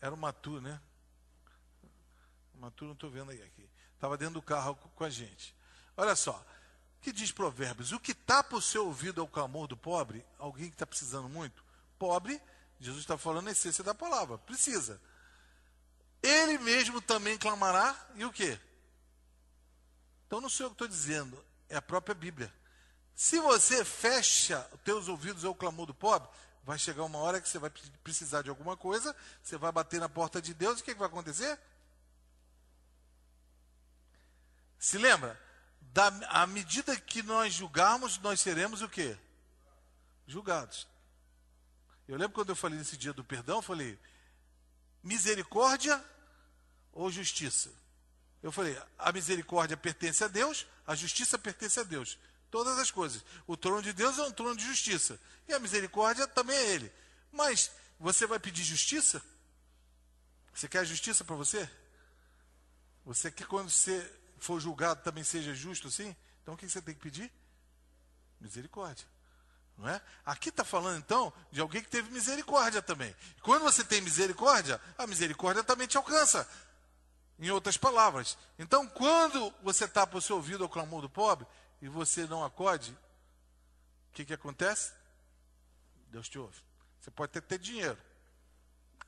era 0.00 0.14
o 0.14 0.18
Matu, 0.18 0.60
né? 0.60 0.80
O 2.54 2.58
Matu 2.58 2.84
não 2.84 2.92
estou 2.92 3.10
vendo 3.10 3.30
aí 3.30 3.42
aqui. 3.42 3.68
Estava 3.94 4.16
dentro 4.16 4.34
do 4.34 4.42
carro 4.42 4.76
com 4.76 5.04
a 5.04 5.10
gente. 5.10 5.54
Olha 5.96 6.14
só. 6.14 6.44
que 7.00 7.12
diz 7.12 7.32
Provérbios? 7.32 7.92
O 7.92 7.98
que 7.98 8.14
tapa 8.14 8.56
o 8.56 8.62
seu 8.62 8.86
ouvido 8.86 9.20
ao 9.20 9.26
clamor 9.26 9.66
do 9.66 9.76
pobre, 9.76 10.24
alguém 10.38 10.68
que 10.68 10.74
está 10.74 10.86
precisando 10.86 11.28
muito, 11.28 11.64
pobre, 11.98 12.40
Jesus 12.78 13.02
está 13.02 13.18
falando 13.18 13.48
a 13.48 13.52
essência 13.52 13.82
da 13.82 13.94
palavra, 13.94 14.38
precisa. 14.38 15.00
Ele 16.22 16.58
mesmo 16.58 17.00
também 17.00 17.38
clamará, 17.38 17.96
e 18.14 18.24
o 18.24 18.32
quê? 18.32 18.58
Então 20.28 20.42
não 20.42 20.48
sou 20.50 20.66
eu 20.66 20.70
que 20.70 20.74
estou 20.74 20.86
dizendo, 20.86 21.42
é 21.70 21.76
a 21.76 21.82
própria 21.82 22.14
Bíblia. 22.14 22.52
Se 23.14 23.40
você 23.40 23.82
fecha 23.82 24.68
os 24.74 24.80
teus 24.82 25.08
ouvidos 25.08 25.42
ao 25.42 25.54
clamor 25.54 25.86
do 25.86 25.94
pobre, 25.94 26.28
vai 26.62 26.78
chegar 26.78 27.02
uma 27.04 27.18
hora 27.18 27.40
que 27.40 27.48
você 27.48 27.58
vai 27.58 27.70
precisar 28.04 28.42
de 28.42 28.50
alguma 28.50 28.76
coisa, 28.76 29.16
você 29.42 29.56
vai 29.56 29.72
bater 29.72 29.98
na 29.98 30.08
porta 30.08 30.40
de 30.40 30.52
Deus, 30.52 30.78
e 30.78 30.82
o 30.82 30.84
que, 30.84 30.92
que 30.92 30.98
vai 30.98 31.08
acontecer? 31.08 31.58
Se 34.78 34.98
lembra? 34.98 35.40
Da, 35.80 36.08
à 36.28 36.46
medida 36.46 36.94
que 37.00 37.22
nós 37.22 37.54
julgarmos, 37.54 38.18
nós 38.18 38.38
seremos 38.38 38.82
o 38.82 38.88
quê? 38.88 39.16
Julgados. 40.26 40.86
Eu 42.06 42.18
lembro 42.18 42.34
quando 42.34 42.50
eu 42.50 42.56
falei 42.56 42.78
nesse 42.78 42.98
dia 42.98 43.14
do 43.14 43.24
perdão, 43.24 43.56
eu 43.56 43.62
falei, 43.62 43.98
misericórdia 45.02 46.04
ou 46.92 47.10
justiça? 47.10 47.77
Eu 48.42 48.52
falei, 48.52 48.80
a 48.98 49.12
misericórdia 49.12 49.76
pertence 49.76 50.22
a 50.22 50.28
Deus, 50.28 50.66
a 50.86 50.94
justiça 50.94 51.38
pertence 51.38 51.80
a 51.80 51.82
Deus. 51.82 52.18
Todas 52.50 52.78
as 52.78 52.90
coisas. 52.90 53.24
O 53.46 53.56
trono 53.56 53.82
de 53.82 53.92
Deus 53.92 54.18
é 54.18 54.22
um 54.22 54.32
trono 54.32 54.56
de 54.56 54.64
justiça. 54.64 55.20
E 55.46 55.52
a 55.52 55.58
misericórdia 55.58 56.26
também 56.26 56.56
é 56.56 56.70
Ele. 56.70 56.92
Mas 57.32 57.70
você 57.98 58.26
vai 58.26 58.38
pedir 58.38 58.62
justiça? 58.62 59.22
Você 60.54 60.68
quer 60.68 60.84
justiça 60.84 61.24
para 61.24 61.36
você? 61.36 61.68
Você 63.04 63.30
quer 63.30 63.46
quando 63.46 63.70
você 63.70 64.12
for 64.38 64.60
julgado 64.60 65.02
também 65.02 65.24
seja 65.24 65.54
justo 65.54 65.88
assim? 65.88 66.14
Então 66.42 66.54
o 66.54 66.56
que 66.56 66.68
você 66.68 66.80
tem 66.80 66.94
que 66.94 67.00
pedir? 67.00 67.30
Misericórdia. 68.40 69.06
Não 69.76 69.88
é? 69.88 70.00
Aqui 70.26 70.48
está 70.48 70.64
falando 70.64 70.98
então 70.98 71.32
de 71.52 71.60
alguém 71.60 71.82
que 71.82 71.88
teve 71.88 72.10
misericórdia 72.10 72.82
também. 72.82 73.14
quando 73.42 73.62
você 73.62 73.84
tem 73.84 74.00
misericórdia, 74.00 74.80
a 74.96 75.06
misericórdia 75.06 75.62
também 75.62 75.86
te 75.86 75.96
alcança. 75.96 76.48
Em 77.38 77.50
outras 77.50 77.76
palavras. 77.76 78.36
Então, 78.58 78.86
quando 78.88 79.52
você 79.62 79.86
tapa 79.86 80.18
o 80.18 80.20
seu 80.20 80.36
ouvido 80.36 80.64
ao 80.64 80.70
clamor 80.70 81.00
do 81.00 81.08
pobre 81.08 81.46
e 81.80 81.88
você 81.88 82.26
não 82.26 82.44
acode, 82.44 82.90
o 84.10 84.14
que, 84.14 84.24
que 84.24 84.34
acontece? 84.34 84.92
Deus 86.08 86.28
te 86.28 86.38
ouve. 86.38 86.60
Você 87.00 87.10
pode 87.10 87.30
até 87.30 87.40
ter 87.40 87.58
dinheiro, 87.58 87.98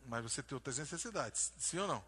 mas 0.07 0.23
você 0.23 0.43
tem 0.43 0.55
outras 0.55 0.79
necessidades. 0.79 1.53
Sim 1.59 1.81
ou 1.81 1.89
não? 1.89 2.05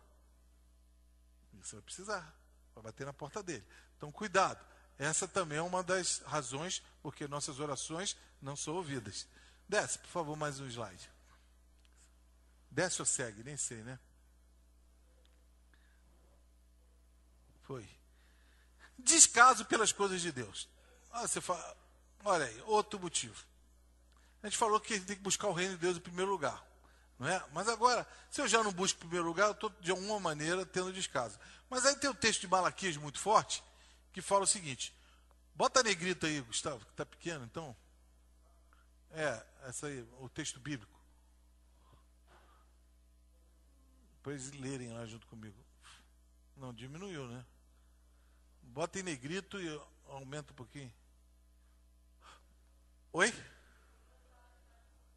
Você 1.60 1.76
vai 1.76 1.82
precisar. 1.82 2.34
Vai 2.74 2.84
bater 2.84 3.04
na 3.04 3.12
porta 3.12 3.42
dele. 3.42 3.64
Então, 3.96 4.10
cuidado. 4.12 4.64
Essa 4.98 5.26
também 5.26 5.58
é 5.58 5.62
uma 5.62 5.82
das 5.82 6.20
razões 6.26 6.82
porque 7.02 7.26
nossas 7.26 7.58
orações 7.58 8.16
não 8.40 8.54
são 8.54 8.74
ouvidas. 8.74 9.26
Desce, 9.68 9.98
por 9.98 10.08
favor, 10.08 10.36
mais 10.36 10.60
um 10.60 10.66
slide. 10.66 11.10
Desce 12.70 13.02
ou 13.02 13.06
segue? 13.06 13.42
Nem 13.42 13.56
sei, 13.56 13.82
né? 13.82 13.98
Foi. 17.62 17.88
Descaso 18.98 19.64
pelas 19.64 19.92
coisas 19.92 20.20
de 20.20 20.30
Deus. 20.30 20.68
Ah, 21.10 21.26
você 21.26 21.40
fala, 21.40 21.76
olha 22.24 22.46
aí, 22.46 22.62
outro 22.62 22.98
motivo. 23.00 23.36
A 24.42 24.46
gente 24.46 24.58
falou 24.58 24.80
que 24.80 24.94
a 24.94 24.96
gente 24.96 25.06
tem 25.06 25.16
que 25.16 25.22
buscar 25.22 25.48
o 25.48 25.52
reino 25.52 25.74
de 25.74 25.80
Deus 25.80 25.96
em 25.96 26.00
primeiro 26.00 26.30
lugar. 26.30 26.64
Não 27.18 27.28
é? 27.28 27.44
Mas 27.52 27.68
agora, 27.68 28.06
se 28.30 28.40
eu 28.40 28.48
já 28.48 28.62
não 28.62 28.72
busco 28.72 28.96
em 28.98 29.00
primeiro 29.00 29.26
lugar, 29.26 29.46
eu 29.46 29.52
estou 29.52 29.70
de 29.80 29.90
alguma 29.90 30.18
maneira 30.18 30.66
tendo 30.66 30.92
descaso. 30.92 31.38
Mas 31.70 31.86
aí 31.86 31.94
tem 31.96 32.10
o 32.10 32.14
texto 32.14 32.40
de 32.40 32.48
Malaquias 32.48 32.96
muito 32.96 33.18
forte, 33.18 33.62
que 34.12 34.20
fala 34.20 34.42
o 34.42 34.46
seguinte: 34.46 34.92
bota 35.54 35.80
a 35.80 35.82
negrita 35.82 36.26
aí, 36.26 36.40
Gustavo, 36.40 36.84
que 36.84 36.90
está 36.90 37.06
pequeno, 37.06 37.44
então. 37.44 37.76
É, 39.12 39.46
essa 39.64 39.86
aí, 39.86 40.04
o 40.18 40.28
texto 40.28 40.58
bíblico. 40.58 40.98
Para 44.22 44.32
eles 44.32 44.50
lerem 44.52 44.92
lá 44.92 45.04
junto 45.06 45.26
comigo. 45.26 45.56
Não, 46.56 46.72
diminuiu, 46.72 47.26
né? 47.28 47.44
Bota 48.72 48.98
em 48.98 49.02
negrito 49.02 49.60
e 49.60 49.80
aumenta 50.06 50.50
um 50.50 50.56
pouquinho. 50.56 50.92
Oi? 53.12 53.32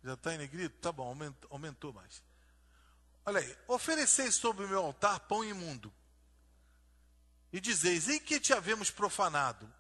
Já 0.04 0.14
está 0.14 0.36
em 0.36 0.38
negrito? 0.38 0.78
Tá 0.80 0.92
bom, 0.92 1.08
aumentou, 1.08 1.50
aumentou 1.50 1.94
mais. 1.94 2.22
Olha 3.26 3.40
aí. 3.40 3.58
Ofereceis 3.66 4.36
sobre 4.36 4.66
o 4.66 4.68
meu 4.68 4.80
altar 4.80 5.22
pão 5.22 5.42
imundo. 5.42 5.92
E 7.54 7.62
dizeis: 7.62 8.10
Em 8.10 8.20
que 8.20 8.42
te 8.42 8.54
havemos 8.54 8.92
profanado? 8.92 9.74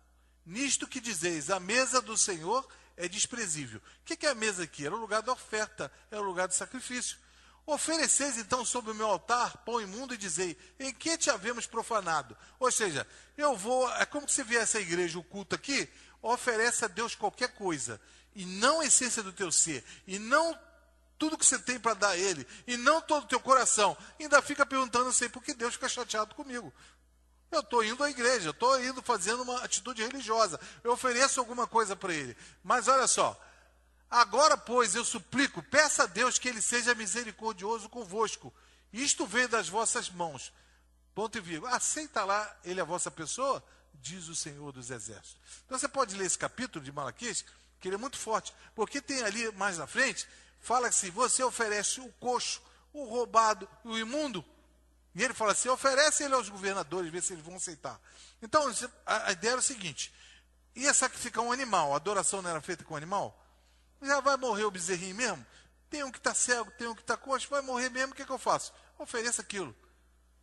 Nisto 0.45 0.87
que 0.87 1.01
dizeis: 1.01 1.49
A 1.49 1.59
mesa 1.59 2.01
do 2.01 2.17
Senhor 2.17 2.65
é 2.95 3.09
desprezível. 3.09 3.81
O 4.01 4.05
que 4.05 4.25
é 4.25 4.29
a 4.29 4.35
mesa 4.35 4.63
aqui? 4.63 4.85
Era 4.85 4.95
o 4.95 4.99
lugar 4.99 5.21
da 5.21 5.33
oferta, 5.33 5.91
era 6.09 6.21
o 6.21 6.25
lugar 6.25 6.47
do 6.47 6.53
sacrifício. 6.53 7.17
Ofereceis 7.65 8.37
então 8.37 8.63
sobre 8.63 8.91
o 8.91 8.95
meu 8.95 9.07
altar 9.07 9.57
pão 9.57 9.81
imundo 9.81 10.13
e 10.13 10.17
dizei: 10.17 10.55
Em 10.79 10.93
que 10.93 11.17
te 11.17 11.31
havemos 11.31 11.65
profanado? 11.65 12.37
Ou 12.59 12.71
seja, 12.71 13.07
eu 13.35 13.55
vou. 13.55 13.91
É 13.95 14.05
como 14.05 14.29
se 14.29 14.43
viesse 14.43 14.77
a 14.77 14.81
igreja, 14.81 15.17
o 15.17 15.23
culto 15.23 15.55
aqui, 15.55 15.89
oferece 16.21 16.85
a 16.85 16.87
Deus 16.87 17.15
qualquer 17.15 17.55
coisa, 17.55 17.99
e 18.35 18.45
não 18.45 18.81
a 18.81 18.85
essência 18.85 19.23
do 19.23 19.33
teu 19.33 19.51
ser, 19.51 19.83
e 20.05 20.19
não 20.19 20.57
tudo 21.17 21.37
que 21.37 21.45
você 21.45 21.57
tem 21.57 21.79
para 21.79 21.95
dar 21.95 22.09
a 22.09 22.17
Ele, 22.17 22.45
e 22.67 22.77
não 22.77 23.01
todo 23.01 23.23
o 23.23 23.27
teu 23.27 23.39
coração. 23.39 23.97
Ainda 24.19 24.41
fica 24.43 24.63
perguntando 24.63 25.09
assim: 25.09 25.27
por 25.27 25.41
que 25.41 25.53
Deus 25.53 25.73
fica 25.73 25.89
chateado 25.89 26.35
comigo? 26.35 26.71
Eu 27.51 27.61
estou 27.61 27.83
indo 27.83 28.03
à 28.03 28.09
igreja, 28.11 28.49
eu 28.49 28.51
estou 28.51 28.79
indo 28.83 29.01
fazendo 29.01 29.41
uma 29.41 29.63
atitude 29.63 30.03
religiosa, 30.03 30.59
eu 30.83 30.91
ofereço 30.91 31.39
alguma 31.39 31.65
coisa 31.65 31.95
para 31.95 32.13
Ele. 32.13 32.37
Mas 32.63 32.87
olha 32.87 33.07
só, 33.07 33.39
Agora, 34.15 34.55
pois, 34.55 34.95
eu 34.95 35.03
suplico, 35.03 35.61
peça 35.61 36.03
a 36.03 36.05
Deus 36.05 36.39
que 36.39 36.47
ele 36.47 36.61
seja 36.61 36.95
misericordioso 36.95 37.89
convosco. 37.89 38.53
Isto 38.93 39.27
vem 39.27 39.45
das 39.45 39.67
vossas 39.67 40.09
mãos. 40.09 40.53
Ponto 41.13 41.37
e 41.37 41.41
vírgula. 41.41 41.75
Aceita 41.75 42.23
lá 42.23 42.57
ele 42.63 42.79
a 42.79 42.85
vossa 42.85 43.11
pessoa? 43.11 43.61
Diz 43.95 44.29
o 44.29 44.35
Senhor 44.35 44.71
dos 44.71 44.89
Exércitos. 44.89 45.37
Então 45.65 45.77
você 45.77 45.89
pode 45.89 46.15
ler 46.15 46.27
esse 46.27 46.37
capítulo 46.37 46.85
de 46.85 46.93
Malaquias, 46.93 47.43
que 47.81 47.89
ele 47.89 47.95
é 47.95 47.97
muito 47.97 48.17
forte, 48.17 48.53
porque 48.73 49.01
tem 49.01 49.21
ali 49.21 49.51
mais 49.51 49.77
na 49.77 49.85
frente, 49.85 50.25
fala 50.61 50.87
assim: 50.87 51.11
você 51.11 51.43
oferece 51.43 51.99
o 51.99 52.07
coxo, 52.13 52.61
o 52.93 53.03
roubado, 53.03 53.67
o 53.83 53.97
imundo. 53.97 54.45
E 55.13 55.25
ele 55.25 55.33
fala 55.33 55.51
assim: 55.51 55.67
oferece 55.67 56.23
ele 56.23 56.35
aos 56.35 56.47
governadores, 56.47 57.11
vê 57.11 57.21
se 57.21 57.33
eles 57.33 57.43
vão 57.43 57.57
aceitar. 57.57 57.99
Então 58.41 58.73
a 59.05 59.33
ideia 59.33 59.51
era 59.51 59.59
o 59.59 59.63
seguinte: 59.63 60.13
ia 60.73 60.93
sacrificar 60.93 61.43
um 61.43 61.51
animal, 61.51 61.91
a 61.91 61.97
adoração 61.97 62.41
não 62.41 62.49
era 62.49 62.61
feita 62.61 62.85
com 62.85 62.95
animal? 62.95 63.41
Já 64.01 64.19
vai 64.19 64.37
morrer 64.37 64.63
o 64.63 64.71
bezerrinho 64.71 65.15
mesmo? 65.15 65.45
Tem 65.89 66.03
um 66.03 66.11
que 66.11 66.17
está 66.17 66.33
cego, 66.33 66.71
tem 66.71 66.87
um 66.87 66.95
que 66.95 67.01
está 67.01 67.15
coxo, 67.15 67.49
vai 67.49 67.61
morrer 67.61 67.89
mesmo, 67.89 68.13
o 68.13 68.15
que, 68.15 68.21
é 68.21 68.25
que 68.25 68.31
eu 68.31 68.37
faço? 68.37 68.73
Ofereça 68.97 69.41
aquilo. 69.41 69.75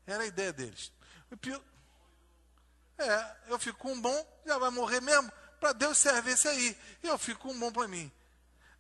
Era 0.06 0.22
a 0.22 0.26
ideia 0.26 0.52
deles. 0.52 0.92
É, 2.98 3.36
eu 3.48 3.58
fico 3.58 3.78
com 3.78 3.92
um 3.92 4.00
bom, 4.00 4.42
já 4.46 4.58
vai 4.58 4.70
morrer 4.70 5.00
mesmo, 5.00 5.30
para 5.60 5.72
Deus 5.72 5.98
serve 5.98 6.32
esse 6.32 6.48
aí. 6.48 6.76
Eu 7.02 7.18
fico 7.18 7.40
com 7.40 7.52
um 7.52 7.58
bom 7.58 7.72
para 7.72 7.88
mim. 7.88 8.10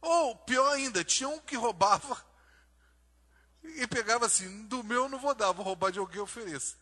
Ou, 0.00 0.36
pior 0.36 0.72
ainda, 0.72 1.04
tinha 1.04 1.28
um 1.28 1.38
que 1.38 1.56
roubava 1.56 2.24
e 3.62 3.86
pegava 3.86 4.26
assim, 4.26 4.66
do 4.66 4.82
meu 4.82 5.04
eu 5.04 5.08
não 5.08 5.18
vou 5.18 5.34
dar, 5.34 5.52
vou 5.52 5.64
roubar 5.64 5.92
de 5.92 5.98
alguém 5.98 6.18
e 6.18 6.20
ofereço. 6.20 6.76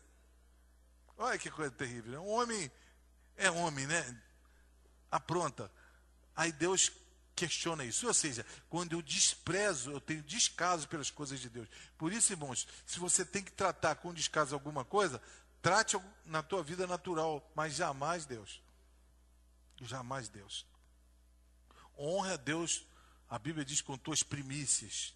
Olha 1.18 1.38
que 1.38 1.50
coisa 1.50 1.70
terrível. 1.70 2.12
Né? 2.12 2.18
Um 2.18 2.30
homem 2.30 2.72
é 3.36 3.50
homem, 3.50 3.86
né? 3.86 4.22
Apronta. 5.10 5.70
Aí 6.34 6.52
Deus 6.52 6.90
questiona 7.40 7.84
isso. 7.84 8.06
Ou 8.06 8.14
seja, 8.14 8.44
quando 8.68 8.92
eu 8.92 9.00
desprezo, 9.00 9.90
eu 9.90 10.00
tenho 10.00 10.22
descaso 10.22 10.86
pelas 10.88 11.10
coisas 11.10 11.40
de 11.40 11.48
Deus. 11.48 11.68
Por 11.96 12.12
isso, 12.12 12.32
irmãos, 12.32 12.66
se 12.86 12.98
você 12.98 13.24
tem 13.24 13.42
que 13.42 13.52
tratar 13.52 13.96
com 13.96 14.12
descaso 14.12 14.54
alguma 14.54 14.84
coisa, 14.84 15.20
trate 15.62 15.96
na 16.26 16.42
tua 16.42 16.62
vida 16.62 16.86
natural, 16.86 17.50
mas 17.54 17.74
jamais 17.74 18.26
Deus. 18.26 18.60
Jamais 19.80 20.28
Deus. 20.28 20.66
Honra 21.98 22.34
a 22.34 22.36
Deus, 22.36 22.84
a 23.28 23.38
Bíblia 23.38 23.64
diz, 23.64 23.80
com 23.80 23.96
tuas 23.96 24.22
primícias. 24.22 25.14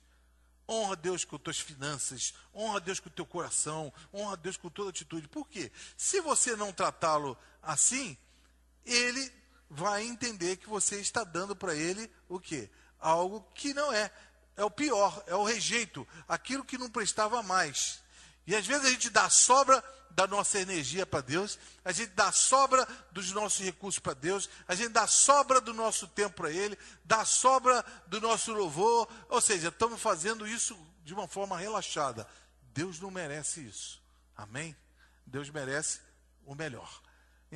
Honra 0.66 0.92
a 0.94 0.96
Deus 0.96 1.26
com 1.26 1.36
tuas 1.36 1.58
finanças, 1.58 2.32
honra 2.54 2.78
a 2.78 2.80
Deus 2.80 2.98
com 2.98 3.10
o 3.10 3.12
teu 3.12 3.26
coração, 3.26 3.92
honra 4.14 4.32
a 4.32 4.36
Deus 4.36 4.56
com 4.56 4.70
toda 4.70 4.88
atitude. 4.88 5.28
Por 5.28 5.46
quê? 5.46 5.70
Se 5.94 6.22
você 6.22 6.56
não 6.56 6.72
tratá-lo 6.72 7.36
assim, 7.62 8.16
ele 8.86 9.30
vai 9.68 10.04
entender 10.04 10.56
que 10.56 10.68
você 10.68 11.00
está 11.00 11.24
dando 11.24 11.54
para 11.56 11.74
ele 11.74 12.10
o 12.28 12.38
quê? 12.38 12.70
Algo 12.98 13.46
que 13.54 13.74
não 13.74 13.92
é. 13.92 14.10
É 14.56 14.64
o 14.64 14.70
pior, 14.70 15.22
é 15.26 15.34
o 15.34 15.42
rejeito, 15.42 16.06
aquilo 16.28 16.64
que 16.64 16.78
não 16.78 16.88
prestava 16.88 17.42
mais. 17.42 18.00
E 18.46 18.54
às 18.54 18.66
vezes 18.66 18.86
a 18.86 18.90
gente 18.90 19.10
dá 19.10 19.28
sobra 19.28 19.82
da 20.10 20.28
nossa 20.28 20.60
energia 20.60 21.04
para 21.04 21.20
Deus, 21.20 21.58
a 21.84 21.90
gente 21.90 22.10
dá 22.10 22.30
sobra 22.30 22.86
dos 23.10 23.32
nossos 23.32 23.64
recursos 23.64 23.98
para 23.98 24.14
Deus, 24.14 24.48
a 24.68 24.74
gente 24.74 24.90
dá 24.90 25.08
sobra 25.08 25.60
do 25.60 25.74
nosso 25.74 26.06
tempo 26.06 26.36
para 26.36 26.52
Ele, 26.52 26.78
dá 27.04 27.24
sobra 27.24 27.84
do 28.06 28.20
nosso 28.20 28.52
louvor, 28.52 29.08
ou 29.28 29.40
seja, 29.40 29.68
estamos 29.68 30.00
fazendo 30.00 30.46
isso 30.46 30.78
de 31.02 31.12
uma 31.12 31.26
forma 31.26 31.58
relaxada. 31.58 32.28
Deus 32.72 33.00
não 33.00 33.10
merece 33.10 33.60
isso. 33.60 34.00
Amém? 34.36 34.76
Deus 35.26 35.50
merece 35.50 36.00
o 36.44 36.54
melhor. 36.54 37.02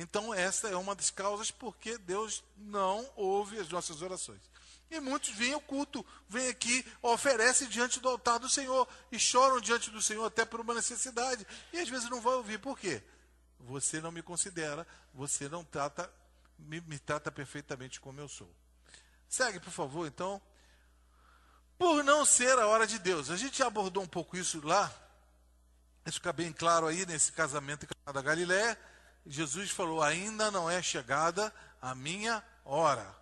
Então, 0.01 0.33
essa 0.33 0.69
é 0.69 0.77
uma 0.77 0.95
das 0.95 1.09
causas 1.09 1.51
porque 1.51 1.97
Deus 1.97 2.41
não 2.55 3.05
ouve 3.17 3.59
as 3.59 3.67
nossas 3.67 4.01
orações. 4.01 4.39
E 4.89 4.97
muitos 4.97 5.35
vêm 5.35 5.51
ao 5.51 5.59
culto, 5.59 6.05
vêm 6.29 6.47
aqui, 6.47 6.85
oferecem 7.01 7.67
diante 7.67 7.99
do 7.99 8.07
altar 8.07 8.39
do 8.39 8.47
Senhor 8.47 8.87
e 9.11 9.19
choram 9.19 9.59
diante 9.59 9.91
do 9.91 10.01
Senhor 10.01 10.23
até 10.25 10.45
por 10.45 10.61
uma 10.61 10.73
necessidade. 10.73 11.45
E 11.73 11.79
às 11.79 11.89
vezes 11.89 12.09
não 12.09 12.21
vai 12.21 12.33
ouvir. 12.35 12.59
Por 12.59 12.79
quê? 12.79 13.03
Você 13.59 13.99
não 13.99 14.09
me 14.09 14.23
considera, 14.23 14.87
você 15.13 15.49
não 15.49 15.65
trata, 15.65 16.09
me, 16.57 16.79
me 16.79 16.97
trata 16.97 17.29
perfeitamente 17.29 17.99
como 17.99 18.21
eu 18.21 18.29
sou. 18.29 18.49
Segue, 19.27 19.59
por 19.59 19.73
favor, 19.73 20.07
então. 20.07 20.41
Por 21.77 22.05
não 22.05 22.23
ser 22.23 22.57
a 22.57 22.67
hora 22.67 22.87
de 22.87 22.99
Deus. 22.99 23.29
A 23.29 23.35
gente 23.35 23.57
já 23.57 23.67
abordou 23.67 24.01
um 24.01 24.07
pouco 24.07 24.37
isso 24.37 24.65
lá. 24.65 24.89
Isso 26.05 26.19
fica 26.19 26.31
bem 26.31 26.53
claro 26.53 26.87
aí 26.87 27.05
nesse 27.05 27.33
casamento 27.33 27.85
da 28.13 28.21
Galiléia. 28.21 28.79
Jesus 29.29 29.69
falou: 29.69 30.01
ainda 30.01 30.49
não 30.49 30.69
é 30.69 30.81
chegada 30.81 31.53
a 31.79 31.93
minha 31.93 32.43
hora. 32.65 33.15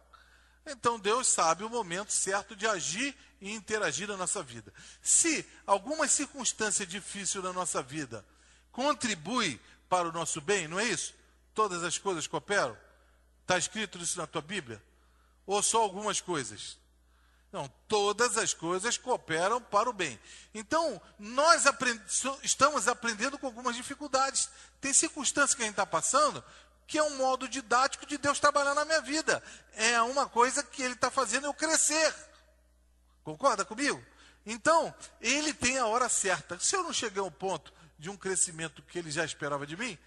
Então 0.66 0.98
Deus 0.98 1.28
sabe 1.28 1.64
o 1.64 1.70
momento 1.70 2.12
certo 2.12 2.56
de 2.56 2.66
agir 2.66 3.16
e 3.40 3.54
interagir 3.54 4.08
na 4.08 4.18
nossa 4.18 4.42
vida. 4.42 4.74
Se 5.02 5.46
alguma 5.66 6.08
circunstância 6.08 6.86
difícil 6.86 7.42
na 7.42 7.54
nossa 7.54 7.84
vida 7.84 8.26
contribui 8.72 9.60
para 9.90 10.08
o 10.08 10.12
nosso 10.12 10.42
bem, 10.42 10.68
não 10.68 10.80
é 10.80 10.86
isso? 10.86 11.14
Todas 11.54 11.84
as 11.84 11.98
coisas 11.98 12.26
cooperam? 12.26 12.78
Está 13.42 13.58
escrito 13.58 13.98
isso 13.98 14.18
na 14.18 14.28
tua 14.28 14.42
Bíblia? 14.42 14.82
Ou 15.46 15.62
só 15.62 15.82
algumas 15.82 16.20
coisas? 16.20 16.78
Não, 17.52 17.68
todas 17.88 18.38
as 18.38 18.54
coisas 18.54 18.98
cooperam 18.98 19.62
para 19.62 19.90
o 19.90 19.94
bem. 19.94 20.20
Então, 20.54 21.02
nós 21.18 21.66
aprend 21.66 22.02
estamos 22.44 22.88
aprendendo 22.88 23.38
com 23.40 23.48
algumas 23.48 23.76
dificuldades. 23.76 24.50
Tem 24.82 24.92
circunstâncias 24.92 25.56
que 25.56 25.62
a 25.62 25.66
gente 25.66 25.74
está 25.74 25.86
passando 25.86 26.44
que 26.88 26.98
é 26.98 27.04
um 27.04 27.18
modo 27.18 27.50
didático 27.50 28.06
de 28.06 28.18
Deus 28.18 28.40
trabalhar 28.40 28.74
na 28.74 28.86
minha 28.86 29.02
vida. 29.02 29.44
É 29.74 30.02
uma 30.02 30.28
coisa 30.28 30.64
que 30.64 30.82
Ele 30.82 30.94
está 30.94 31.12
fazendo 31.12 31.46
eu 31.46 31.54
crescer. 31.54 32.16
Concorda 33.24 33.66
comigo? 33.66 34.02
Então, 34.46 34.96
Ele 35.20 35.54
tem 35.54 35.78
a 35.78 35.86
hora 35.86 36.08
certa. 36.08 36.58
Se 36.58 36.76
eu 36.76 36.84
não 36.84 36.94
cheguei 36.94 37.22
ao 37.22 37.30
ponto 37.30 37.74
de 38.00 38.10
um 38.10 38.16
crescimento 38.16 38.82
que 38.84 38.98
Ele 38.98 39.12
já 39.12 39.26
esperava 39.26 39.68
de 39.68 39.76
mim, 39.76 39.98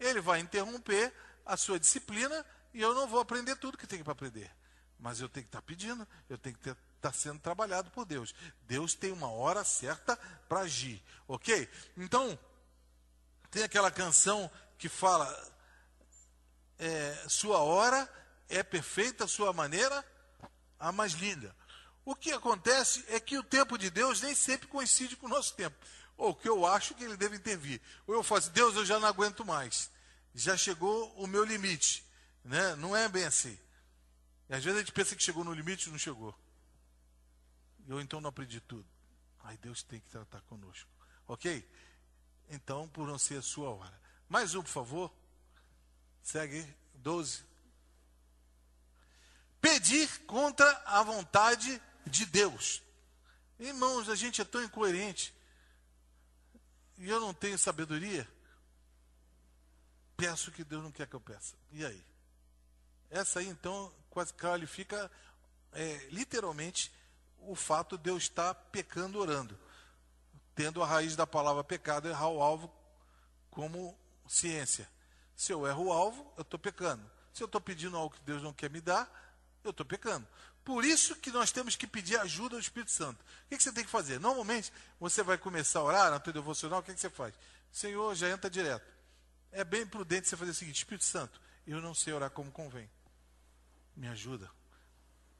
Ele 0.00 0.20
vai 0.22 0.40
interromper 0.40 1.12
a 1.44 1.56
sua 1.56 1.78
disciplina 1.78 2.44
e 2.72 2.80
eu 2.80 2.94
não 2.94 3.06
vou 3.06 3.20
aprender 3.20 3.54
tudo 3.56 3.76
que 3.76 3.86
tenho 3.86 4.02
para 4.02 4.12
aprender. 4.12 4.50
Mas 4.98 5.20
eu 5.20 5.28
tenho 5.28 5.44
que 5.44 5.48
estar 5.48 5.60
tá 5.60 5.66
pedindo, 5.66 6.06
eu 6.28 6.38
tenho 6.38 6.56
que 6.56 6.68
estar 6.68 6.76
tá 7.00 7.12
sendo 7.12 7.38
trabalhado 7.40 7.90
por 7.90 8.04
Deus. 8.04 8.34
Deus 8.62 8.94
tem 8.94 9.12
uma 9.12 9.30
hora 9.30 9.64
certa 9.64 10.16
para 10.48 10.60
agir, 10.60 11.02
ok? 11.28 11.68
Então, 11.96 12.38
tem 13.50 13.62
aquela 13.62 13.90
canção 13.90 14.50
que 14.78 14.88
fala 14.88 15.26
é, 16.78 17.24
sua 17.28 17.58
hora 17.58 18.08
é 18.48 18.62
perfeita, 18.62 19.26
sua 19.26 19.52
maneira 19.52 20.04
a 20.78 20.92
mais 20.92 21.12
linda. 21.12 21.54
O 22.04 22.14
que 22.14 22.30
acontece 22.30 23.04
é 23.08 23.18
que 23.18 23.36
o 23.36 23.42
tempo 23.42 23.76
de 23.76 23.90
Deus 23.90 24.20
nem 24.20 24.34
sempre 24.34 24.68
coincide 24.68 25.16
com 25.16 25.26
o 25.26 25.30
nosso 25.30 25.54
tempo. 25.54 25.76
Ou 26.16 26.34
que 26.34 26.48
eu 26.48 26.64
acho 26.64 26.94
que 26.94 27.04
ele 27.04 27.16
deve 27.16 27.36
intervir. 27.36 27.80
Ou 28.06 28.14
eu 28.14 28.22
falo 28.22 28.38
assim, 28.38 28.52
Deus, 28.52 28.76
eu 28.76 28.86
já 28.86 29.00
não 29.00 29.08
aguento 29.08 29.44
mais. 29.44 29.90
Já 30.34 30.56
chegou 30.56 31.12
o 31.16 31.26
meu 31.26 31.44
limite. 31.44 32.04
Né? 32.44 32.76
Não 32.76 32.96
é 32.96 33.08
bem 33.08 33.24
assim. 33.24 33.58
E 34.48 34.54
às 34.54 34.62
vezes 34.62 34.78
a 34.78 34.82
gente 34.82 34.92
pensa 34.92 35.16
que 35.16 35.22
chegou 35.22 35.44
no 35.44 35.52
limite 35.52 35.88
e 35.88 35.92
não 35.92 35.98
chegou. 35.98 36.34
Eu 37.88 38.00
então 38.00 38.20
não 38.20 38.30
aprendi 38.30 38.60
tudo. 38.60 38.86
Aí 39.42 39.56
Deus 39.58 39.82
tem 39.82 40.00
que 40.00 40.08
tratar 40.08 40.40
conosco. 40.42 40.90
Ok? 41.26 41.68
Então, 42.48 42.88
por 42.88 43.06
não 43.06 43.18
ser 43.18 43.38
a 43.38 43.42
sua 43.42 43.70
hora. 43.70 44.00
Mais 44.28 44.54
um, 44.54 44.62
por 44.62 44.70
favor. 44.70 45.12
Segue 46.22 46.66
12. 46.94 47.44
Pedir 49.60 50.08
contra 50.26 50.68
a 50.86 51.02
vontade 51.02 51.80
de 52.06 52.26
Deus. 52.26 52.82
Irmãos, 53.58 54.08
a 54.08 54.14
gente 54.14 54.40
é 54.40 54.44
tão 54.44 54.62
incoerente. 54.62 55.34
E 56.98 57.08
eu 57.08 57.20
não 57.20 57.34
tenho 57.34 57.58
sabedoria. 57.58 58.28
Peço 60.16 60.50
que 60.50 60.64
Deus 60.64 60.82
não 60.82 60.92
quer 60.92 61.06
que 61.06 61.14
eu 61.14 61.20
peça. 61.20 61.56
E 61.70 61.84
aí? 61.84 62.04
Essa 63.10 63.40
aí, 63.40 63.48
então, 63.48 63.92
qualifica 64.24 65.10
é, 65.72 66.08
literalmente 66.10 66.92
o 67.38 67.54
fato 67.54 67.96
de 67.96 68.10
eu 68.10 68.16
estar 68.16 68.54
pecando 68.54 69.18
orando. 69.18 69.58
Tendo 70.54 70.82
a 70.82 70.86
raiz 70.86 71.14
da 71.14 71.26
palavra 71.26 71.62
pecado, 71.62 72.08
errar 72.08 72.28
o 72.28 72.42
alvo 72.42 72.72
como 73.50 73.96
ciência. 74.26 74.88
Se 75.36 75.52
eu 75.52 75.66
erro 75.66 75.86
o 75.86 75.92
alvo, 75.92 76.32
eu 76.36 76.42
estou 76.42 76.58
pecando. 76.58 77.08
Se 77.32 77.42
eu 77.42 77.46
estou 77.46 77.60
pedindo 77.60 77.96
algo 77.96 78.14
que 78.14 78.22
Deus 78.22 78.42
não 78.42 78.52
quer 78.52 78.70
me 78.70 78.80
dar, 78.80 79.10
eu 79.62 79.70
estou 79.70 79.84
pecando. 79.84 80.26
Por 80.64 80.84
isso 80.84 81.14
que 81.16 81.30
nós 81.30 81.52
temos 81.52 81.76
que 81.76 81.86
pedir 81.86 82.18
ajuda 82.18 82.56
ao 82.56 82.60
Espírito 82.60 82.90
Santo. 82.90 83.20
O 83.20 83.48
que, 83.48 83.56
que, 83.56 83.62
você 83.62 83.72
tem 83.72 83.84
que 83.84 83.90
fazer? 83.90 84.18
Normalmente, 84.18 84.72
você 84.98 85.22
vai 85.22 85.38
começar 85.38 85.78
a 85.78 85.84
orar 85.84 86.10
na 86.10 86.18
tua 86.18 86.32
devocional, 86.32 86.80
o 86.80 86.82
que, 86.82 86.92
que 86.92 87.00
você 87.00 87.10
faz? 87.10 87.34
Senhor, 87.70 88.14
já 88.14 88.30
entra 88.30 88.50
direto. 88.50 88.84
É 89.52 89.62
bem 89.62 89.86
prudente 89.86 90.28
você 90.28 90.36
fazer 90.36 90.50
o 90.50 90.54
seguinte: 90.54 90.78
Espírito 90.78 91.04
Santo, 91.04 91.40
eu 91.66 91.80
não 91.80 91.94
sei 91.94 92.12
orar 92.12 92.30
como 92.30 92.50
convém. 92.50 92.90
Me 93.96 94.08
ajuda 94.08 94.50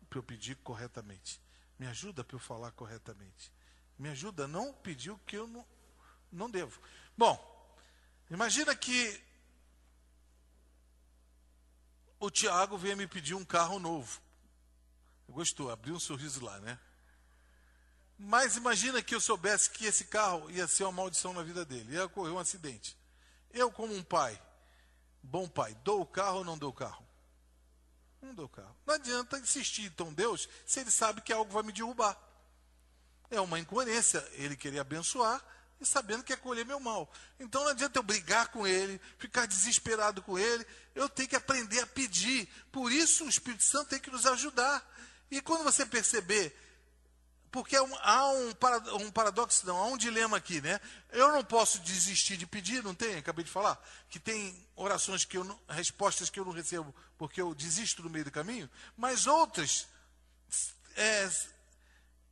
para 0.09 0.19
eu 0.19 0.23
pedir 0.23 0.57
corretamente. 0.57 1.41
Me 1.79 1.87
ajuda 1.87 2.25
para 2.25 2.35
eu 2.35 2.41
falar 2.41 2.73
corretamente. 2.73 3.53
Me 3.99 4.09
ajuda 4.09 4.45
a 4.45 4.49
não 4.49 4.73
pedir 4.73 5.11
o 5.11 5.19
que 5.19 5.37
eu 5.37 5.47
não, 5.47 5.67
não 6.33 6.51
devo. 6.51 6.81
Bom, 7.17 7.39
imagina 8.31 8.75
que 8.75 9.23
o 12.19 12.31
Tiago 12.31 12.79
veio 12.79 12.97
me 12.97 13.07
pedir 13.07 13.35
um 13.35 13.45
carro 13.45 13.79
novo. 13.79 14.21
Gostou, 15.29 15.71
abriu 15.71 15.95
um 15.95 16.01
sorriso 16.01 16.45
lá, 16.45 16.59
né? 16.61 16.79
Mas 18.19 18.57
imagina 18.57 19.03
que 19.03 19.15
eu 19.15 19.21
soubesse 19.21 19.71
que 19.71 19.85
esse 19.85 20.07
carro 20.07 20.51
ia 20.51 20.67
ser 20.67 20.85
uma 20.85 20.93
maldição 20.93 21.35
na 21.35 21.43
vida 21.43 21.65
dele, 21.65 21.95
ia 21.95 22.07
ocorrer 22.07 22.33
um 22.33 22.39
acidente. 22.39 22.97
Eu, 23.53 23.71
como 23.71 23.95
um 23.95 24.03
pai, 24.03 24.41
bom 25.23 25.47
pai, 25.49 25.75
dou 25.85 26.01
o 26.01 26.07
carro 26.07 26.39
ou 26.39 26.45
não 26.45 26.57
dou 26.57 26.71
o 26.71 26.75
carro? 26.75 27.06
Não 28.23 28.35
dou 28.35 28.47
o 28.47 28.49
carro. 28.49 28.77
Não 28.87 28.95
adianta 28.95 29.39
insistir, 29.39 29.85
então, 29.85 30.12
Deus, 30.12 30.49
se 30.67 30.81
ele 30.81 30.91
sabe 30.91 31.21
que 31.21 31.33
algo 31.33 31.53
vai 31.53 31.62
me 31.62 31.73
derrubar. 31.73 32.19
É 33.31 33.41
uma 33.41 33.59
incoerência 33.59 34.27
ele 34.35 34.57
querer 34.57 34.79
abençoar 34.79 35.43
e 35.81 35.87
sabendo 35.87 36.23
que 36.23 36.33
é 36.33 36.37
colher 36.37 36.64
meu 36.64 36.81
mal. 36.81 37.11
Então 37.39 37.62
não 37.62 37.71
adianta 37.71 37.99
eu 37.99 38.03
brigar 38.03 38.49
com 38.49 38.67
ele, 38.67 39.01
ficar 39.19 39.47
desesperado 39.47 40.23
com 40.23 40.39
ele. 40.39 40.67
Eu 40.95 41.09
tenho 41.09 41.29
que 41.29 41.37
aprender 41.37 41.81
a 41.81 41.87
pedir. 41.87 42.49
Por 42.73 42.91
isso 42.91 43.25
o 43.25 43.29
Espírito 43.29 43.64
Santo 43.64 43.91
tem 43.91 43.99
que 43.99 44.11
nos 44.11 44.27
ajudar. 44.27 44.85
E 45.31 45.41
quando 45.41 45.64
você 45.64 45.85
perceber, 45.85 46.57
porque 47.51 47.76
há 47.76 48.28
um, 48.30 48.51
um 49.01 49.11
paradoxo, 49.11 49.66
não, 49.66 49.76
há 49.76 49.86
um 49.86 49.97
dilema 49.97 50.36
aqui, 50.36 50.61
né? 50.61 50.80
Eu 51.11 51.32
não 51.32 51.44
posso 51.44 51.78
desistir 51.80 52.36
de 52.36 52.47
pedir, 52.47 52.82
não 52.82 52.94
tem? 52.94 53.16
Acabei 53.16 53.44
de 53.44 53.51
falar 53.51 53.82
que 54.09 54.18
tem 54.18 54.66
orações 54.74 55.24
que 55.24 55.36
eu 55.36 55.44
não, 55.44 55.59
respostas 55.68 56.28
que 56.28 56.38
eu 56.38 56.44
não 56.44 56.53
recebo 56.53 56.94
porque 57.16 57.40
eu 57.40 57.55
desisto 57.55 58.03
no 58.03 58.11
meio 58.11 58.24
do 58.24 58.30
caminho, 58.30 58.68
mas 58.97 59.26
outras 59.26 59.86
é, 60.97 61.30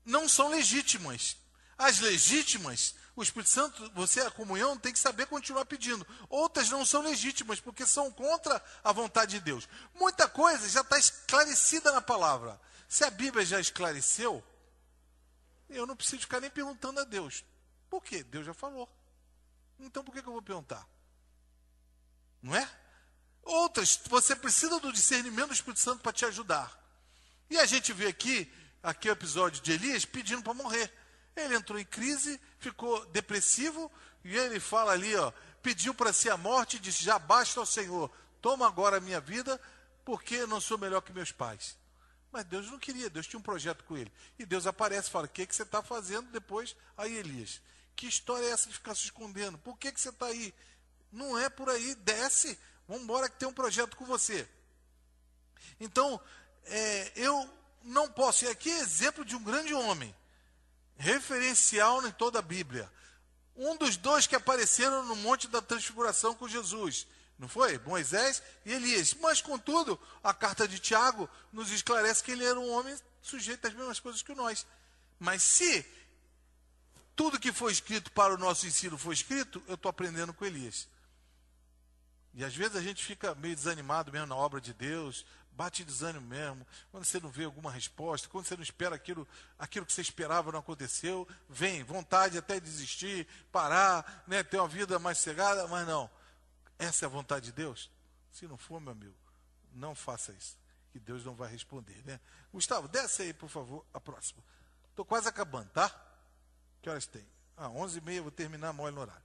não 0.05 0.29
são 0.29 0.49
legítimas. 0.49 1.37
As 1.77 2.01
legítimas 2.01 2.95
o 3.17 3.23
Espírito 3.23 3.51
Santo, 3.51 3.91
você, 3.95 4.21
a 4.21 4.31
comunhão, 4.31 4.77
tem 4.77 4.93
que 4.93 4.99
saber 4.99 5.27
continuar 5.27 5.65
pedindo. 5.67 6.05
Outras 6.29 6.69
não 6.69 6.85
são 6.85 7.01
legítimas, 7.01 7.61
porque 7.61 7.87
são 7.87 8.11
contra 8.11 8.61
a 8.83 8.93
vontade 8.93 9.39
de 9.39 9.41
Deus. 9.41 9.69
Muita 9.95 10.29
coisa 10.29 10.69
já 10.69 10.81
está 10.81 10.99
esclarecida 10.99 11.93
na 11.93 12.01
palavra. 12.01 12.61
Se 12.89 13.05
a 13.05 13.11
Bíblia 13.11 13.47
já 13.47 13.61
esclareceu, 13.61 14.43
eu 15.69 15.87
não 15.87 15.97
preciso 15.97 16.23
ficar 16.23 16.41
nem 16.41 16.51
perguntando 16.51 17.01
a 17.01 17.05
Deus. 17.05 17.45
Por 17.89 18.03
quê? 18.03 18.23
Deus 18.23 18.47
já 18.47 18.55
falou. 18.55 18.89
Então 19.79 20.05
por 20.05 20.13
que, 20.15 20.23
que 20.23 20.29
eu 20.29 20.33
vou 20.33 20.43
perguntar? 20.43 20.87
Não 22.43 22.55
é? 22.55 22.69
Outras, 23.43 24.01
você 24.09 24.35
precisa 24.35 24.81
do 24.81 24.93
discernimento 24.93 25.49
do 25.49 25.55
Espírito 25.55 25.81
Santo 25.81 26.03
para 26.03 26.13
te 26.13 26.25
ajudar. 26.25 26.81
E 27.51 27.59
a 27.59 27.67
gente 27.67 27.93
vê 27.93 28.07
aqui, 28.07 28.51
aqui 28.83 29.09
o 29.09 29.13
episódio 29.13 29.63
de 29.63 29.73
Elias 29.73 30.05
pedindo 30.05 30.43
para 30.43 30.55
morrer. 30.55 30.93
Ele 31.37 31.55
entrou 31.55 31.79
em 31.79 31.85
crise, 31.85 32.41
ficou 32.59 33.05
depressivo, 33.07 33.91
e 34.23 34.37
ele 34.37 34.61
fala 34.61 34.93
ali, 34.93 35.15
ó, 35.17 35.33
pediu 35.63 35.95
para 35.95 36.13
si 36.13 36.31
a 36.31 36.37
morte 36.37 36.77
e 36.77 36.81
disse: 36.81 37.05
Já 37.05 37.19
basta 37.19 37.61
ao 37.61 37.67
Senhor, 37.67 38.11
toma 38.41 38.67
agora 38.67 38.97
a 38.97 39.01
minha 39.01 39.21
vida, 39.21 39.61
porque 40.05 40.47
não 40.47 40.61
sou 40.61 40.79
melhor 40.79 41.01
que 41.03 41.13
meus 41.13 41.33
pais. 41.33 41.77
Mas 42.35 42.45
Deus 42.47 42.69
não 42.69 42.81
queria, 42.81 43.09
Deus 43.09 43.29
tinha 43.29 43.39
um 43.39 43.43
projeto 43.43 43.85
com 43.85 43.97
ele. 43.97 44.13
E 44.37 44.45
Deus 44.45 44.67
aparece 44.67 45.07
e 45.07 45.13
fala: 45.13 45.27
O 45.27 45.29
que, 45.29 45.47
que 45.47 45.55
você 45.55 45.63
está 45.63 45.81
fazendo 45.85 46.33
depois? 46.33 46.75
Aí 46.97 47.17
Elias, 47.17 47.63
que 47.95 48.09
história 48.09 48.45
é 48.45 48.51
essa 48.51 48.69
de 48.69 48.75
ficar 48.75 48.93
se 48.97 49.05
escondendo? 49.05 49.57
Por 49.59 49.79
que, 49.79 49.93
que 49.93 50.01
você 50.01 50.09
está 50.09 50.27
aí? 50.27 50.53
Não 51.13 51.39
é 51.39 51.49
por 51.49 51.71
aí, 51.71 51.95
desce, 51.95 52.59
vamos 52.89 53.05
embora 53.05 53.29
que 53.29 53.39
tem 53.39 53.47
um 53.47 53.53
projeto 53.53 53.97
com 53.97 54.05
você. 54.05 54.49
Então, 55.79 56.21
é, 56.65 57.13
eu 57.15 57.49
não 57.85 58.11
posso, 58.11 58.45
e 58.45 58.49
aqui 58.49 58.69
é 58.69 58.81
exemplo 58.81 59.25
de 59.25 59.37
um 59.37 59.45
grande 59.45 59.73
homem, 59.73 60.13
referencial 60.97 62.05
em 62.05 62.11
toda 62.11 62.41
a 62.41 62.43
Bíblia. 62.43 62.91
Um 63.55 63.77
dos 63.77 63.97
dois 63.97 64.27
que 64.27 64.35
apareceram 64.35 65.05
no 65.05 65.15
Monte 65.15 65.47
da 65.47 65.63
Transfiguração 65.63 66.35
com 66.35 66.49
Jesus. 66.49 67.07
Não 67.39 67.49
foi? 67.49 67.79
Moisés 67.81 68.43
e 68.65 68.73
Elias. 68.73 69.15
Mas, 69.15 69.41
contudo, 69.41 70.01
a 70.23 70.33
carta 70.33 70.69
de 70.69 70.79
Tiago 70.79 71.29
nos 71.53 71.71
esclarece 71.71 72.23
que 72.23 72.31
ele 72.31 72.45
era 72.45 72.59
um 72.59 72.71
homem 72.73 72.97
sujeito 73.21 73.67
às 73.67 73.75
mesmas 73.75 74.01
coisas 74.01 74.23
que 74.23 74.35
nós. 74.35 74.67
Mas 75.19 75.43
se 75.43 75.85
tudo 77.17 77.41
que 77.41 77.53
foi 77.53 77.73
escrito 77.73 78.11
para 78.13 78.35
o 78.35 78.39
nosso 78.39 78.67
ensino 78.67 78.99
foi 78.99 79.15
escrito, 79.15 79.63
eu 79.67 79.75
estou 79.75 79.89
aprendendo 79.89 80.33
com 80.33 80.45
Elias. 80.45 80.89
E 82.35 82.45
às 82.45 82.55
vezes 82.55 82.77
a 82.77 82.81
gente 82.81 83.05
fica 83.05 83.35
meio 83.37 83.55
desanimado 83.55 84.11
mesmo 84.11 84.27
na 84.27 84.35
obra 84.35 84.61
de 84.61 84.75
Deus, 84.75 85.25
bate 85.53 85.85
desânimo 85.85 86.27
mesmo, 86.27 86.67
quando 86.91 87.05
você 87.05 87.21
não 87.21 87.31
vê 87.31 87.45
alguma 87.45 87.71
resposta, 87.71 88.29
quando 88.29 88.47
você 88.47 88.57
não 88.57 88.63
espera 88.63 88.97
aquilo, 88.97 89.27
aquilo 89.57 89.87
que 89.87 89.93
você 89.93 90.01
esperava 90.01 90.51
não 90.51 90.59
aconteceu, 90.59 91.29
vem 91.49 91.85
vontade 91.85 92.37
até 92.37 92.59
desistir, 92.59 93.27
parar, 93.53 94.25
né, 94.27 94.43
ter 94.43 94.59
uma 94.59 94.67
vida 94.67 94.99
mais 94.99 95.19
cegada, 95.19 95.69
mas 95.69 95.87
não. 95.87 96.11
Essa 96.79 97.05
é 97.05 97.07
a 97.07 97.11
vontade 97.11 97.47
de 97.47 97.53
Deus? 97.53 97.91
Se 98.33 98.47
não 98.47 98.57
for, 98.57 98.81
meu 98.81 98.93
amigo, 98.93 99.15
não 99.73 99.95
faça 99.95 100.33
isso, 100.33 100.59
que 100.93 100.99
Deus 100.99 101.25
não 101.25 101.35
vai 101.35 101.51
responder, 101.51 102.03
né? 102.05 102.21
Gustavo, 102.53 102.89
desce 102.89 103.23
aí, 103.23 103.33
por 103.33 103.49
favor, 103.49 103.85
a 103.93 104.01
próxima. 104.01 104.43
Estou 104.91 105.05
quase 105.05 105.29
acabando, 105.29 105.69
tá? 105.71 105.89
Que 106.83 106.91
horas 106.91 107.07
tem? 107.07 107.27
Ah, 107.57 107.69
11h30, 107.69 108.23
vou 108.23 108.31
terminar 108.31 108.73
mole 108.73 108.95
no 108.95 109.01
horário. 109.01 109.23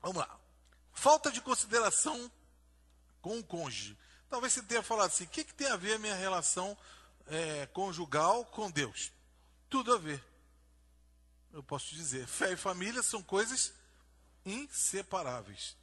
Vamos 0.00 0.18
lá. 0.18 0.38
Falta 0.92 1.30
de 1.30 1.40
consideração 1.40 2.30
com 3.20 3.38
o 3.38 3.44
cônjuge. 3.44 3.96
Talvez 4.28 4.52
você 4.52 4.62
tenha 4.62 4.82
falado 4.82 5.08
assim: 5.08 5.24
o 5.24 5.28
que, 5.28 5.44
que 5.44 5.54
tem 5.54 5.68
a 5.68 5.76
ver 5.76 5.94
a 5.94 5.98
minha 5.98 6.14
relação 6.14 6.76
é, 7.26 7.66
conjugal 7.66 8.44
com 8.46 8.70
Deus? 8.70 9.12
Tudo 9.68 9.94
a 9.94 9.98
ver. 9.98 10.22
Eu 11.52 11.62
posso 11.62 11.94
dizer: 11.94 12.26
fé 12.26 12.52
e 12.52 12.56
família 12.56 13.02
são 13.02 13.22
coisas 13.22 13.72
inseparáveis. 14.48 15.76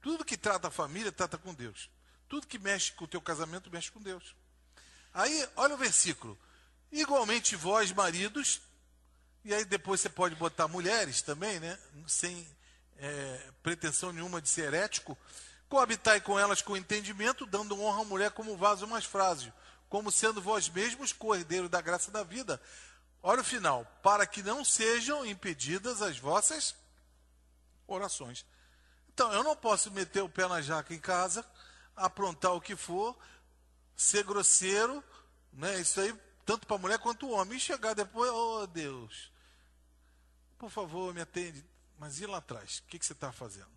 Tudo 0.00 0.24
que 0.24 0.36
trata 0.36 0.68
a 0.68 0.70
família, 0.70 1.10
trata 1.10 1.38
com 1.38 1.54
Deus. 1.54 1.90
Tudo 2.28 2.46
que 2.46 2.58
mexe 2.58 2.92
com 2.92 3.04
o 3.04 3.08
teu 3.08 3.20
casamento, 3.20 3.70
mexe 3.70 3.90
com 3.90 4.00
Deus. 4.00 4.34
Aí, 5.12 5.48
olha 5.56 5.74
o 5.74 5.78
versículo. 5.78 6.38
Igualmente 6.90 7.56
vós, 7.56 7.92
maridos, 7.92 8.60
e 9.44 9.52
aí 9.52 9.64
depois 9.64 10.00
você 10.00 10.08
pode 10.08 10.34
botar 10.34 10.68
mulheres 10.68 11.22
também, 11.22 11.60
né? 11.60 11.78
Sem 12.06 12.46
é, 12.96 13.50
pretensão 13.62 14.12
nenhuma 14.12 14.40
de 14.40 14.48
ser 14.48 14.62
herético. 14.62 15.16
Coabitai 15.68 16.20
com 16.20 16.38
elas 16.38 16.62
com 16.62 16.76
entendimento, 16.76 17.46
dando 17.46 17.80
honra 17.80 18.02
à 18.02 18.04
mulher 18.04 18.30
como 18.30 18.56
vaso 18.56 18.86
mais 18.86 19.04
frágil, 19.04 19.52
como 19.88 20.10
sendo 20.10 20.40
vós 20.40 20.68
mesmos 20.68 21.12
cordeiro 21.12 21.68
da 21.68 21.80
graça 21.80 22.10
da 22.10 22.22
vida. 22.22 22.60
Olha 23.22 23.40
o 23.40 23.44
final. 23.44 23.84
Para 24.02 24.26
que 24.26 24.42
não 24.42 24.64
sejam 24.64 25.24
impedidas 25.24 26.00
as 26.00 26.18
vossas 26.18 26.74
orações. 27.86 28.46
Então, 29.12 29.32
eu 29.32 29.44
não 29.44 29.54
posso 29.54 29.90
meter 29.90 30.22
o 30.22 30.28
pé 30.28 30.48
na 30.48 30.60
jaca 30.60 30.92
em 30.92 30.98
casa, 30.98 31.44
aprontar 31.94 32.52
o 32.52 32.60
que 32.60 32.74
for, 32.74 33.16
ser 33.96 34.24
grosseiro, 34.24 35.02
né? 35.52 35.80
Isso 35.80 36.00
aí, 36.00 36.14
tanto 36.44 36.66
para 36.66 36.78
mulher 36.78 36.98
quanto 36.98 37.26
o 37.26 37.30
homem. 37.30 37.56
E 37.56 37.60
chegar 37.60 37.94
depois, 37.94 38.30
oh 38.30 38.66
Deus, 38.66 39.32
por 40.58 40.70
favor, 40.70 41.14
me 41.14 41.20
atende. 41.20 41.64
Mas 41.98 42.20
e 42.20 42.26
lá 42.26 42.38
atrás? 42.38 42.78
O 42.78 42.88
que, 42.88 42.98
que 42.98 43.06
você 43.06 43.12
está 43.12 43.32
fazendo? 43.32 43.70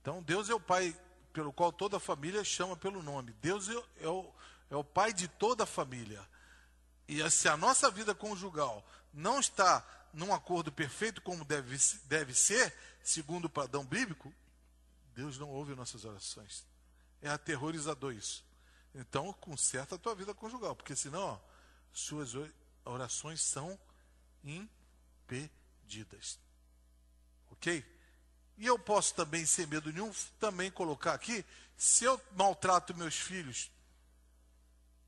Então, 0.00 0.22
Deus 0.22 0.50
é 0.50 0.54
o 0.54 0.60
Pai 0.60 0.94
pelo 1.32 1.52
qual 1.52 1.72
toda 1.72 1.96
a 1.96 2.00
família 2.00 2.44
chama 2.44 2.76
pelo 2.76 3.02
nome. 3.02 3.32
Deus 3.40 3.68
é, 3.68 3.74
é, 4.00 4.08
o, 4.08 4.32
é 4.70 4.76
o 4.76 4.84
Pai 4.84 5.12
de 5.12 5.28
toda 5.28 5.64
a 5.64 5.66
família. 5.66 6.20
E 7.06 7.28
se 7.30 7.48
a 7.48 7.56
nossa 7.56 7.90
vida 7.90 8.14
conjugal 8.14 8.84
não 9.12 9.38
está 9.38 9.84
num 10.14 10.32
acordo 10.32 10.72
perfeito 10.72 11.20
como 11.20 11.44
deve, 11.44 11.76
deve 12.04 12.34
ser, 12.34 12.74
segundo 13.02 13.46
o 13.46 13.50
padrão 13.50 13.84
bíblico, 13.84 14.32
Deus 15.14 15.38
não 15.38 15.48
ouve 15.50 15.74
nossas 15.74 16.04
orações. 16.04 16.64
É 17.20 17.28
aterrorizador 17.28 18.12
isso. 18.14 18.44
Então, 18.94 19.32
conserta 19.34 19.96
a 19.96 19.98
tua 19.98 20.14
vida 20.14 20.32
conjugal, 20.32 20.76
porque 20.76 20.94
senão, 20.94 21.20
ó, 21.20 21.38
suas 21.92 22.30
orações 22.84 23.42
são 23.42 23.78
impedidas. 24.44 26.38
Ok? 27.50 27.84
E 28.56 28.66
eu 28.66 28.78
posso 28.78 29.14
também, 29.14 29.44
sem 29.44 29.66
medo 29.66 29.92
nenhum, 29.92 30.12
também 30.38 30.70
colocar 30.70 31.14
aqui, 31.14 31.44
se 31.76 32.04
eu 32.04 32.20
maltrato 32.32 32.94
meus 32.94 33.16
filhos, 33.16 33.70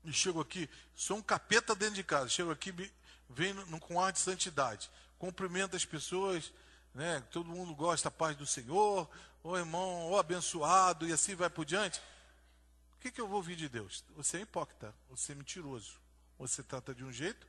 e 0.03 0.11
chego 0.11 0.41
aqui, 0.41 0.69
sou 0.95 1.17
um 1.17 1.21
capeta 1.21 1.75
dentro 1.75 1.95
de 1.95 2.03
casa, 2.03 2.29
chego 2.29 2.51
aqui, 2.51 2.73
vem 3.29 3.53
com 3.79 3.99
ar 3.99 4.11
de 4.11 4.19
santidade, 4.19 4.89
cumprimenta 5.17 5.75
as 5.75 5.85
pessoas, 5.85 6.51
né? 6.93 7.21
Todo 7.31 7.49
mundo 7.49 7.75
gosta 7.75 8.09
da 8.09 8.15
paz 8.15 8.35
do 8.35 8.45
Senhor, 8.45 9.09
ou 9.43 9.57
irmão, 9.57 10.07
ou 10.07 10.19
abençoado, 10.19 11.07
e 11.07 11.13
assim 11.13 11.35
vai 11.35 11.49
por 11.49 11.65
diante. 11.65 12.01
O 12.95 12.99
que, 12.99 13.11
que 13.11 13.21
eu 13.21 13.27
vou 13.27 13.37
ouvir 13.37 13.55
de 13.55 13.69
Deus? 13.69 14.03
Você 14.15 14.37
é 14.37 14.41
hipócrita, 14.41 14.93
você 15.09 15.31
é 15.31 15.35
mentiroso. 15.35 15.99
Você 16.39 16.63
trata 16.63 16.93
de 16.93 17.03
um 17.03 17.11
jeito, 17.11 17.47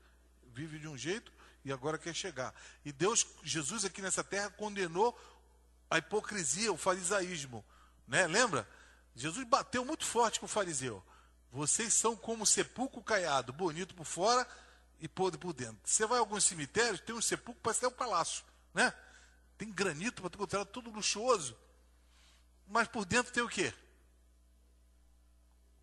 vive 0.53 0.79
de 0.79 0.89
um 0.89 0.97
jeito, 0.97 1.33
e 1.65 1.73
agora 1.73 1.99
quer 1.99 2.15
chegar. 2.15 2.55
E 2.85 2.93
Deus, 2.93 3.27
Jesus 3.43 3.85
aqui 3.85 4.01
nessa 4.01 4.23
terra, 4.23 4.51
condenou 4.51 5.19
a 5.91 5.99
hipocrisia, 5.99 6.73
o 6.73 6.77
farisaísmo. 6.77 7.65
Né? 8.07 8.27
Lembra? 8.27 8.69
Jesus 9.15 9.47
bateu 9.47 9.85
muito 9.85 10.05
forte 10.05 10.39
com 10.39 10.47
o 10.47 10.49
fariseu. 10.49 11.03
Vocês 11.51 11.95
são 11.95 12.15
como 12.15 12.47
sepulcro 12.47 13.03
caiado, 13.03 13.53
bonito 13.53 13.95
por 13.95 14.05
fora, 14.05 14.47
e 15.01 15.09
podre 15.09 15.39
por 15.39 15.53
dentro. 15.53 15.79
Você 15.85 16.07
vai 16.07 16.19
a 16.19 16.21
alguns 16.21 16.45
cemitérios, 16.45 17.01
tem 17.01 17.15
um 17.15 17.21
sepulcro, 17.21 17.61
parece 17.63 17.85
até 17.85 17.95
um 17.95 17.97
palácio, 17.97 18.45
né? 18.75 18.93
Tem 19.57 19.71
granito 19.71 20.23
para 20.23 20.35
encontrar 20.35 20.65
tudo 20.65 20.91
luxuoso. 20.91 21.57
Mas 22.67 22.87
por 22.89 23.05
dentro 23.05 23.33
tem 23.33 23.43
o 23.43 23.49
quê? 23.49 23.73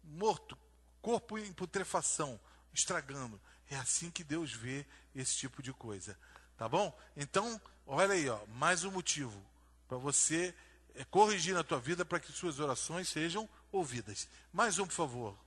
Morto, 0.03 0.57
corpo 1.01 1.37
em 1.37 1.51
putrefação, 1.51 2.39
estragando. 2.73 3.41
É 3.69 3.75
assim 3.75 4.11
que 4.11 4.23
Deus 4.23 4.51
vê 4.51 4.85
esse 5.13 5.35
tipo 5.35 5.61
de 5.61 5.73
coisa. 5.73 6.17
Tá 6.57 6.69
bom? 6.69 6.97
Então, 7.17 7.59
olha 7.85 8.13
aí, 8.13 8.29
ó, 8.29 8.45
mais 8.47 8.83
um 8.83 8.91
motivo 8.91 9.43
para 9.87 9.97
você 9.97 10.55
é, 10.93 11.03
corrigir 11.05 11.53
na 11.53 11.63
tua 11.63 11.79
vida 11.79 12.05
para 12.05 12.19
que 12.19 12.31
suas 12.31 12.59
orações 12.59 13.09
sejam 13.09 13.49
ouvidas. 13.71 14.27
Mais 14.53 14.79
um, 14.79 14.85
por 14.85 14.93
favor. 14.93 15.44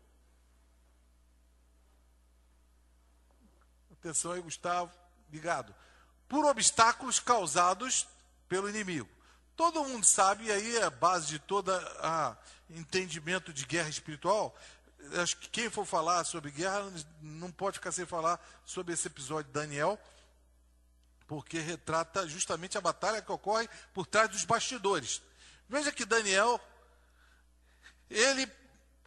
Atenção 4.00 4.32
aí, 4.32 4.40
Gustavo. 4.40 4.92
Ligado. 5.30 5.74
Por 6.28 6.44
obstáculos 6.44 7.18
causados 7.20 8.06
pelo 8.48 8.68
inimigo. 8.68 9.08
Todo 9.56 9.84
mundo 9.84 10.06
sabe, 10.06 10.44
e 10.44 10.52
aí 10.52 10.76
é 10.76 10.84
a 10.84 10.90
base 10.90 11.26
de 11.26 11.38
todo 11.38 11.72
entendimento 12.70 13.52
de 13.52 13.66
guerra 13.66 13.88
espiritual. 13.88 14.56
Acho 15.20 15.36
que 15.36 15.48
quem 15.48 15.70
for 15.70 15.84
falar 15.84 16.24
sobre 16.24 16.50
guerra 16.50 16.90
não 17.20 17.50
pode 17.50 17.78
ficar 17.78 17.92
sem 17.92 18.06
falar 18.06 18.40
sobre 18.64 18.94
esse 18.94 19.06
episódio 19.08 19.44
de 19.44 19.52
Daniel, 19.52 19.98
porque 21.26 21.58
retrata 21.58 22.26
justamente 22.28 22.78
a 22.78 22.80
batalha 22.80 23.20
que 23.20 23.32
ocorre 23.32 23.68
por 23.92 24.06
trás 24.06 24.30
dos 24.30 24.44
bastidores. 24.44 25.20
Veja 25.68 25.92
que 25.92 26.04
Daniel, 26.04 26.60
ele 28.08 28.50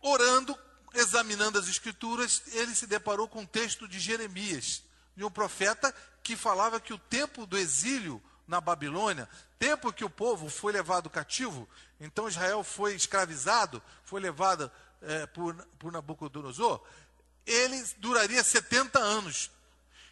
orando 0.01 0.57
examinando 0.93 1.57
as 1.57 1.67
escrituras, 1.67 2.41
ele 2.47 2.75
se 2.75 2.85
deparou 2.85 3.27
com 3.27 3.41
um 3.41 3.45
texto 3.45 3.87
de 3.87 3.99
Jeremias, 3.99 4.83
de 5.15 5.23
um 5.23 5.31
profeta 5.31 5.93
que 6.23 6.35
falava 6.35 6.79
que 6.79 6.93
o 6.93 6.97
tempo 6.97 7.45
do 7.45 7.57
exílio 7.57 8.21
na 8.47 8.59
Babilônia, 8.59 9.29
tempo 9.57 9.93
que 9.93 10.03
o 10.03 10.09
povo 10.09 10.49
foi 10.49 10.73
levado 10.73 11.09
cativo, 11.09 11.67
então 11.99 12.27
Israel 12.27 12.63
foi 12.63 12.95
escravizado, 12.95 13.81
foi 14.03 14.19
levado 14.19 14.71
é, 15.01 15.25
por, 15.27 15.55
por 15.79 15.91
Nabucodonosor, 15.91 16.81
ele 17.45 17.83
duraria 17.97 18.43
70 18.43 18.99
anos. 18.99 19.49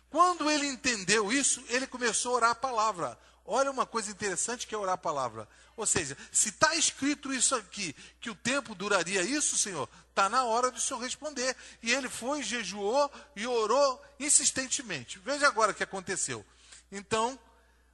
Quando 0.09 0.49
ele 0.49 0.65
entendeu 0.65 1.31
isso, 1.31 1.63
ele 1.69 1.85
começou 1.85 2.33
a 2.33 2.35
orar 2.35 2.49
a 2.51 2.55
palavra. 2.55 3.17
Olha 3.51 3.71
uma 3.71 3.85
coisa 3.85 4.11
interessante 4.11 4.67
que 4.67 4.75
é 4.75 4.77
orar 4.77 4.93
a 4.93 4.97
palavra. 4.97 5.49
Ou 5.75 5.83
seja, 5.83 6.15
se 6.31 6.49
está 6.49 6.75
escrito 6.75 7.33
isso 7.33 7.55
aqui, 7.55 7.95
que 8.21 8.29
o 8.29 8.35
tempo 8.35 8.75
duraria 8.75 9.23
isso, 9.23 9.57
Senhor, 9.57 9.89
está 10.07 10.29
na 10.29 10.43
hora 10.43 10.69
do 10.69 10.79
Senhor 10.79 10.99
responder. 10.99 11.55
E 11.81 11.91
ele 11.91 12.07
foi, 12.07 12.43
jejuou 12.43 13.11
e 13.35 13.47
orou 13.47 13.99
insistentemente. 14.19 15.17
Veja 15.17 15.47
agora 15.47 15.71
o 15.71 15.73
que 15.73 15.81
aconteceu. 15.81 16.45
Então, 16.91 17.39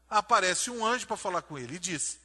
aparece 0.10 0.70
um 0.70 0.86
anjo 0.86 1.08
para 1.08 1.16
falar 1.16 1.41
com 1.41 1.58
ele 1.58 1.76
e 1.76 1.80
disse: 1.80 2.20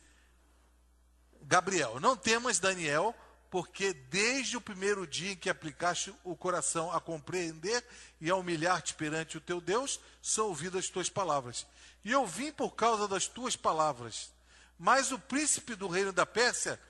Gabriel, 1.43 2.01
não 2.01 2.17
temas, 2.17 2.59
Daniel, 2.59 3.15
porque 3.49 3.93
desde 3.93 4.57
o 4.57 4.61
primeiro 4.61 5.07
dia 5.07 5.33
em 5.33 5.37
que 5.37 5.49
aplicaste 5.49 6.13
o 6.25 6.35
coração 6.35 6.91
a 6.91 7.01
compreender 7.01 7.85
e 8.21 8.29
a 8.29 8.35
humilhar-te 8.35 8.95
perante 8.95 9.37
o 9.37 9.41
teu 9.41 9.61
Deus, 9.61 10.01
são 10.21 10.49
ouvidas 10.49 10.87
as 10.87 10.91
tuas 10.91 11.09
palavras. 11.09 11.65
E 12.05 12.11
eu 12.11 12.27
vim 12.27 12.53
por 12.53 12.75
causa 12.75 13.07
das 13.07 13.27
tuas 13.27 13.57
palavras. 13.57 14.31
Mas 14.79 15.13
o 15.13 15.19
príncipe 15.19 15.75
do 15.75 15.89
reino 15.89 16.13
da 16.13 16.25
Pérsia 16.25 16.81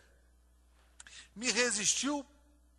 me 1.34 1.50
resistiu 1.50 2.24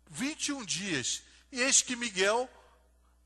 21 0.08 0.64
dias. 0.64 1.22
E 1.50 1.60
eis 1.60 1.82
que 1.82 1.96
Miguel, 1.96 2.48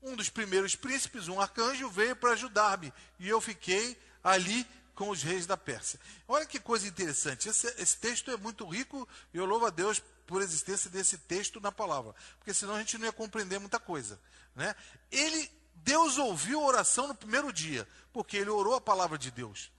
um 0.01 0.15
dos 0.15 0.29
primeiros 0.29 0.75
príncipes, 0.75 1.27
um 1.27 1.39
arcanjo, 1.39 1.89
veio 1.89 2.15
para 2.15 2.31
ajudar-me. 2.31 2.93
E 3.19 3.27
eu 3.27 3.39
fiquei 3.39 3.97
ali 4.23 4.67
com 4.93 5.09
os 5.09 5.21
reis 5.21 5.45
da 5.45 5.55
Pérsia. 5.55 5.99
Olha 6.27 6.45
que 6.45 6.59
coisa 6.59 6.87
interessante. 6.87 7.47
Esse, 7.47 7.67
esse 7.77 7.97
texto 7.97 8.31
é 8.31 8.37
muito 8.37 8.67
rico 8.67 9.07
e 9.33 9.37
eu 9.37 9.45
louvo 9.45 9.67
a 9.67 9.69
Deus 9.69 10.01
por 10.25 10.41
existência 10.41 10.89
desse 10.89 11.17
texto 11.19 11.61
na 11.61 11.71
palavra, 11.71 12.13
porque 12.37 12.53
senão 12.53 12.75
a 12.75 12.79
gente 12.79 12.97
não 12.97 13.05
ia 13.05 13.13
compreender 13.13 13.59
muita 13.59 13.79
coisa. 13.79 14.19
Né? 14.53 14.75
Ele, 15.09 15.49
Deus 15.83 16.17
ouviu 16.17 16.59
a 16.61 16.65
oração 16.65 17.07
no 17.07 17.15
primeiro 17.15 17.51
dia, 17.51 17.87
porque 18.11 18.37
ele 18.37 18.49
orou 18.49 18.75
a 18.75 18.81
palavra 18.81 19.17
de 19.17 19.31
Deus. 19.31 19.71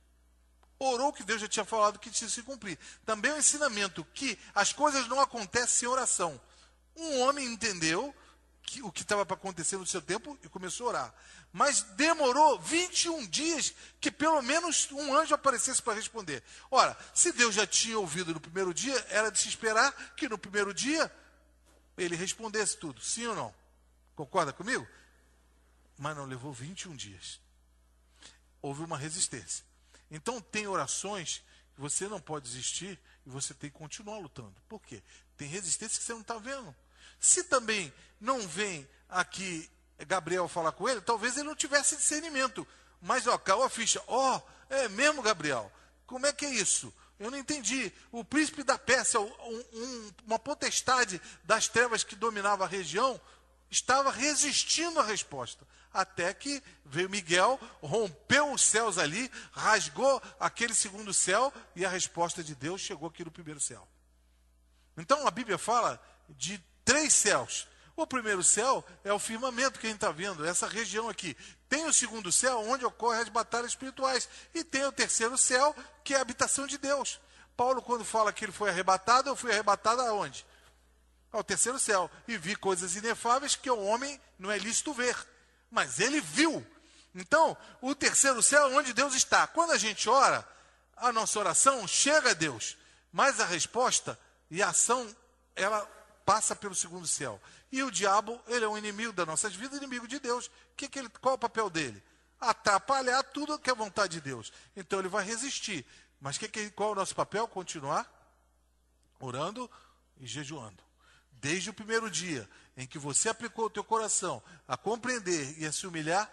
Orou 0.79 1.13
que 1.13 1.25
Deus 1.25 1.41
já 1.41 1.49
tinha 1.49 1.65
falado 1.65 1.99
que 1.99 2.11
tinha 2.11 2.31
se 2.31 2.43
cumprir. 2.43 2.79
Também 3.05 3.33
o 3.33 3.35
um 3.35 3.39
ensinamento 3.39 4.05
que 4.15 4.39
as 4.55 4.73
coisas 4.73 5.09
não 5.09 5.21
acontecem 5.21 5.81
sem 5.81 5.89
oração. 5.89 6.41
Um 6.97 7.21
homem 7.21 7.47
entendeu 7.47 8.15
que, 8.63 8.83
o 8.83 8.93
que 8.93 9.03
estava 9.03 9.25
para 9.25 9.35
acontecer 9.35 9.77
no 9.77 9.87
seu 9.87 10.03
tempo 10.03 10.39
e 10.43 10.49
começou 10.49 10.87
a 10.87 10.91
orar. 10.91 11.15
Mas 11.53 11.83
demorou 11.97 12.61
21 12.61 13.27
dias 13.27 13.75
que 14.01 14.11
pelo 14.11 14.43
menos 14.43 14.89
um 14.93 15.17
anjo 15.17 15.35
aparecesse 15.35 15.81
para 15.81 15.95
responder. 15.95 16.43
Ora, 16.71 16.97
se 17.15 17.33
Deus 17.33 17.55
já 17.55 17.67
tinha 17.67 17.99
ouvido 17.99 18.35
no 18.35 18.41
primeiro 18.41 18.75
dia, 18.75 18.95
era 19.09 19.31
de 19.31 19.39
se 19.39 19.49
esperar 19.49 19.91
que 20.15 20.29
no 20.29 20.37
primeiro 20.37 20.75
dia 20.75 21.11
ele 21.97 22.15
respondesse 22.15 22.77
tudo. 22.77 23.01
Sim 23.01 23.29
ou 23.29 23.35
não? 23.35 23.55
Concorda 24.15 24.53
comigo? 24.53 24.87
Mas 25.99 26.17
não 26.17 26.25
levou 26.25 26.53
21 26.53 26.95
dias. 26.95 27.41
Houve 28.63 28.83
uma 28.83 28.97
resistência. 28.97 29.65
Então, 30.11 30.41
tem 30.41 30.67
orações 30.67 31.43
que 31.75 31.81
você 31.81 32.09
não 32.09 32.21
pode 32.21 32.49
desistir 32.49 32.99
e 33.27 33.31
você 33.31 33.53
tem 33.53 33.71
que 33.71 33.77
continuar 33.77 34.19
lutando. 34.19 34.55
Por 34.69 34.81
quê? 34.81 35.03
Tem 35.37 35.49
resistência 35.49 35.99
que 35.99 36.05
você 36.05 36.13
não 36.13 36.23
está 36.23 36.39
vendo. 36.39 36.75
Se 37.21 37.45
também 37.45 37.93
não 38.21 38.47
vem 38.47 38.89
aqui 39.09 39.69
Gabriel 40.07 40.49
falar 40.49 40.73
com 40.73 40.89
ele, 40.89 41.01
talvez 41.01 41.37
ele 41.37 41.49
não 41.49 41.57
tivesse 41.57 41.97
discernimento. 41.97 42.67
Mas, 43.01 43.27
ó, 43.27 43.37
caiu 43.37 43.63
a 43.63 43.71
ficha. 43.71 44.03
Ó, 44.07 44.41
é 44.71 44.89
mesmo, 44.89 45.23
Gabriel? 45.23 45.71
Como 46.07 46.27
é 46.27 46.33
que 46.33 46.47
é 46.47 46.51
isso? 46.51 46.93
Eu 47.19 47.31
não 47.31 47.39
entendi. 47.39 47.93
O 48.13 48.25
príncipe 48.25 48.63
da 48.63 48.79
Pérsia, 48.79 49.21
um, 49.21 49.65
um, 49.73 50.13
uma 50.27 50.39
potestade 50.39 51.21
das 51.45 51.69
trevas 51.69 52.05
que 52.05 52.15
dominava 52.15 52.65
a 52.65 52.69
região, 52.69 53.21
estava 53.71 54.11
resistindo 54.11 55.01
à 55.01 55.05
resposta. 55.05 55.67
Até 55.93 56.32
que 56.34 56.62
veio 56.84 57.09
Miguel, 57.11 57.59
rompeu 57.82 58.53
os 58.53 58.62
céus 58.62 58.99
ali, 58.99 59.30
rasgou 59.53 60.22
aquele 60.39 60.74
segundo 60.74 61.12
céu 61.14 61.53
e 61.74 61.84
a 61.84 61.89
resposta 61.89 62.43
de 62.43 62.55
Deus 62.55 62.80
chegou 62.80 63.09
aqui 63.09 63.24
no 63.24 63.30
primeiro 63.30 63.61
céu. 63.61 63.86
Então 64.97 65.26
a 65.26 65.30
Bíblia 65.30 65.59
fala 65.59 66.01
de 66.28 66.62
três 66.84 67.12
céus. 67.12 67.66
O 67.97 68.07
primeiro 68.07 68.45
céu 68.45 68.84
é 69.03 69.12
o 69.12 69.18
firmamento 69.18 69.80
que 69.80 69.86
a 69.86 69.91
gente 69.91 69.97
está 69.97 70.12
vendo, 70.12 70.47
essa 70.47 70.68
região 70.68 71.09
aqui. 71.09 71.36
Tem 71.68 71.84
o 71.84 71.93
segundo 71.93 72.30
céu, 72.30 72.61
onde 72.61 72.84
ocorrem 72.84 73.22
as 73.22 73.28
batalhas 73.28 73.72
espirituais. 73.72 74.28
E 74.55 74.62
tem 74.62 74.84
o 74.84 74.93
terceiro 74.93 75.36
céu, 75.36 75.74
que 76.05 76.14
é 76.14 76.18
a 76.18 76.20
habitação 76.20 76.66
de 76.66 76.78
Deus. 76.78 77.20
Paulo, 77.57 77.82
quando 77.82 78.05
fala 78.05 78.32
que 78.32 78.45
ele 78.45 78.53
foi 78.53 78.70
arrebatado, 78.70 79.28
eu 79.28 79.34
fui 79.34 79.51
arrebatado 79.51 80.01
aonde? 80.03 80.47
Ao 81.32 81.43
terceiro 81.43 81.76
céu. 81.76 82.09
E 82.28 82.39
vi 82.39 82.55
coisas 82.55 82.95
inefáveis 82.95 83.57
que 83.57 83.68
o 83.68 83.82
homem 83.82 84.20
não 84.39 84.49
é 84.49 84.59
lícito 84.59 84.95
ver. 84.95 85.16
Mas 85.71 86.01
ele 86.01 86.21
viu. 86.21 86.66
Então, 87.14 87.57
o 87.81 87.95
terceiro 87.95 88.43
céu 88.43 88.69
é 88.69 88.77
onde 88.77 88.93
Deus 88.93 89.14
está. 89.14 89.47
Quando 89.47 89.73
a 89.73 89.79
gente 89.79 90.09
ora, 90.09 90.47
a 90.97 91.12
nossa 91.12 91.39
oração 91.39 91.87
chega 91.87 92.31
a 92.31 92.35
Deus. 92.35 92.77
Mas 93.12 93.41
a 93.41 93.47
resposta 93.47 94.19
e 94.51 94.62
a 94.62 94.69
ação, 94.69 95.14
ela 95.57 95.81
passa 96.25 96.55
pelo 96.55 96.75
segundo 96.75 97.07
céu. 97.07 97.41
E 97.71 97.83
o 97.83 97.91
diabo, 97.91 98.41
ele 98.47 98.64
é 98.64 98.69
um 98.69 98.79
inimigo 98.79 99.12
das 99.12 99.27
nossas 99.27 99.55
vidas, 99.55 99.79
inimigo 99.79 100.07
de 100.07 100.19
Deus. 100.19 100.51
Que 100.77 100.89
que 100.89 100.99
ele, 100.99 101.09
qual 101.21 101.33
é 101.33 101.37
o 101.37 101.39
papel 101.39 101.69
dele? 101.69 102.03
Atrapalhar 102.41 103.23
tudo 103.25 103.59
que 103.59 103.71
é 103.71 103.75
vontade 103.75 104.14
de 104.14 104.21
Deus. 104.21 104.53
Então 104.77 104.99
ele 104.99 105.09
vai 105.09 105.25
resistir. 105.25 105.85
Mas 106.21 106.39
que 106.39 106.49
que, 106.49 106.71
qual 106.71 106.91
é 106.91 106.93
o 106.93 106.97
nosso 106.97 107.14
papel? 107.14 107.47
Continuar 107.49 108.07
orando 109.21 109.71
e 110.21 110.27
jejuando. 110.27 110.83
Desde 111.33 111.71
o 111.71 111.75
primeiro 111.75 112.11
dia 112.11 112.49
em 112.79 112.87
que 112.87 112.97
você 112.97 113.29
aplicou 113.29 113.64
o 113.64 113.70
teu 113.70 113.83
coração 113.83 114.41
a 114.66 114.76
compreender 114.76 115.59
e 115.59 115.66
a 115.66 115.72
se 115.72 115.85
humilhar, 115.85 116.31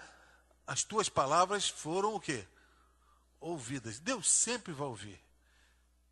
as 0.68 0.84
tuas 0.84 1.10
palavras 1.10 1.68
foram 1.68 2.14
o 2.14 2.20
quê? 2.20 2.48
Ouvidas. 3.40 4.00
Deus 4.00 4.30
sempre 4.30 4.72
vai 4.72 4.88
ouvir. 4.88 5.20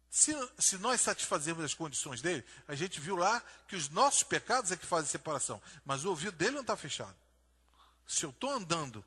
Se, 0.09 0.33
se 0.57 0.79
nós 0.79 1.01
satisfazermos 1.01 1.63
as 1.63 1.75
condições 1.75 2.19
dele, 2.19 2.43
a 2.67 2.73
gente 2.73 2.99
viu 2.99 3.15
lá 3.15 3.43
que 3.67 3.75
os 3.75 3.89
nossos 3.89 4.23
pecados 4.23 4.71
é 4.71 4.75
que 4.75 4.87
fazem 4.87 5.09
separação, 5.09 5.61
mas 5.85 6.03
o 6.03 6.09
ouvido 6.09 6.35
dele 6.35 6.55
não 6.55 6.61
está 6.61 6.75
fechado. 6.75 7.15
Se 8.07 8.25
eu 8.25 8.31
estou 8.31 8.49
andando 8.49 9.05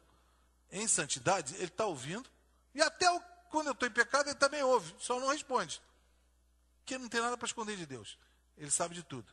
em 0.71 0.87
santidade, 0.87 1.57
ele 1.57 1.65
está 1.65 1.87
ouvindo, 1.87 2.31
e 2.73 2.81
até 2.81 3.11
o, 3.11 3.21
quando 3.51 3.67
eu 3.67 3.73
estou 3.73 3.89
em 3.89 3.93
pecado, 3.93 4.29
ele 4.29 4.39
também 4.39 4.63
ouve, 4.63 4.95
só 5.01 5.19
não 5.19 5.29
responde. 5.29 5.83
Porque 6.79 6.97
não 6.97 7.09
tem 7.09 7.21
nada 7.21 7.37
para 7.37 7.47
esconder 7.47 7.77
de 7.77 7.85
Deus. 7.85 8.17
Ele 8.57 8.71
sabe 8.71 8.95
de 8.95 9.03
tudo. 9.03 9.27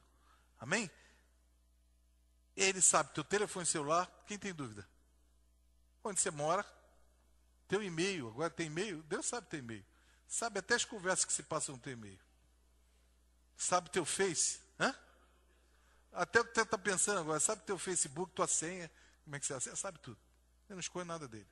Amém? 0.60 0.90
Ele 2.56 2.82
sabe 2.82 3.14
teu 3.14 3.24
telefone 3.24 3.66
celular, 3.66 4.10
quem 4.28 4.38
tem 4.38 4.54
dúvida? 4.54 4.88
Onde 6.04 6.20
você 6.20 6.30
mora, 6.30 6.66
teu 7.68 7.82
e-mail, 7.82 8.28
agora 8.28 8.50
tem 8.50 8.68
e-mail, 8.68 9.02
Deus 9.04 9.26
sabe 9.26 9.48
teu 9.48 9.60
e-mail. 9.60 9.86
Sabe 10.28 10.60
até 10.60 10.76
as 10.76 10.86
conversas 10.86 11.26
que 11.26 11.34
se 11.34 11.44
passam 11.44 11.76
no 11.76 11.82
teu 11.82 11.94
e-mail. 11.94 12.20
Sabe 13.56 13.90
teu 13.90 14.06
Face? 14.06 14.60
Hã? 14.80 14.94
Até 16.12 16.42
o 16.42 16.46
que 16.46 16.54
você 16.54 16.62
está 16.62 16.78
pensando 16.78 17.20
agora, 17.20 17.40
sabe 17.40 17.64
teu 17.64 17.78
Facebook, 17.78 18.34
tua 18.34 18.48
senha, 18.48 18.92
como 19.24 19.36
é 19.36 19.40
que 19.40 19.46
você 19.46 19.54
acessa? 19.54 19.76
Sabe 19.76 20.00
tudo. 20.00 20.18
Eu 20.70 20.76
não 20.76 20.80
esconde 20.80 21.08
nada 21.08 21.28
dele. 21.28 21.48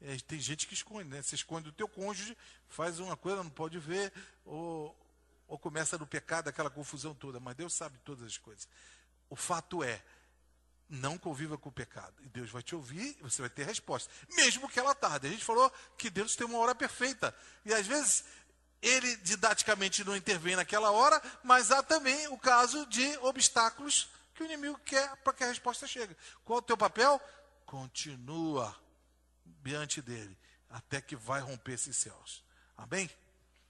É, 0.00 0.16
tem 0.18 0.40
gente 0.40 0.66
que 0.66 0.72
esconde, 0.72 1.10
né? 1.10 1.20
Você 1.22 1.34
esconde 1.34 1.68
o 1.68 1.72
teu 1.72 1.86
cônjuge, 1.86 2.36
faz 2.68 2.98
uma 2.98 3.16
coisa, 3.16 3.42
não 3.42 3.50
pode 3.50 3.78
ver, 3.78 4.12
ou, 4.44 4.96
ou 5.46 5.58
começa 5.58 5.98
no 5.98 6.06
pecado, 6.06 6.48
aquela 6.48 6.70
confusão 6.70 7.14
toda. 7.14 7.38
Mas 7.38 7.56
Deus 7.56 7.74
sabe 7.74 7.98
todas 7.98 8.24
as 8.24 8.38
coisas. 8.38 8.66
O 9.28 9.36
fato 9.36 9.84
é, 9.84 10.02
não 10.90 11.16
conviva 11.16 11.56
com 11.56 11.68
o 11.68 11.72
pecado. 11.72 12.14
E 12.22 12.28
Deus 12.28 12.50
vai 12.50 12.62
te 12.62 12.74
ouvir 12.74 13.16
e 13.18 13.22
você 13.22 13.40
vai 13.40 13.48
ter 13.48 13.64
resposta. 13.64 14.12
Mesmo 14.34 14.68
que 14.68 14.78
ela 14.78 14.94
tarde. 14.94 15.28
A 15.28 15.30
gente 15.30 15.44
falou 15.44 15.70
que 15.96 16.10
Deus 16.10 16.34
tem 16.34 16.46
uma 16.46 16.58
hora 16.58 16.74
perfeita. 16.74 17.34
E 17.64 17.72
às 17.72 17.86
vezes 17.86 18.24
ele 18.82 19.16
didaticamente 19.18 20.02
não 20.02 20.16
intervém 20.16 20.56
naquela 20.56 20.90
hora, 20.90 21.22
mas 21.44 21.70
há 21.70 21.82
também 21.82 22.26
o 22.28 22.38
caso 22.38 22.84
de 22.86 23.16
obstáculos 23.18 24.10
que 24.34 24.42
o 24.42 24.46
inimigo 24.46 24.78
quer 24.84 25.14
para 25.18 25.32
que 25.32 25.44
a 25.44 25.48
resposta 25.48 25.86
chegue. 25.86 26.16
Qual 26.44 26.58
é 26.58 26.62
o 26.62 26.64
teu 26.64 26.76
papel? 26.76 27.20
Continua 27.64 28.74
diante 29.62 30.02
dele, 30.02 30.36
até 30.68 31.00
que 31.00 31.14
vai 31.14 31.40
romper 31.40 31.72
esses 31.72 31.96
céus. 31.96 32.42
Amém? 32.76 33.08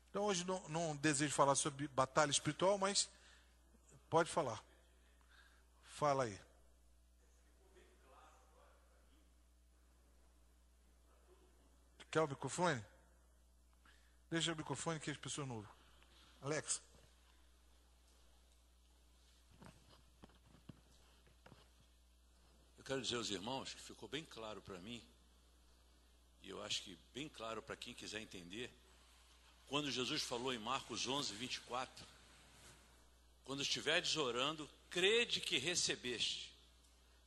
Então 0.08 0.24
hoje 0.24 0.44
não, 0.44 0.66
não 0.68 0.96
desejo 0.96 1.34
falar 1.34 1.54
sobre 1.54 1.86
batalha 1.88 2.30
espiritual, 2.30 2.78
mas 2.78 3.10
pode 4.08 4.30
falar. 4.30 4.62
Fala 5.82 6.24
aí. 6.24 6.40
Quer 12.11 12.22
o 12.22 12.28
microfone? 12.28 12.82
Deixa 14.28 14.52
o 14.52 14.56
microfone 14.56 14.98
que 14.98 15.11
as 15.11 15.16
pessoas 15.16 15.46
não 15.46 15.56
ouvem. 15.56 15.70
Alex. 16.42 16.82
Eu 22.78 22.84
quero 22.84 23.00
dizer 23.00 23.16
aos 23.16 23.30
irmãos 23.30 23.74
que 23.74 23.80
ficou 23.80 24.08
bem 24.08 24.24
claro 24.24 24.61
para 24.62 24.78
mim, 24.78 25.00
e 26.42 26.50
eu 26.50 26.61
acho 26.64 26.82
que 26.82 26.98
bem 27.14 27.28
claro 27.28 27.62
para 27.62 27.76
quem 27.76 27.94
quiser 27.94 28.20
entender, 28.20 28.72
quando 29.68 29.88
Jesus 29.88 30.22
falou 30.22 30.52
em 30.52 30.58
Marcos 30.58 31.06
11, 31.06 31.32
24: 31.34 32.04
Quando 33.44 33.62
estiveres 33.62 34.16
orando, 34.16 34.68
crede 34.88 35.40
que 35.40 35.58
recebeste. 35.58 36.50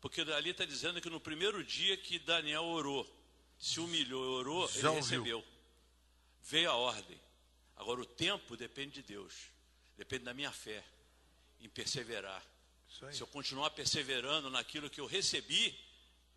Porque 0.02 0.20
ali 0.20 0.50
está 0.50 0.66
dizendo 0.66 1.00
que 1.00 1.10
no 1.10 1.22
primeiro 1.22 1.64
dia 1.64 1.96
que 1.96 2.20
Daniel 2.20 2.66
orou, 2.66 3.23
se 3.58 3.80
humilhou, 3.80 4.40
orou, 4.40 4.68
Já 4.68 4.90
ele 4.90 5.00
recebeu. 5.00 5.44
Veio 6.42 6.70
a 6.70 6.76
ordem. 6.76 7.20
Agora 7.76 8.02
o 8.02 8.06
tempo 8.06 8.58
depende 8.58 9.02
de 9.02 9.04
Deus. 9.04 9.52
Depende 9.98 10.26
da 10.26 10.34
minha 10.34 10.52
fé 10.52 10.84
em 11.60 11.70
perseverar. 11.70 12.44
Se 13.12 13.22
eu 13.22 13.28
continuar 13.28 13.72
perseverando 13.72 14.50
naquilo 14.50 14.90
que 14.90 15.02
eu 15.02 15.08
recebi, 15.08 15.78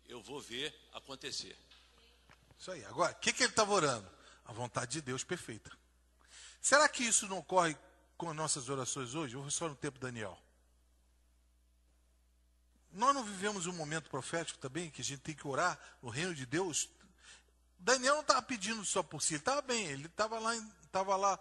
eu 0.05 0.21
vou 0.21 0.39
ver 0.41 0.73
acontecer. 0.93 1.55
Isso 2.57 2.71
aí. 2.71 2.83
Agora, 2.85 3.11
o 3.11 3.15
que, 3.15 3.31
que 3.31 3.43
ele 3.43 3.51
estava 3.51 3.71
orando? 3.71 4.09
A 4.45 4.53
vontade 4.53 4.93
de 4.93 5.01
Deus 5.01 5.23
perfeita. 5.23 5.71
Será 6.61 6.87
que 6.89 7.03
isso 7.03 7.27
não 7.27 7.39
ocorre 7.39 7.77
com 8.17 8.29
as 8.29 8.35
nossas 8.35 8.69
orações 8.69 9.13
hoje? 9.13 9.35
Vou 9.35 9.49
só 9.51 9.67
no 9.67 9.75
tempo 9.75 9.99
Daniel. 9.99 10.39
Nós 12.91 13.13
não 13.13 13.23
vivemos 13.23 13.67
um 13.67 13.73
momento 13.73 14.09
profético 14.09 14.57
também, 14.57 14.89
que 14.89 15.01
a 15.01 15.05
gente 15.05 15.19
tem 15.19 15.35
que 15.35 15.47
orar 15.47 15.79
no 16.01 16.09
reino 16.09 16.33
de 16.33 16.45
Deus. 16.45 16.89
Daniel 17.79 18.15
não 18.15 18.21
estava 18.21 18.41
pedindo 18.41 18.83
só 18.83 19.01
por 19.03 19.21
si, 19.21 19.33
ele 19.35 19.41
estava 19.41 19.61
bem, 19.61 19.85
ele 19.85 20.07
estava 20.07 20.39
lá, 20.39 20.55
estava 20.83 21.15
lá 21.15 21.39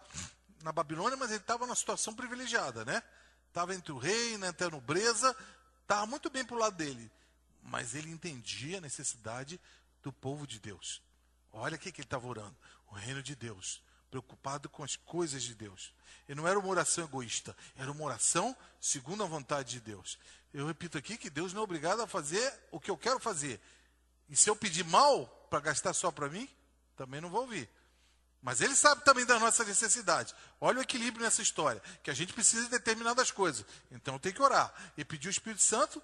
na 0.62 0.72
Babilônia, 0.72 1.16
mas 1.16 1.30
ele 1.30 1.40
estava 1.40 1.66
numa 1.66 1.74
situação 1.74 2.14
privilegiada, 2.14 2.84
né? 2.84 3.02
Estava 3.48 3.74
entre 3.74 3.92
o 3.92 3.98
rei, 3.98 4.36
né, 4.36 4.48
entre 4.48 4.66
a 4.66 4.70
nobreza, 4.70 5.34
estava 5.82 6.06
muito 6.06 6.28
bem 6.28 6.44
para 6.44 6.56
o 6.56 6.58
lado 6.58 6.76
dele. 6.76 7.10
Mas 7.62 7.94
ele 7.94 8.10
entendia 8.10 8.78
a 8.78 8.80
necessidade 8.80 9.60
do 10.02 10.12
povo 10.12 10.46
de 10.46 10.60
Deus. 10.60 11.02
Olha 11.52 11.76
o 11.76 11.78
que 11.78 11.88
ele 11.88 12.02
estava 12.02 12.26
orando: 12.26 12.54
o 12.88 12.94
reino 12.94 13.22
de 13.22 13.34
Deus, 13.34 13.82
preocupado 14.10 14.68
com 14.68 14.84
as 14.84 14.96
coisas 14.96 15.42
de 15.42 15.54
Deus. 15.54 15.92
E 16.28 16.34
não 16.34 16.46
era 16.46 16.58
uma 16.58 16.68
oração 16.68 17.04
egoísta, 17.04 17.56
era 17.76 17.90
uma 17.90 18.04
oração 18.04 18.56
segundo 18.80 19.22
a 19.22 19.26
vontade 19.26 19.70
de 19.70 19.80
Deus. 19.80 20.18
Eu 20.52 20.66
repito 20.66 20.96
aqui 20.98 21.16
que 21.16 21.30
Deus 21.30 21.52
não 21.52 21.60
é 21.60 21.64
obrigado 21.64 22.00
a 22.00 22.06
fazer 22.06 22.52
o 22.70 22.80
que 22.80 22.90
eu 22.90 22.96
quero 22.96 23.18
fazer. 23.18 23.60
E 24.28 24.36
se 24.36 24.48
eu 24.50 24.56
pedir 24.56 24.84
mal 24.84 25.35
para 25.48 25.60
gastar 25.60 25.92
só 25.92 26.10
para 26.10 26.28
mim, 26.28 26.48
também 26.96 27.20
não 27.20 27.30
vou 27.30 27.42
ouvir. 27.42 27.68
Mas 28.42 28.60
ele 28.60 28.74
sabe 28.74 29.04
também 29.04 29.24
da 29.24 29.38
nossa 29.40 29.64
necessidade. 29.64 30.34
Olha 30.60 30.78
o 30.78 30.82
equilíbrio 30.82 31.24
nessa 31.24 31.42
história, 31.42 31.82
que 32.02 32.10
a 32.10 32.14
gente 32.14 32.32
precisa 32.32 32.64
de 32.64 32.70
determinadas 32.70 33.30
coisas. 33.30 33.64
Então 33.90 34.18
tenho 34.18 34.34
que 34.34 34.42
orar 34.42 34.72
e 34.96 35.04
pedir 35.04 35.28
o 35.28 35.30
Espírito 35.30 35.62
Santo 35.62 36.02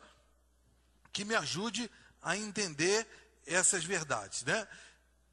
que 1.13 1.25
me 1.25 1.35
ajude 1.35 1.91
a 2.23 2.37
entender 2.37 3.07
essas 3.47 3.85
verdades, 3.85 4.45
né? 4.45 4.67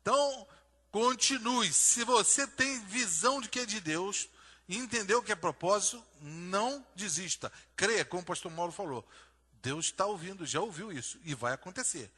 Então, 0.02 0.48
continue. 0.92 1.72
Se 1.72 2.04
você 2.04 2.46
tem 2.46 2.80
visão 2.86 3.40
de 3.40 3.48
que 3.48 3.60
é 3.60 3.66
de 3.66 3.80
Deus, 3.80 4.28
e 4.68 4.78
entendeu 4.78 5.24
que 5.24 5.32
é 5.32 5.36
propósito, 5.36 6.04
não 6.22 6.86
desista. 6.96 7.52
Creia, 7.76 8.06
como 8.06 8.22
o 8.22 8.26
pastor 8.26 8.52
Mauro 8.52 8.72
falou. 8.72 9.08
Deus 9.64 9.86
está 9.86 10.06
ouvindo, 10.06 10.46
já 10.46 10.62
ouviu 10.62 10.92
isso, 10.92 11.20
e 11.24 11.34
vai 11.34 11.54
acontecer. 11.54 12.12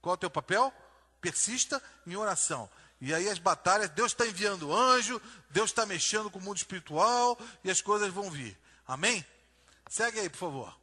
Qual 0.00 0.14
é 0.14 0.16
o 0.16 0.18
teu 0.18 0.30
papel? 0.30 0.72
Persista 1.20 1.82
em 2.06 2.16
oração. 2.16 2.70
E 3.00 3.14
aí 3.14 3.28
as 3.28 3.38
batalhas, 3.38 3.90
Deus 3.90 4.12
está 4.12 4.26
enviando 4.26 4.74
anjo, 4.74 5.20
Deus 5.50 5.70
está 5.70 5.86
mexendo 5.86 6.30
com 6.30 6.38
o 6.38 6.42
mundo 6.42 6.56
espiritual 6.56 7.38
e 7.62 7.70
as 7.70 7.80
coisas 7.80 8.12
vão 8.12 8.30
vir. 8.30 8.58
Amém? 8.86 9.24
Segue 9.88 10.20
aí, 10.20 10.28
por 10.28 10.38
favor. 10.38 10.80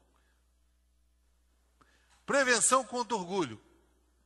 Prevenção 2.26 2.84
contra 2.84 3.16
orgulho. 3.16 3.62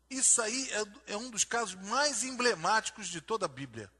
Isso 0.09 0.41
aí 0.41 0.69
é, 0.71 1.13
é 1.13 1.17
um 1.17 1.29
dos 1.29 1.43
casos 1.43 1.75
mais 1.87 2.23
emblemáticos 2.23 3.07
de 3.07 3.21
toda 3.21 3.45
a 3.45 3.49
Bíblia 3.49 3.91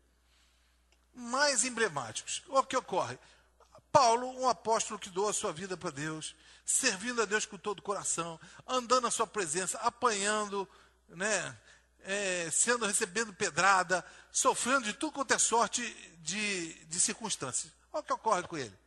mais 1.20 1.66
emblemáticos. 1.66 2.42
O 2.48 2.64
que 2.64 2.78
ocorre? 2.78 3.20
Paulo, 3.92 4.28
um 4.40 4.48
apóstolo 4.48 5.00
que 5.00 5.10
doa 5.10 5.32
a 5.32 5.34
sua 5.34 5.52
vida 5.52 5.76
para 5.76 5.90
Deus, 5.90 6.36
servindo 6.66 7.22
a 7.22 7.26
Deus 7.26 7.46
com 7.46 7.58
todo 7.58 7.80
o 7.80 7.84
coração, 7.84 8.40
andando 8.68 9.04
na 9.04 9.12
sua 9.12 9.28
presença, 9.28 9.78
apanhando, 9.80 10.68
né, 11.10 11.58
é, 12.04 12.50
sendo 12.52 12.86
recebendo 12.86 13.34
pedrada, 13.34 14.06
sofrendo 14.32 14.84
de 14.84 14.94
tudo 14.94 15.14
quanto 15.14 15.34
é 15.34 15.38
sorte 15.38 15.82
de, 16.20 16.74
de 16.86 17.00
circunstâncias. 17.00 17.72
Olha 17.92 18.02
o 18.02 18.04
que 18.04 18.14
ocorre 18.14 18.44
com 18.44 18.58
ele. 18.58 18.78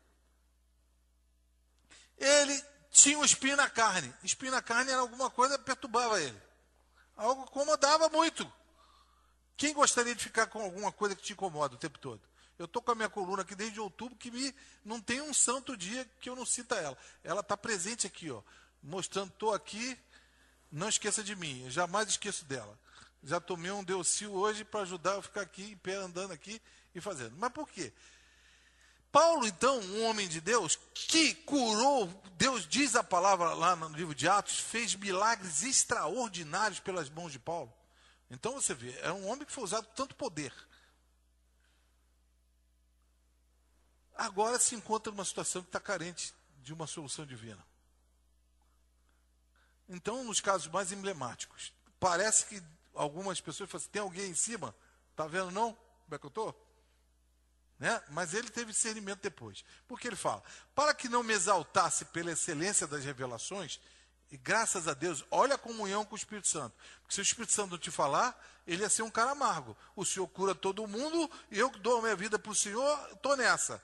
Ele 2.17 2.65
tinha 2.91 3.19
um 3.19 3.25
espinho 3.25 3.57
na 3.57 3.69
carne. 3.69 4.13
Espinho 4.23 4.53
na 4.53 4.63
carne 4.63 4.91
era 4.91 5.01
alguma 5.01 5.31
coisa 5.31 5.59
que 5.59 5.65
perturbava 5.65 6.21
ele. 6.21 6.41
Algo 7.17 7.43
incomodava 7.43 8.09
muito. 8.09 8.51
Quem 9.57 9.75
gostaria 9.75 10.15
de 10.15 10.23
ficar 10.23 10.47
com 10.47 10.63
alguma 10.63 10.93
coisa 10.93 11.15
que 11.15 11.23
te 11.23 11.33
incomoda 11.33 11.75
o 11.75 11.79
tempo 11.79 11.99
todo? 11.99 12.21
Eu 12.59 12.67
estou 12.67 12.83
com 12.83 12.93
a 12.93 12.95
minha 12.95 13.09
coluna 13.09 13.43
aqui 13.43 13.55
desde 13.55 13.81
outubro 13.81 14.17
que 14.17 14.31
me, 14.31 14.55
não 14.85 15.01
tem 15.01 15.21
um 15.21 15.35
santo 15.35 15.77
dia 15.77 16.09
que 16.21 16.29
eu 16.29 16.37
não 16.37 16.47
cita 16.47 16.77
ela. 16.77 16.97
Ela 17.25 17.41
está 17.41 17.57
presente 17.57 18.07
aqui, 18.07 18.31
ó, 18.31 18.43
mostrando, 18.83 19.31
estou 19.31 19.53
aqui, 19.53 19.99
não 20.71 20.89
esqueça 20.89 21.25
de 21.25 21.35
mim, 21.35 21.65
eu 21.65 21.71
jamais 21.71 22.09
esqueço 22.09 22.45
dela. 22.45 22.79
Já 23.23 23.41
tomei 23.41 23.71
um 23.71 23.85
Deusil 23.85 24.33
hoje 24.33 24.65
para 24.65 24.81
ajudar 24.81 25.13
eu 25.13 25.23
ficar 25.23 25.43
aqui 25.43 25.73
em 25.73 25.77
pé, 25.77 25.95
andando 25.95 26.33
aqui 26.33 26.61
e 26.95 27.01
fazendo. 27.01 27.37
Mas 27.37 27.53
por 27.53 27.69
quê? 27.69 27.93
Paulo, 29.13 29.47
então, 29.47 29.79
um 29.79 30.05
homem 30.05 30.27
de 30.27 30.41
Deus, 30.41 30.79
que 30.95 31.35
curou, 31.35 32.07
Deus 32.37 32.67
diz 32.67 32.97
a 32.97 33.05
palavra 33.05 33.53
lá 33.53 33.77
no 33.77 33.89
livro 33.91 34.15
de 34.15 34.27
Atos, 34.27 34.59
fez 34.59 34.95
milagres 34.95 35.63
extraordinários 35.63 36.81
pelas 36.81 37.11
mãos 37.11 37.31
de 37.31 37.39
Paulo. 37.39 37.73
Então 38.31 38.55
você 38.55 38.73
vê, 38.73 38.99
é 39.01 39.13
um 39.13 39.29
homem 39.29 39.45
que 39.45 39.53
foi 39.53 39.65
usado 39.65 39.87
tanto 39.95 40.17
poder. 40.17 40.53
Agora 44.15 44.59
se 44.59 44.75
encontra 44.75 45.13
numa 45.13 45.25
situação 45.25 45.61
que 45.63 45.69
está 45.69 45.81
carente 45.81 46.35
de 46.63 46.73
uma 46.73 46.87
solução 46.87 47.27
divina. 47.27 47.63
Então, 49.89 50.25
nos 50.25 50.41
casos 50.41 50.69
mais 50.69 50.91
emblemáticos, 50.91 51.73
parece 52.01 52.47
que 52.47 52.63
algumas 52.95 53.41
pessoas 53.41 53.71
falam 53.71 53.83
assim, 53.83 53.91
tem 53.91 54.03
alguém 54.03 54.31
em 54.31 54.35
cima? 54.35 54.75
Está 55.11 55.27
vendo 55.27 55.51
não? 55.51 55.73
Como 55.73 56.15
é 56.15 56.19
que 56.19 56.27
eu 56.27 56.29
estou? 56.29 56.69
Né? 57.79 58.01
Mas 58.11 58.33
ele 58.35 58.49
teve 58.49 58.73
discernimento 58.73 59.21
depois. 59.21 59.65
Porque 59.89 60.07
ele 60.07 60.17
fala, 60.17 60.43
para 60.75 60.95
que 60.95 61.09
não 61.09 61.23
me 61.23 61.33
exaltasse 61.33 62.05
pela 62.07 62.33
excelência 62.33 62.87
das 62.87 63.05
revelações, 63.05 63.81
e 64.31 64.37
graças 64.39 64.89
a 64.89 64.95
Deus, 64.95 65.23
olha 65.31 65.57
a 65.57 65.59
comunhão 65.59 66.07
com 66.07 66.15
o 66.15 66.19
Espírito 66.19 66.49
Santo. 66.49 66.75
Porque 67.03 67.15
se 67.15 67.21
o 67.21 67.23
Espírito 67.23 67.53
Santo 67.53 67.73
não 67.73 67.79
te 67.79 67.91
falar, 67.91 68.35
ele 68.67 68.83
ia 68.83 68.89
ser 68.89 69.03
um 69.03 69.11
cara 69.11 69.33
amargo. 69.33 69.77
O 69.95 70.07
Senhor 70.07 70.27
cura 70.29 70.55
todo 70.55 70.87
mundo 70.87 71.31
e 71.51 71.59
eu 71.59 71.69
dou 71.81 71.99
a 71.99 72.03
minha 72.03 72.17
vida 72.17 72.39
para 72.39 72.51
o 72.51 72.55
Senhor, 72.55 73.11
estou 73.13 73.37
nessa. 73.37 73.83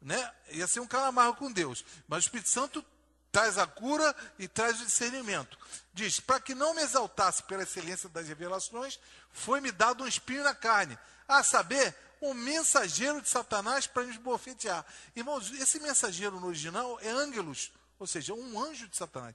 Né? 0.00 0.34
Ia 0.48 0.66
ser 0.66 0.80
um 0.80 0.86
cara 0.86 1.06
amargo 1.06 1.36
com 1.36 1.52
Deus. 1.52 1.84
Mas 2.08 2.24
o 2.24 2.26
Espírito 2.26 2.50
Santo 2.50 2.84
traz 3.30 3.58
a 3.58 3.66
cura 3.66 4.14
e 4.38 4.48
traz 4.48 4.80
o 4.80 4.84
discernimento. 4.84 5.58
Diz: 5.92 6.20
para 6.20 6.40
que 6.40 6.54
não 6.54 6.74
me 6.74 6.82
exaltasse 6.82 7.42
pela 7.44 7.62
excelência 7.62 8.08
das 8.08 8.28
revelações, 8.28 8.98
foi-me 9.32 9.70
dado 9.70 10.04
um 10.04 10.08
espinho 10.08 10.44
na 10.44 10.54
carne, 10.54 10.98
a 11.26 11.42
saber, 11.42 11.94
um 12.20 12.34
mensageiro 12.34 13.22
de 13.22 13.28
Satanás 13.28 13.86
para 13.86 14.04
nos 14.04 14.16
bofetear. 14.16 14.84
Irmãos, 15.14 15.52
esse 15.52 15.78
mensageiro 15.78 16.40
no 16.40 16.48
original 16.48 16.98
é 17.00 17.08
ângelos, 17.08 17.72
ou 17.98 18.06
seja, 18.06 18.34
um 18.34 18.60
anjo 18.60 18.88
de 18.88 18.96
Satanás. 18.96 19.34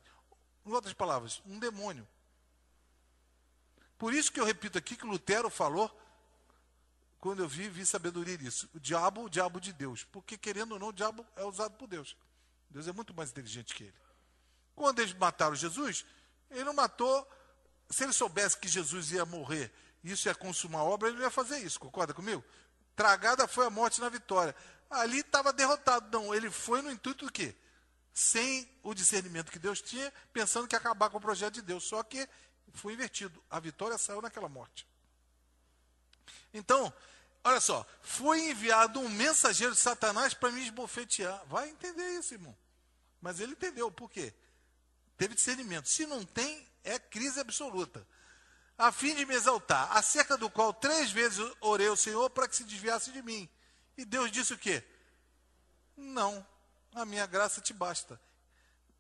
Em 0.65 0.71
outras 0.71 0.93
palavras, 0.93 1.41
um 1.45 1.59
demônio. 1.59 2.07
Por 3.97 4.13
isso 4.13 4.31
que 4.31 4.39
eu 4.39 4.45
repito 4.45 4.77
aqui 4.77 4.95
que 4.95 5.05
Lutero 5.05 5.49
falou, 5.49 5.89
quando 7.19 7.41
eu 7.41 7.47
vi, 7.47 7.69
vi 7.69 7.85
sabedoria 7.85 8.37
disso. 8.37 8.69
O 8.73 8.79
diabo, 8.79 9.23
o 9.23 9.29
diabo 9.29 9.61
de 9.61 9.71
Deus. 9.71 10.03
Porque, 10.03 10.37
querendo 10.37 10.73
ou 10.73 10.79
não, 10.79 10.89
o 10.89 10.93
diabo 10.93 11.25
é 11.37 11.43
usado 11.45 11.75
por 11.77 11.87
Deus. 11.87 12.17
Deus 12.73 12.87
é 12.87 12.91
muito 12.91 13.13
mais 13.13 13.29
inteligente 13.29 13.73
que 13.73 13.83
ele. 13.83 13.93
Quando 14.75 14.99
eles 14.99 15.13
mataram 15.13 15.55
Jesus, 15.55 16.05
ele 16.49 16.63
não 16.63 16.73
matou. 16.73 17.27
Se 17.89 18.03
ele 18.03 18.13
soubesse 18.13 18.57
que 18.57 18.67
Jesus 18.67 19.11
ia 19.11 19.25
morrer, 19.25 19.71
isso 20.03 20.27
ia 20.27 20.35
consumar 20.35 20.79
a 20.79 20.83
obra, 20.83 21.07
ele 21.07 21.17
não 21.17 21.23
ia 21.23 21.31
fazer 21.31 21.59
isso. 21.59 21.79
Concorda 21.79 22.13
comigo? 22.13 22.43
Tragada 22.95 23.47
foi 23.47 23.65
a 23.65 23.69
morte 23.69 24.01
na 24.01 24.09
vitória. 24.09 24.55
Ali 24.89 25.19
estava 25.19 25.53
derrotado. 25.53 26.09
Não, 26.11 26.33
ele 26.33 26.49
foi 26.49 26.81
no 26.81 26.91
intuito 26.91 27.25
do 27.25 27.31
quê? 27.31 27.55
sem 28.13 28.69
o 28.83 28.93
discernimento 28.93 29.51
que 29.51 29.57
Deus 29.57 29.81
tinha, 29.81 30.13
pensando 30.31 30.67
que 30.67 30.75
ia 30.75 30.79
acabar 30.79 31.09
com 31.09 31.17
o 31.17 31.21
projeto 31.21 31.55
de 31.55 31.61
Deus. 31.61 31.83
Só 31.83 32.03
que 32.03 32.29
foi 32.73 32.93
invertido. 32.93 33.43
A 33.49 33.59
vitória 33.59 33.97
saiu 33.97 34.21
naquela 34.21 34.47
morte. 34.47 34.87
Então, 36.53 36.93
olha 37.43 37.59
só, 37.59 37.85
foi 38.01 38.51
enviado 38.51 38.99
um 38.99 39.09
mensageiro 39.09 39.73
de 39.73 39.79
Satanás 39.79 40.33
para 40.33 40.51
me 40.51 40.61
esbofetear. 40.61 41.43
Vai 41.47 41.69
entender 41.69 42.19
isso, 42.19 42.35
irmão. 42.35 42.55
Mas 43.23 43.39
ele 43.39 43.53
entendeu, 43.53 43.89
por 43.89 44.11
quê? 44.11 44.33
Teve 45.17 45.33
discernimento. 45.33 45.87
Se 45.87 46.05
não 46.05 46.25
tem, 46.25 46.67
é 46.83 46.99
crise 46.99 47.39
absoluta. 47.39 48.05
A 48.77 48.91
fim 48.91 49.15
de 49.15 49.25
me 49.25 49.33
exaltar, 49.33 49.95
acerca 49.95 50.35
do 50.37 50.49
qual 50.49 50.73
três 50.73 51.09
vezes 51.09 51.39
orei 51.61 51.87
ao 51.87 51.95
Senhor 51.95 52.29
para 52.31 52.49
que 52.49 52.55
se 52.57 52.65
desviasse 52.65 53.13
de 53.13 53.21
mim. 53.21 53.49
E 53.97 54.03
Deus 54.03 54.29
disse 54.29 54.53
o 54.53 54.57
quê? 54.57 54.83
Não, 55.95 56.45
a 56.93 57.05
minha 57.05 57.25
graça 57.25 57.61
te 57.61 57.71
basta. 57.71 58.19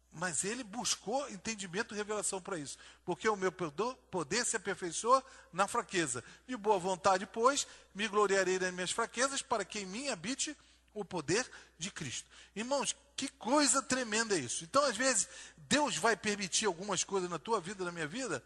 Mas 0.09 0.45
ele 0.45 0.63
buscou 0.63 1.29
entendimento 1.29 1.93
e 1.93 1.97
revelação 1.97 2.41
para 2.41 2.57
isso. 2.57 2.77
Porque 3.03 3.27
o 3.27 3.35
meu 3.35 3.51
poder 3.51 4.45
se 4.45 4.55
aperfeiçoa 4.55 5.21
na 5.51 5.67
fraqueza. 5.67 6.23
De 6.47 6.55
boa 6.55 6.79
vontade, 6.79 7.25
pois, 7.25 7.67
me 7.93 8.07
gloriarei 8.07 8.57
nas 8.57 8.73
minhas 8.73 8.91
fraquezas, 8.91 9.41
para 9.41 9.65
que 9.65 9.79
em 9.79 9.85
mim 9.85 10.07
habite 10.07 10.55
o 10.93 11.03
poder 11.03 11.49
de 11.77 11.91
Cristo. 11.91 12.29
Irmãos, 12.55 12.95
que 13.15 13.27
coisa 13.27 13.81
tremenda 13.81 14.35
é 14.35 14.39
isso. 14.39 14.63
Então, 14.63 14.83
às 14.83 14.95
vezes, 14.95 15.27
Deus 15.57 15.97
vai 15.97 16.15
permitir 16.15 16.65
algumas 16.65 17.03
coisas 17.03 17.29
na 17.29 17.39
tua 17.39 17.59
vida, 17.59 17.83
na 17.83 17.91
minha 17.91 18.07
vida, 18.07 18.43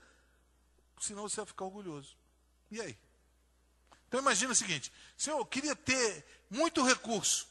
senão 1.00 1.24
você 1.24 1.38
vai 1.38 1.46
ficar 1.46 1.66
orgulhoso. 1.66 2.18
E 2.72 2.82
aí? 2.82 2.98
Então, 4.08 4.20
imagina 4.20 4.52
o 4.52 4.56
seguinte: 4.56 4.92
Senhor, 5.18 5.38
eu 5.38 5.46
queria 5.46 5.76
ter 5.76 6.26
muito 6.50 6.84
recurso. 6.84 7.48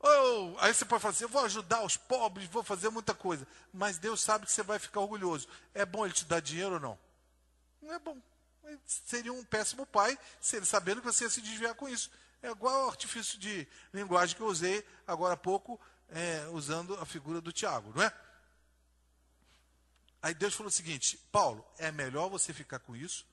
Oh, 0.00 0.56
aí 0.58 0.74
você 0.74 0.84
pode 0.84 1.00
falar 1.00 1.12
assim: 1.12 1.24
eu 1.24 1.28
vou 1.28 1.44
ajudar 1.44 1.82
os 1.84 1.96
pobres, 1.96 2.48
vou 2.48 2.62
fazer 2.62 2.90
muita 2.90 3.14
coisa. 3.14 3.46
Mas 3.72 3.98
Deus 3.98 4.20
sabe 4.20 4.46
que 4.46 4.52
você 4.52 4.62
vai 4.62 4.78
ficar 4.78 5.00
orgulhoso. 5.00 5.48
É 5.72 5.86
bom 5.86 6.04
ele 6.04 6.14
te 6.14 6.24
dar 6.24 6.40
dinheiro 6.40 6.74
ou 6.74 6.80
não? 6.80 6.98
Não 7.80 7.92
é 7.92 7.98
bom. 7.98 8.20
Seria 8.86 9.32
um 9.32 9.44
péssimo 9.44 9.86
pai 9.86 10.18
se 10.40 10.56
ele 10.56 10.66
sabendo 10.66 11.00
que 11.00 11.06
você 11.06 11.24
ia 11.24 11.30
se 11.30 11.40
desviar 11.40 11.74
com 11.74 11.88
isso. 11.88 12.10
É 12.42 12.50
igual 12.50 12.86
o 12.86 12.90
artifício 12.90 13.38
de 13.38 13.66
linguagem 13.92 14.34
que 14.34 14.42
eu 14.42 14.48
usei 14.48 14.84
agora 15.06 15.34
há 15.34 15.36
pouco, 15.36 15.80
é, 16.08 16.46
usando 16.48 16.94
a 16.96 17.06
figura 17.06 17.40
do 17.40 17.52
Tiago, 17.52 17.92
não 17.94 18.02
é? 18.02 18.12
Aí 20.20 20.34
Deus 20.34 20.54
falou 20.54 20.68
o 20.68 20.72
seguinte: 20.72 21.18
Paulo, 21.30 21.64
é 21.78 21.90
melhor 21.90 22.28
você 22.28 22.52
ficar 22.52 22.78
com 22.78 22.94
isso, 22.94 23.26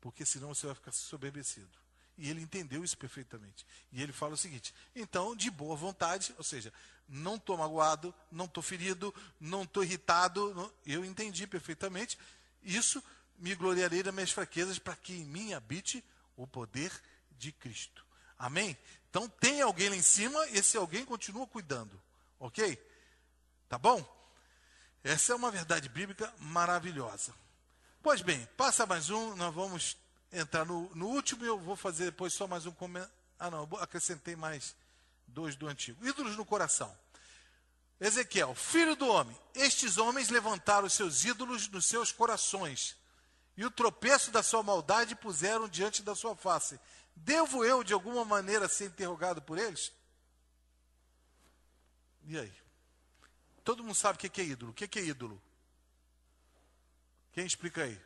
porque 0.00 0.24
senão 0.24 0.54
você 0.54 0.66
vai 0.66 0.74
ficar 0.74 0.92
soberbecido. 0.92 1.86
E 2.18 2.30
ele 2.30 2.40
entendeu 2.40 2.82
isso 2.82 2.96
perfeitamente. 2.96 3.66
E 3.92 4.02
ele 4.02 4.12
fala 4.12 4.34
o 4.34 4.38
seguinte: 4.38 4.74
então, 4.94 5.36
de 5.36 5.50
boa 5.50 5.76
vontade, 5.76 6.34
ou 6.38 6.44
seja, 6.44 6.72
não 7.08 7.36
estou 7.36 7.58
magoado, 7.58 8.14
não 8.30 8.46
estou 8.46 8.62
ferido, 8.62 9.14
não 9.38 9.64
estou 9.64 9.84
irritado, 9.84 10.54
não, 10.54 10.72
eu 10.86 11.04
entendi 11.04 11.46
perfeitamente. 11.46 12.18
Isso 12.62 13.02
me 13.38 13.54
gloriarei 13.54 14.02
das 14.02 14.14
minhas 14.14 14.30
fraquezas, 14.30 14.78
para 14.78 14.96
que 14.96 15.12
em 15.12 15.24
mim 15.24 15.52
habite 15.52 16.02
o 16.36 16.46
poder 16.46 16.90
de 17.32 17.52
Cristo. 17.52 18.05
Amém? 18.38 18.76
Então 19.10 19.28
tem 19.28 19.62
alguém 19.62 19.88
lá 19.88 19.96
em 19.96 20.02
cima, 20.02 20.46
e 20.48 20.58
esse 20.58 20.76
alguém 20.76 21.04
continua 21.04 21.46
cuidando. 21.46 22.00
Ok? 22.38 22.76
Tá 23.68 23.78
bom? 23.78 24.04
Essa 25.02 25.32
é 25.32 25.36
uma 25.36 25.50
verdade 25.50 25.88
bíblica 25.88 26.32
maravilhosa. 26.38 27.34
Pois 28.02 28.20
bem, 28.20 28.46
passa 28.56 28.86
mais 28.86 29.10
um, 29.10 29.34
nós 29.36 29.54
vamos 29.54 29.96
entrar 30.32 30.64
no, 30.64 30.94
no 30.94 31.08
último 31.08 31.44
e 31.44 31.48
eu 31.48 31.58
vou 31.58 31.76
fazer 31.76 32.06
depois 32.06 32.32
só 32.32 32.46
mais 32.46 32.66
um 32.66 32.72
comentário. 32.72 33.14
Ah, 33.38 33.50
não, 33.50 33.68
acrescentei 33.80 34.34
mais 34.36 34.74
dois 35.26 35.56
do 35.56 35.66
antigo. 35.66 36.06
Ídolos 36.06 36.36
no 36.36 36.44
coração. 36.44 36.96
Ezequiel, 38.00 38.54
filho 38.54 38.94
do 38.94 39.08
homem, 39.08 39.36
estes 39.54 39.96
homens 39.96 40.28
levantaram 40.28 40.88
seus 40.88 41.24
ídolos 41.24 41.68
nos 41.68 41.86
seus 41.86 42.12
corações, 42.12 42.94
e 43.56 43.64
o 43.64 43.70
tropeço 43.70 44.30
da 44.30 44.42
sua 44.42 44.62
maldade 44.62 45.16
puseram 45.16 45.66
diante 45.66 46.02
da 46.02 46.14
sua 46.14 46.36
face. 46.36 46.78
Devo 47.16 47.64
eu, 47.64 47.82
de 47.82 47.94
alguma 47.94 48.24
maneira, 48.24 48.68
ser 48.68 48.84
interrogado 48.86 49.40
por 49.40 49.58
eles? 49.58 49.90
E 52.24 52.38
aí? 52.38 52.52
Todo 53.64 53.82
mundo 53.82 53.94
sabe 53.94 54.16
o 54.16 54.30
que 54.30 54.40
é 54.40 54.44
ídolo. 54.44 54.70
O 54.70 54.74
que 54.74 54.98
é 54.98 55.02
ídolo? 55.02 55.42
Quem 57.32 57.46
explica 57.46 57.82
aí? 57.82 58.00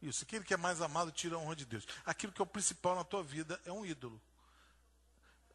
Isso, 0.00 0.22
aquele 0.22 0.44
que 0.44 0.52
é 0.52 0.56
mais 0.58 0.82
amado 0.82 1.10
tira 1.10 1.36
a 1.36 1.38
honra 1.38 1.56
de 1.56 1.64
Deus. 1.64 1.86
Aquilo 2.04 2.32
que 2.32 2.40
é 2.40 2.44
o 2.44 2.46
principal 2.46 2.94
na 2.94 3.04
tua 3.04 3.22
vida 3.22 3.58
é 3.64 3.72
um 3.72 3.86
ídolo. 3.86 4.20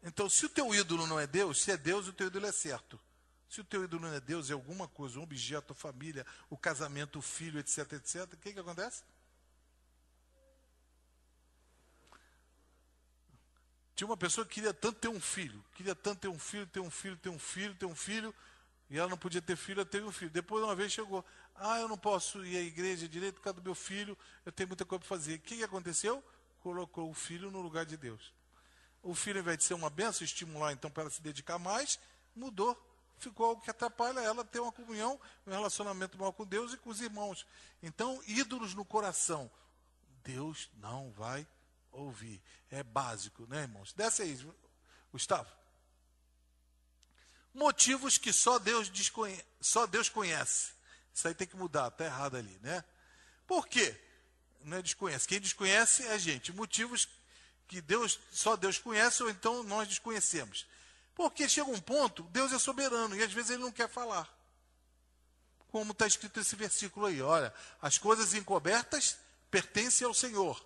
Então, 0.02 0.28
se 0.28 0.44
o 0.44 0.48
teu 0.48 0.74
ídolo 0.74 1.06
não 1.06 1.20
é 1.20 1.26
Deus, 1.26 1.62
se 1.62 1.70
é 1.70 1.76
Deus, 1.76 2.08
o 2.08 2.12
teu 2.12 2.26
ídolo 2.26 2.46
é 2.46 2.52
certo. 2.52 3.00
Se 3.50 3.60
o 3.60 3.64
teu 3.64 3.82
ídolo 3.82 4.06
não 4.06 4.14
é 4.14 4.20
Deus, 4.20 4.48
é 4.48 4.52
alguma 4.52 4.86
coisa, 4.86 5.18
um 5.18 5.24
objeto, 5.24 5.72
a 5.72 5.74
família, 5.74 6.24
o 6.48 6.56
casamento, 6.56 7.18
o 7.18 7.22
filho, 7.22 7.58
etc, 7.58 7.94
etc, 7.94 8.32
o 8.32 8.36
que, 8.36 8.52
que 8.52 8.60
acontece? 8.60 9.02
Tinha 13.96 14.06
uma 14.06 14.16
pessoa 14.16 14.46
que 14.46 14.54
queria 14.54 14.72
tanto 14.72 15.00
ter 15.00 15.08
um 15.08 15.20
filho, 15.20 15.64
queria 15.74 15.96
tanto 15.96 16.20
ter 16.20 16.28
um 16.28 16.38
filho, 16.38 16.64
ter 16.68 16.78
um 16.78 16.90
filho, 16.90 17.16
ter 17.16 17.28
um 17.28 17.40
filho, 17.40 17.74
ter 17.74 17.86
um 17.86 17.94
filho, 17.94 18.32
e 18.88 18.96
ela 18.96 19.08
não 19.08 19.18
podia 19.18 19.42
ter 19.42 19.56
filho, 19.56 19.80
ela 19.80 19.90
teve 19.90 20.06
um 20.06 20.12
filho. 20.12 20.30
Depois, 20.30 20.62
uma 20.62 20.76
vez 20.76 20.92
chegou, 20.92 21.24
ah, 21.56 21.80
eu 21.80 21.88
não 21.88 21.98
posso 21.98 22.44
ir 22.46 22.56
à 22.56 22.60
igreja 22.60 23.08
direito 23.08 23.34
por 23.34 23.42
causa 23.42 23.60
do 23.60 23.64
meu 23.64 23.74
filho, 23.74 24.16
eu 24.46 24.52
tenho 24.52 24.68
muita 24.68 24.84
coisa 24.84 25.00
para 25.00 25.08
fazer. 25.08 25.34
O 25.34 25.40
que, 25.40 25.56
que 25.56 25.64
aconteceu? 25.64 26.22
Colocou 26.60 27.10
o 27.10 27.14
filho 27.14 27.50
no 27.50 27.60
lugar 27.60 27.84
de 27.84 27.96
Deus. 27.96 28.32
O 29.02 29.12
filho, 29.12 29.38
ao 29.38 29.42
invés 29.42 29.58
de 29.58 29.64
ser 29.64 29.74
uma 29.74 29.90
benção, 29.90 30.24
estimular 30.24 30.72
então 30.72 30.88
para 30.88 31.02
ela 31.02 31.10
se 31.10 31.20
dedicar 31.20 31.58
mais, 31.58 31.98
mudou. 32.36 32.89
Ficou 33.20 33.46
algo 33.46 33.62
que 33.62 33.70
atrapalha 33.70 34.20
ela 34.20 34.44
ter 34.44 34.60
uma 34.60 34.72
comunhão, 34.72 35.20
um 35.46 35.50
relacionamento 35.50 36.18
mal 36.18 36.32
com 36.32 36.44
Deus 36.44 36.72
e 36.72 36.76
com 36.78 36.90
os 36.90 37.00
irmãos. 37.00 37.46
Então, 37.82 38.22
ídolos 38.26 38.74
no 38.74 38.84
coração. 38.84 39.50
Deus 40.24 40.70
não 40.78 41.10
vai 41.12 41.46
ouvir. 41.92 42.40
É 42.70 42.82
básico, 42.82 43.46
né, 43.46 43.62
irmãos? 43.62 43.92
Desce 43.92 44.22
aí, 44.22 44.38
Gustavo. 45.12 45.50
Motivos 47.52 48.16
que 48.16 48.32
só 48.32 48.58
Deus, 48.58 48.88
desconhe... 48.88 49.44
só 49.60 49.86
Deus 49.86 50.08
conhece. 50.08 50.72
Isso 51.12 51.28
aí 51.28 51.34
tem 51.34 51.46
que 51.46 51.56
mudar, 51.56 51.88
está 51.88 52.04
errado 52.04 52.36
ali, 52.36 52.58
né? 52.62 52.82
Por 53.46 53.66
quê? 53.66 54.00
Não 54.64 54.78
é 54.78 54.82
desconhece. 54.82 55.28
Quem 55.28 55.40
desconhece 55.40 56.06
é 56.06 56.12
a 56.12 56.18
gente. 56.18 56.52
Motivos 56.52 57.08
que 57.66 57.80
Deus, 57.80 58.18
só 58.32 58.56
Deus 58.56 58.78
conhece, 58.78 59.22
ou 59.22 59.30
então 59.30 59.62
nós 59.62 59.88
desconhecemos. 59.88 60.66
Porque 61.14 61.48
chega 61.48 61.70
um 61.70 61.80
ponto, 61.80 62.22
Deus 62.24 62.52
é 62.52 62.58
soberano, 62.58 63.14
e 63.14 63.22
às 63.22 63.32
vezes 63.32 63.50
ele 63.50 63.62
não 63.62 63.72
quer 63.72 63.88
falar. 63.88 64.28
Como 65.68 65.92
está 65.92 66.06
escrito 66.06 66.38
nesse 66.38 66.56
versículo 66.56 67.06
aí, 67.06 67.20
olha, 67.22 67.52
as 67.80 67.98
coisas 67.98 68.34
encobertas 68.34 69.18
pertencem 69.50 70.06
ao 70.06 70.14
Senhor, 70.14 70.62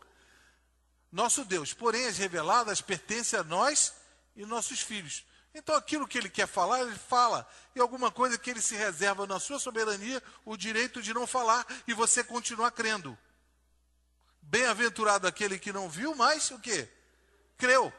nosso 1.10 1.44
Deus, 1.44 1.72
porém 1.72 2.06
as 2.06 2.18
reveladas 2.18 2.80
pertencem 2.80 3.38
a 3.38 3.44
nós 3.44 3.94
e 4.34 4.44
nossos 4.44 4.80
filhos. 4.80 5.24
Então, 5.54 5.76
aquilo 5.76 6.08
que 6.08 6.18
ele 6.18 6.28
quer 6.28 6.48
falar, 6.48 6.80
ele 6.80 6.96
fala. 6.96 7.48
E 7.76 7.80
alguma 7.80 8.10
coisa 8.10 8.36
que 8.36 8.50
ele 8.50 8.60
se 8.60 8.74
reserva 8.74 9.24
na 9.24 9.38
sua 9.38 9.60
soberania, 9.60 10.20
o 10.44 10.56
direito 10.56 11.00
de 11.00 11.14
não 11.14 11.26
falar 11.26 11.64
e 11.86 11.94
você 11.94 12.24
continuar 12.24 12.72
crendo. 12.72 13.16
Bem-aventurado 14.42 15.28
aquele 15.28 15.58
que 15.58 15.72
não 15.72 15.88
viu, 15.88 16.14
mas 16.16 16.50
o 16.50 16.58
que? 16.58 16.88
Creu. 17.56 17.92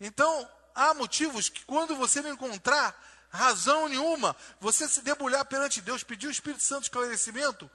Então, 0.00 0.50
há 0.78 0.94
motivos 0.94 1.48
que 1.48 1.64
quando 1.64 1.96
você 1.96 2.22
não 2.22 2.30
encontrar 2.30 2.96
razão 3.30 3.88
nenhuma, 3.88 4.34
você 4.60 4.88
se 4.88 5.02
debulhar 5.02 5.44
perante 5.44 5.80
Deus, 5.80 6.02
pedir 6.02 6.28
o 6.28 6.30
Espírito 6.30 6.62
Santo 6.62 6.84
esclarecimento, 6.84 7.70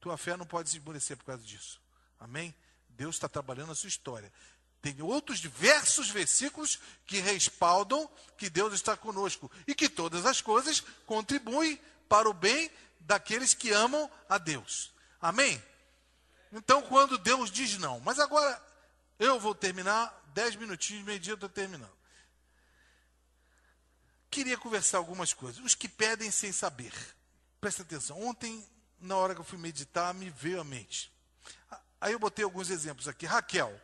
tua 0.00 0.16
fé 0.16 0.36
não 0.36 0.44
pode 0.44 0.68
se 0.68 0.76
esmorecer 0.76 1.16
por 1.16 1.24
causa 1.24 1.42
disso. 1.42 1.80
Amém? 2.18 2.54
Deus 2.88 3.16
está 3.16 3.28
trabalhando 3.28 3.72
a 3.72 3.74
sua 3.74 3.88
história. 3.88 4.32
Tem 4.82 5.00
outros 5.02 5.38
diversos 5.38 6.10
versículos 6.10 6.78
que 7.06 7.20
respaldam 7.20 8.10
que 8.36 8.50
Deus 8.50 8.72
está 8.74 8.96
conosco 8.96 9.50
e 9.66 9.74
que 9.74 9.88
todas 9.88 10.26
as 10.26 10.40
coisas 10.40 10.82
contribuem 11.06 11.80
para 12.08 12.28
o 12.28 12.34
bem 12.34 12.70
daqueles 13.00 13.54
que 13.54 13.70
amam 13.70 14.10
a 14.28 14.36
Deus. 14.36 14.92
Amém? 15.20 15.62
Então, 16.50 16.82
quando 16.82 17.18
Deus 17.18 17.50
diz 17.50 17.78
não, 17.78 18.00
mas 18.00 18.18
agora 18.18 18.60
eu 19.18 19.38
vou 19.38 19.54
terminar, 19.54 20.12
dez 20.34 20.56
minutinhos, 20.56 21.04
meio-dia 21.04 21.34
estou 21.34 21.48
terminando. 21.48 21.99
Queria 24.30 24.56
conversar 24.56 24.98
algumas 24.98 25.32
coisas. 25.32 25.62
Os 25.64 25.74
que 25.74 25.88
pedem 25.88 26.30
sem 26.30 26.52
saber. 26.52 26.92
Presta 27.60 27.82
atenção. 27.82 28.20
Ontem, 28.22 28.64
na 29.00 29.16
hora 29.16 29.34
que 29.34 29.40
eu 29.40 29.44
fui 29.44 29.58
meditar, 29.58 30.14
me 30.14 30.30
veio 30.30 30.60
à 30.60 30.64
mente. 30.64 31.12
Aí 32.00 32.12
eu 32.12 32.18
botei 32.18 32.44
alguns 32.44 32.70
exemplos 32.70 33.08
aqui. 33.08 33.26
Raquel. 33.26 33.78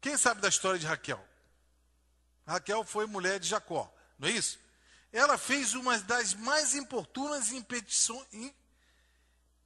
Quem 0.00 0.16
sabe 0.16 0.40
da 0.40 0.48
história 0.48 0.78
de 0.78 0.86
Raquel? 0.86 1.24
Raquel 2.46 2.84
foi 2.84 3.06
mulher 3.06 3.38
de 3.38 3.48
Jacó, 3.48 3.92
não 4.18 4.28
é 4.28 4.32
isso? 4.32 4.58
Ela 5.12 5.36
fez 5.36 5.74
uma 5.74 5.98
das 5.98 6.34
mais 6.34 6.74
importunas 6.74 7.50
e 7.50 8.54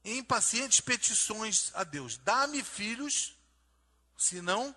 impacientes 0.04 0.80
petições 0.80 1.70
a 1.74 1.84
Deus: 1.84 2.16
dá-me 2.18 2.62
filhos, 2.62 3.36
senão 4.16 4.74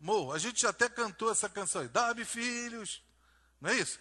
morro. 0.00 0.32
A 0.32 0.38
gente 0.38 0.66
até 0.66 0.88
cantou 0.88 1.30
essa 1.30 1.48
canção 1.48 1.82
aí: 1.82 1.88
dá-me 1.88 2.24
filhos, 2.24 3.02
não 3.60 3.70
é 3.70 3.76
isso? 3.76 3.98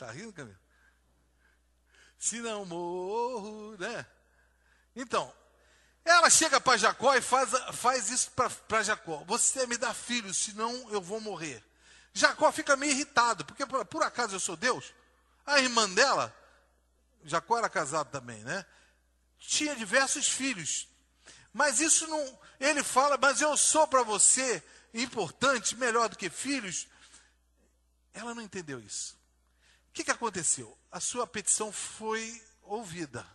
Está 0.00 0.10
rindo, 0.12 0.32
Camilo? 0.32 0.58
Se 2.18 2.38
não 2.40 2.64
morro, 2.64 3.76
né? 3.78 4.06
Então, 4.96 5.30
ela 6.02 6.30
chega 6.30 6.58
para 6.58 6.78
Jacó 6.78 7.14
e 7.14 7.20
faz, 7.20 7.50
faz 7.74 8.08
isso 8.08 8.30
para 8.66 8.82
Jacó: 8.82 9.22
Você 9.26 9.66
me 9.66 9.76
dá 9.76 9.92
filhos, 9.92 10.38
senão 10.38 10.72
eu 10.90 11.02
vou 11.02 11.20
morrer. 11.20 11.62
Jacó 12.14 12.50
fica 12.50 12.76
meio 12.76 12.92
irritado, 12.92 13.44
porque 13.44 13.66
por, 13.66 13.84
por 13.84 14.02
acaso 14.02 14.34
eu 14.34 14.40
sou 14.40 14.56
Deus? 14.56 14.94
A 15.44 15.60
irmã 15.60 15.86
dela, 15.90 16.34
Jacó 17.22 17.58
era 17.58 17.68
casado 17.68 18.10
também, 18.10 18.42
né? 18.42 18.64
Tinha 19.38 19.76
diversos 19.76 20.26
filhos. 20.26 20.88
Mas 21.52 21.78
isso 21.78 22.06
não. 22.06 22.40
Ele 22.58 22.82
fala, 22.82 23.18
mas 23.18 23.42
eu 23.42 23.54
sou 23.54 23.86
para 23.86 24.02
você 24.02 24.62
importante, 24.94 25.76
melhor 25.76 26.08
do 26.08 26.16
que 26.16 26.30
filhos. 26.30 26.88
Ela 28.14 28.34
não 28.34 28.42
entendeu 28.42 28.80
isso. 28.80 29.19
O 29.90 29.92
que, 29.92 30.04
que 30.04 30.10
aconteceu? 30.10 30.76
A 30.90 31.00
sua 31.00 31.26
petição 31.26 31.70
foi 31.70 32.42
ouvida. 32.62 33.26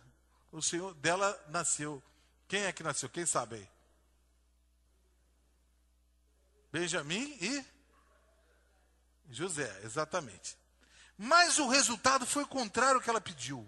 O 0.50 0.60
Senhor 0.60 0.94
dela 0.94 1.38
nasceu 1.48 2.02
quem 2.48 2.62
é 2.62 2.72
que 2.72 2.82
nasceu? 2.82 3.08
Quem 3.08 3.26
sabe 3.26 3.56
aí? 3.56 3.68
Benjamim 6.72 7.36
e 7.40 7.64
José, 9.30 9.80
exatamente. 9.82 10.56
Mas 11.18 11.58
o 11.58 11.68
resultado 11.68 12.26
foi 12.26 12.44
contrário 12.44 12.96
ao 12.96 13.02
que 13.02 13.10
ela 13.10 13.20
pediu. 13.20 13.66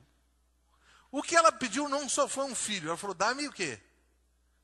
O 1.11 1.23
que 1.23 1.35
ela 1.35 1.51
pediu 1.51 1.89
não 1.89 2.09
só 2.09 2.29
foi 2.29 2.45
um 2.45 2.55
filho, 2.55 2.89
ela 2.89 2.97
falou: 2.97 3.15
dá-me 3.15 3.49
o 3.49 3.53
quê? 3.53 3.81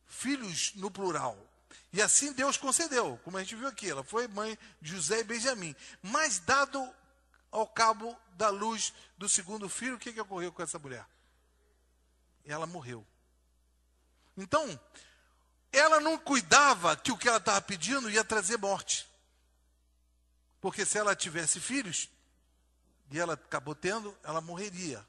Filhos 0.07 0.75
no 0.75 0.91
plural. 0.91 1.37
E 1.93 2.03
assim 2.03 2.33
Deus 2.33 2.57
concedeu, 2.57 3.19
como 3.25 3.37
a 3.37 3.41
gente 3.41 3.57
viu 3.57 3.67
aqui, 3.67 3.91
ela 3.91 4.05
foi 4.05 4.29
mãe 4.29 4.59
de 4.81 4.93
José 4.93 5.21
e 5.21 5.25
Benjamim. 5.25 5.75
Mas 6.03 6.39
dado 6.39 6.95
ao 7.55 7.69
cabo 7.69 8.19
da 8.33 8.51
luz 8.51 8.93
do 9.17 9.29
segundo 9.29 9.69
filho, 9.69 9.95
o 9.95 9.99
que, 9.99 10.13
que 10.13 10.21
ocorreu 10.21 10.51
com 10.51 10.61
essa 10.61 10.77
mulher? 10.77 11.07
Ela 12.45 12.67
morreu. 12.67 13.07
Então, 14.37 14.79
ela 15.71 16.01
não 16.01 16.19
cuidava 16.19 16.97
que 16.97 17.13
o 17.13 17.17
que 17.17 17.29
ela 17.29 17.39
estava 17.39 17.61
pedindo 17.61 18.11
ia 18.11 18.25
trazer 18.25 18.59
morte. 18.59 19.09
Porque 20.61 20.85
se 20.85 20.99
ela 20.99 21.15
tivesse 21.15 21.61
filhos, 21.61 22.11
e 23.09 23.21
ela 23.21 23.35
acabou 23.35 23.75
tendo, 23.75 24.17
ela 24.25 24.41
morreria. 24.41 25.07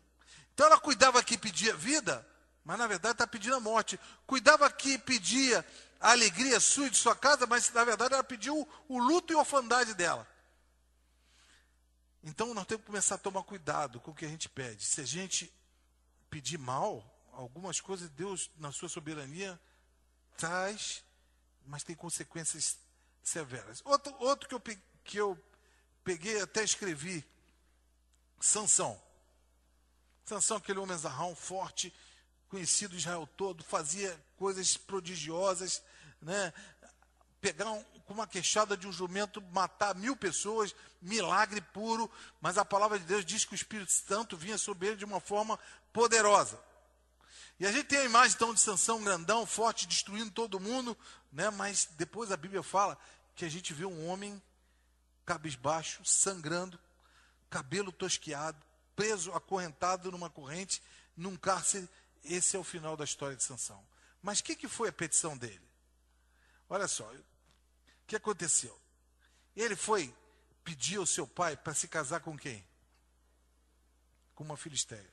Então 0.54 0.68
ela 0.68 0.80
cuidava 0.80 1.24
que 1.24 1.40
pedia 1.40 1.76
vida, 1.76 2.26
mas 2.64 2.78
na 2.78 2.86
verdade 2.86 3.14
está 3.14 3.26
pedindo 3.26 3.56
a 3.56 3.60
morte. 3.60 4.00
Cuidava 4.28 4.70
que 4.70 5.00
pedia 5.00 5.66
a 6.00 6.12
alegria 6.12 6.60
sua 6.60 6.86
e 6.86 6.90
de 6.92 6.98
sua 6.98 7.16
casa, 7.16 7.48
mas 7.48 7.72
na 7.72 7.84
verdade 7.84 8.14
ela 8.14 8.24
pediu 8.24 8.68
o 8.88 9.00
luto 9.00 9.34
e 9.34 9.36
a 9.36 9.40
orfandade 9.40 9.96
dela. 9.96 10.28
Então 12.26 12.56
nós 12.56 12.66
temos 12.66 12.82
que 12.82 12.88
começar 12.88 13.16
a 13.16 13.20
tomar 13.20 13.44
cuidado 13.44 14.00
com 14.00 14.10
o 14.10 14.16
que 14.16 14.26
a 14.26 14.28
gente 14.28 14.50
pede. 14.50 14.84
Se 14.84 15.00
a 15.00 15.06
gente 15.06 15.54
pedir 16.28 16.58
mal, 16.58 17.06
algumas 17.32 17.80
coisas 17.80 18.10
Deus, 18.10 18.50
na 18.58 18.72
sua 18.72 18.90
soberania, 18.90 19.60
traz, 20.36 21.04
mas 21.68 21.84
tem 21.84 21.96
consequências 21.96 22.80
severas. 23.22 23.82
Outro, 23.86 24.16
outro 24.20 24.50
que, 24.50 24.56
eu, 24.56 24.62
que 25.04 25.18
eu 25.18 25.40
peguei, 26.04 26.42
até 26.42 26.64
escrevi, 26.64 27.24
Sansão. 28.40 29.00
Sansão, 30.26 30.58
aquele 30.58 30.80
homem 30.80 30.98
zarrão, 30.98 31.36
forte, 31.36 31.94
conhecido 32.50 32.96
Israel 32.96 33.30
todo, 33.38 33.64
fazia 33.64 34.20
coisas 34.36 34.76
prodigiosas, 34.76 35.84
né? 36.20 36.52
pegar 37.40 37.70
um, 37.72 37.86
com 38.06 38.14
uma 38.14 38.28
queixada 38.28 38.78
de 38.78 38.88
um 38.88 38.92
jumento, 38.92 39.42
matar 39.52 39.96
mil 39.96 40.16
pessoas, 40.16 40.76
milagre 41.02 41.62
puro, 41.62 42.10
mas 42.40 42.58
a 42.58 42.66
palavra 42.66 43.00
de 43.00 43.06
Deus 43.06 43.26
diz 43.26 43.46
que 43.46 43.54
o 43.54 43.56
Espírito 43.56 43.92
Santo 43.92 44.38
vinha 44.38 44.58
sobre 44.58 44.88
ele 44.88 44.98
de 44.98 45.06
uma 45.06 45.20
forma 45.20 45.60
poderosa. 45.92 46.60
E 47.60 47.66
a 47.66 47.72
gente 47.72 47.86
tem 47.86 48.00
a 48.00 48.06
imagem 48.06 48.36
então 48.36 48.54
de 48.54 48.60
Sansão 48.60 49.04
grandão, 49.04 49.46
forte, 49.46 49.88
destruindo 49.88 50.32
todo 50.32 50.60
mundo, 50.60 50.98
né? 51.32 51.50
mas 51.50 51.88
depois 51.98 52.32
a 52.32 52.38
Bíblia 52.38 52.62
fala 52.62 52.98
que 53.36 53.46
a 53.46 53.50
gente 53.50 53.74
vê 53.74 53.86
um 53.86 54.08
homem 54.08 54.42
cabisbaixo, 55.26 56.04
sangrando, 56.06 56.80
cabelo 57.50 57.92
tosquiado, 57.92 58.62
preso, 58.96 59.32
acorrentado 59.34 60.12
numa 60.12 60.30
corrente, 60.30 60.82
num 61.16 61.36
cárcere. 61.36 61.90
Esse 62.24 62.56
é 62.56 62.60
o 62.60 62.64
final 62.64 62.96
da 62.96 63.04
história 63.04 63.36
de 63.36 63.44
Sansão. 63.44 63.84
Mas 64.22 64.40
o 64.40 64.44
que, 64.44 64.56
que 64.56 64.68
foi 64.68 64.90
a 64.90 64.94
petição 64.94 65.38
dele? 65.38 65.62
Olha 66.70 66.88
só, 66.88 67.10
o 68.06 68.08
que 68.08 68.16
aconteceu? 68.16 68.80
Ele 69.56 69.76
foi 69.76 70.14
pedir 70.64 70.98
ao 70.98 71.08
seu 71.08 71.28
pai 71.28 71.58
para 71.58 71.74
se 71.74 71.88
casar 71.88 72.20
com 72.20 72.38
quem? 72.38 72.64
Com 74.36 74.44
uma 74.44 74.56
filisteia. 74.56 75.12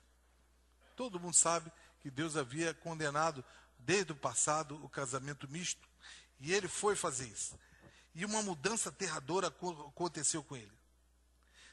Todo 0.95 1.19
mundo 1.19 1.35
sabe 1.35 1.73
que 2.01 2.11
Deus 2.11 2.37
havia 2.37 2.75
condenado 2.75 3.43
desde 3.79 4.13
o 4.13 4.17
passado 4.17 4.79
o 4.85 4.91
casamento 4.91 5.49
misto, 5.49 5.89
e 6.39 6.53
ele 6.53 6.69
foi 6.69 6.95
fazer 6.95 7.27
isso. 7.29 7.59
E 8.15 8.27
uma 8.27 8.43
mudança 8.43 8.91
aterradora 8.91 9.47
aconteceu 9.47 10.45
com 10.45 10.55
ele. 10.55 10.73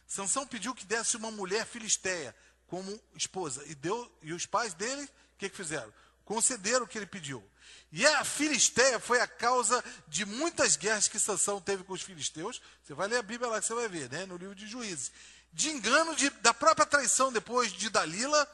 Sansão 0.07 0.47
pediu 0.47 0.73
que 0.73 0.85
desse 0.85 1.17
uma 1.17 1.31
mulher 1.31 1.65
filisteia 1.65 2.33
como 2.65 2.97
esposa, 3.13 3.65
e 3.65 3.75
deu 3.75 4.09
e 4.21 4.31
os 4.31 4.45
pais 4.45 4.73
dele, 4.73 5.03
o 5.03 5.37
que, 5.37 5.49
que 5.49 5.57
fizeram? 5.57 5.93
Concederam 6.23 6.85
o 6.85 6.87
que 6.87 6.97
ele 6.97 7.05
pediu. 7.05 7.45
E 7.91 8.05
a 8.05 8.23
Filisteia 8.23 8.99
foi 8.99 9.19
a 9.19 9.27
causa 9.27 9.83
de 10.07 10.25
muitas 10.25 10.75
guerras 10.75 11.07
que 11.07 11.19
Sansão 11.19 11.59
teve 11.59 11.83
com 11.83 11.93
os 11.93 12.01
filisteus. 12.01 12.61
Você 12.83 12.93
vai 12.93 13.07
ler 13.07 13.17
a 13.17 13.23
Bíblia 13.23 13.49
lá 13.49 13.59
que 13.59 13.65
você 13.65 13.73
vai 13.73 13.87
ver, 13.87 14.09
né? 14.09 14.25
no 14.25 14.37
livro 14.37 14.53
de 14.53 14.67
Juízes. 14.67 15.11
De 15.51 15.69
engano, 15.69 16.15
de, 16.15 16.29
da 16.29 16.53
própria 16.53 16.85
traição 16.85 17.31
depois 17.31 17.73
de 17.73 17.89
Dalila, 17.89 18.47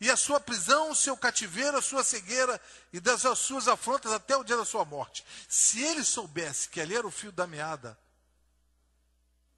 e 0.00 0.10
a 0.10 0.16
sua 0.16 0.40
prisão, 0.40 0.90
o 0.90 0.96
seu 0.96 1.14
cativeiro, 1.14 1.76
a 1.76 1.82
sua 1.82 2.02
cegueira 2.02 2.58
e 2.90 2.98
das 2.98 3.22
suas 3.38 3.68
afrontas 3.68 4.10
até 4.12 4.34
o 4.34 4.42
dia 4.42 4.56
da 4.56 4.64
sua 4.64 4.84
morte. 4.84 5.24
Se 5.46 5.82
ele 5.82 6.02
soubesse 6.02 6.70
que 6.70 6.80
ali 6.80 6.96
era 6.96 7.06
o 7.06 7.10
fio 7.10 7.30
da 7.30 7.46
meada 7.46 7.98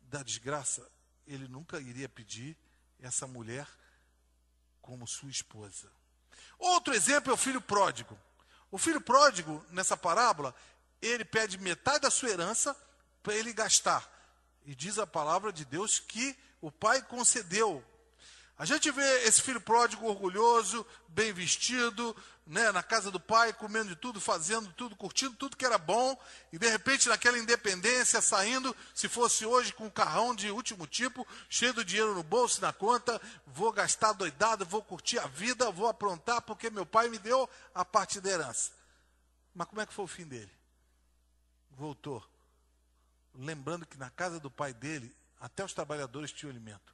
da 0.02 0.22
desgraça, 0.22 0.86
ele 1.26 1.46
nunca 1.46 1.80
iria 1.80 2.08
pedir 2.08 2.56
essa 3.00 3.26
mulher 3.26 3.68
como 4.80 5.06
sua 5.06 5.30
esposa. 5.30 5.90
Outro 6.58 6.92
exemplo 6.92 7.30
é 7.30 7.34
o 7.34 7.38
filho 7.38 7.60
pródigo. 7.60 8.18
O 8.72 8.78
filho 8.78 9.02
pródigo, 9.02 9.64
nessa 9.70 9.98
parábola, 9.98 10.54
ele 11.02 11.26
pede 11.26 11.58
metade 11.58 12.00
da 12.00 12.10
sua 12.10 12.30
herança 12.30 12.74
para 13.22 13.34
ele 13.34 13.52
gastar. 13.52 14.10
E 14.64 14.74
diz 14.74 14.98
a 14.98 15.06
palavra 15.06 15.52
de 15.52 15.64
Deus 15.66 16.00
que 16.00 16.34
o 16.58 16.72
pai 16.72 17.02
concedeu 17.02 17.84
a 18.62 18.64
gente 18.64 18.92
vê 18.92 19.24
esse 19.24 19.42
filho 19.42 19.60
pródigo 19.60 20.06
orgulhoso, 20.06 20.86
bem 21.08 21.32
vestido, 21.32 22.16
né, 22.46 22.70
na 22.70 22.80
casa 22.80 23.10
do 23.10 23.18
pai, 23.18 23.52
comendo 23.52 23.88
de 23.88 23.96
tudo, 23.96 24.20
fazendo 24.20 24.72
tudo, 24.74 24.94
curtindo 24.94 25.34
tudo 25.34 25.56
que 25.56 25.66
era 25.66 25.76
bom, 25.76 26.16
e 26.52 26.58
de 26.60 26.68
repente 26.68 27.08
naquela 27.08 27.36
independência, 27.36 28.22
saindo, 28.22 28.72
se 28.94 29.08
fosse 29.08 29.44
hoje 29.44 29.72
com 29.72 29.86
um 29.86 29.90
carrão 29.90 30.32
de 30.32 30.48
último 30.48 30.86
tipo, 30.86 31.26
cheio 31.50 31.74
de 31.74 31.82
dinheiro 31.82 32.14
no 32.14 32.22
bolso, 32.22 32.62
na 32.62 32.72
conta, 32.72 33.20
vou 33.48 33.72
gastar 33.72 34.12
doidado, 34.12 34.64
vou 34.64 34.80
curtir 34.80 35.18
a 35.18 35.26
vida, 35.26 35.68
vou 35.72 35.88
aprontar, 35.88 36.40
porque 36.42 36.70
meu 36.70 36.86
pai 36.86 37.08
me 37.08 37.18
deu 37.18 37.50
a 37.74 37.84
parte 37.84 38.20
da 38.20 38.30
herança. 38.30 38.70
Mas 39.52 39.66
como 39.66 39.80
é 39.80 39.86
que 39.86 39.92
foi 39.92 40.04
o 40.04 40.08
fim 40.08 40.24
dele? 40.24 40.52
Voltou. 41.72 42.24
Lembrando 43.34 43.84
que 43.84 43.98
na 43.98 44.08
casa 44.08 44.38
do 44.38 44.52
pai 44.52 44.72
dele, 44.72 45.12
até 45.40 45.64
os 45.64 45.74
trabalhadores 45.74 46.30
tinham 46.30 46.52
alimento 46.52 46.92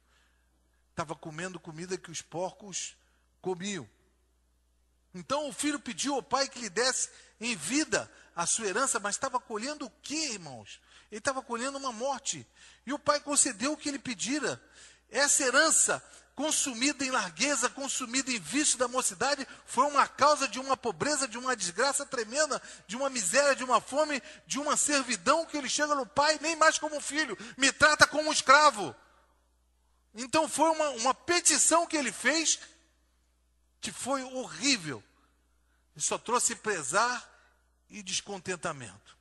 estava 0.99 1.15
comendo 1.15 1.61
comida 1.61 1.97
que 1.97 2.11
os 2.11 2.21
porcos 2.21 2.93
comiam. 3.41 3.89
Então 5.15 5.47
o 5.47 5.53
filho 5.53 5.79
pediu 5.79 6.15
ao 6.15 6.21
pai 6.21 6.49
que 6.49 6.59
lhe 6.59 6.69
desse 6.69 7.09
em 7.39 7.55
vida 7.55 8.11
a 8.35 8.45
sua 8.45 8.67
herança, 8.67 8.99
mas 8.99 9.15
estava 9.15 9.39
colhendo 9.39 9.85
o 9.85 9.91
que, 10.03 10.33
irmãos? 10.33 10.81
Ele 11.09 11.19
estava 11.19 11.41
colhendo 11.41 11.77
uma 11.77 11.93
morte. 11.93 12.45
E 12.85 12.91
o 12.91 12.99
pai 12.99 13.21
concedeu 13.21 13.71
o 13.71 13.77
que 13.77 13.87
ele 13.87 13.97
pedira. 13.97 14.61
Essa 15.09 15.43
herança, 15.43 16.03
consumida 16.35 17.05
em 17.05 17.11
largueza, 17.11 17.69
consumida 17.69 18.29
em 18.29 18.39
vício 18.39 18.77
da 18.77 18.89
mocidade, 18.89 19.47
foi 19.65 19.85
uma 19.85 20.05
causa 20.05 20.49
de 20.49 20.59
uma 20.59 20.75
pobreza, 20.75 21.29
de 21.29 21.37
uma 21.37 21.55
desgraça 21.55 22.05
tremenda, 22.05 22.61
de 22.85 22.97
uma 22.97 23.09
miséria, 23.09 23.55
de 23.55 23.63
uma 23.63 23.79
fome, 23.79 24.21
de 24.45 24.59
uma 24.59 24.75
servidão 24.75 25.45
que 25.45 25.55
ele 25.55 25.69
chega 25.69 25.95
no 25.95 26.05
pai, 26.05 26.37
nem 26.41 26.57
mais 26.57 26.77
como 26.77 26.99
filho, 26.99 27.37
me 27.57 27.71
trata 27.71 28.05
como 28.05 28.27
um 28.27 28.33
escravo. 28.33 28.93
Então 30.13 30.49
foi 30.49 30.69
uma, 30.69 30.89
uma 30.91 31.13
petição 31.13 31.85
que 31.85 31.97
ele 31.97 32.11
fez 32.11 32.59
que 33.81 33.91
foi 33.91 34.23
horrível. 34.23 35.03
E 35.95 36.01
só 36.01 36.17
trouxe 36.17 36.55
pesar 36.55 37.27
e 37.89 38.01
descontentamento. 38.01 39.17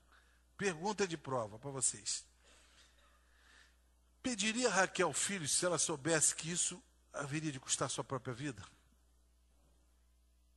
Pergunta 0.56 1.06
de 1.06 1.16
prova 1.16 1.58
para 1.58 1.70
vocês. 1.70 2.24
Pediria 4.22 4.68
Raquel 4.68 5.12
filho 5.12 5.48
se 5.48 5.64
ela 5.64 5.78
soubesse 5.78 6.34
que 6.34 6.50
isso 6.50 6.82
haveria 7.12 7.52
de 7.52 7.60
custar 7.60 7.88
sua 7.88 8.04
própria 8.04 8.34
vida? 8.34 8.62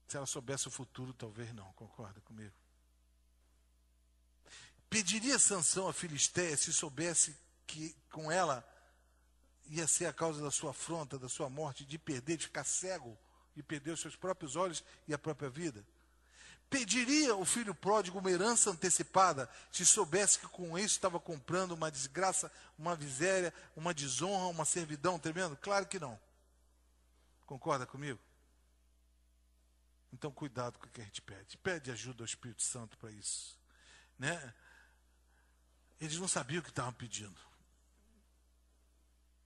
Se 0.07 0.17
ela 0.17 0.25
soubesse 0.25 0.67
o 0.67 0.71
futuro, 0.71 1.13
talvez 1.13 1.53
não, 1.53 1.71
concorda 1.73 2.19
comigo? 2.21 2.53
Pediria 4.89 5.39
Sansão 5.39 5.87
a 5.87 5.93
Filisteia 5.93 6.57
se 6.57 6.73
soubesse 6.73 7.37
que 7.65 7.95
com 8.11 8.29
ela 8.29 8.67
ia 9.71 9.87
ser 9.87 10.05
a 10.05 10.13
causa 10.13 10.41
da 10.41 10.51
sua 10.51 10.71
afronta, 10.71 11.17
da 11.17 11.29
sua 11.29 11.49
morte, 11.49 11.85
de 11.85 11.97
perder, 11.97 12.37
de 12.37 12.45
ficar 12.45 12.65
cego, 12.65 13.17
de 13.55 13.63
perder 13.63 13.91
os 13.91 14.01
seus 14.01 14.15
próprios 14.15 14.55
olhos 14.55 14.83
e 15.07 15.13
a 15.13 15.17
própria 15.17 15.49
vida? 15.49 15.83
Pediria 16.69 17.35
o 17.35 17.43
filho 17.43 17.73
pródigo 17.73 18.19
uma 18.19 18.31
herança 18.31 18.69
antecipada 18.69 19.49
se 19.71 19.85
soubesse 19.85 20.39
que 20.39 20.47
com 20.47 20.77
isso 20.77 20.95
estava 20.95 21.19
comprando 21.19 21.71
uma 21.71 21.91
desgraça, 21.91 22.51
uma 22.77 22.95
miséria, 22.95 23.53
uma 23.75 23.93
desonra, 23.93 24.47
uma 24.47 24.65
servidão 24.65 25.19
tremendo? 25.19 25.57
Claro 25.57 25.85
que 25.85 25.99
não. 25.99 26.19
Concorda 27.45 27.85
comigo? 27.85 28.19
Então, 30.13 30.31
cuidado 30.31 30.77
com 30.79 30.85
o 30.85 30.89
que 30.89 31.01
a 31.01 31.03
gente 31.03 31.21
pede. 31.21 31.57
Pede 31.57 31.91
ajuda 31.91 32.23
ao 32.23 32.25
Espírito 32.25 32.63
Santo 32.63 32.97
para 32.97 33.11
isso. 33.11 33.57
Né? 34.19 34.53
Eles 35.99 36.17
não 36.17 36.27
sabiam 36.27 36.59
o 36.59 36.63
que 36.63 36.69
estavam 36.69 36.93
pedindo. 36.93 37.50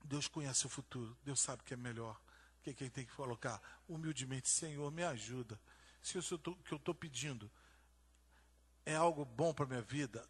Deus 0.05 0.27
conhece 0.27 0.65
o 0.65 0.69
futuro, 0.69 1.17
Deus 1.23 1.39
sabe 1.39 1.63
que 1.63 1.73
é 1.73 1.77
melhor. 1.77 2.15
O 2.59 2.63
que, 2.63 2.69
é 2.69 2.73
que 2.73 2.83
ele 2.83 2.91
tem 2.91 3.05
que 3.05 3.13
colocar? 3.13 3.61
Humildemente, 3.87 4.49
Senhor, 4.49 4.91
me 4.91 5.03
ajuda. 5.03 5.59
Se 6.01 6.17
o 6.17 6.21
que 6.23 6.73
eu 6.73 6.77
estou 6.77 6.93
pedindo 6.95 7.49
é 8.85 8.95
algo 8.95 9.25
bom 9.25 9.53
para 9.53 9.65
a 9.65 9.67
minha 9.67 9.81
vida, 9.81 10.27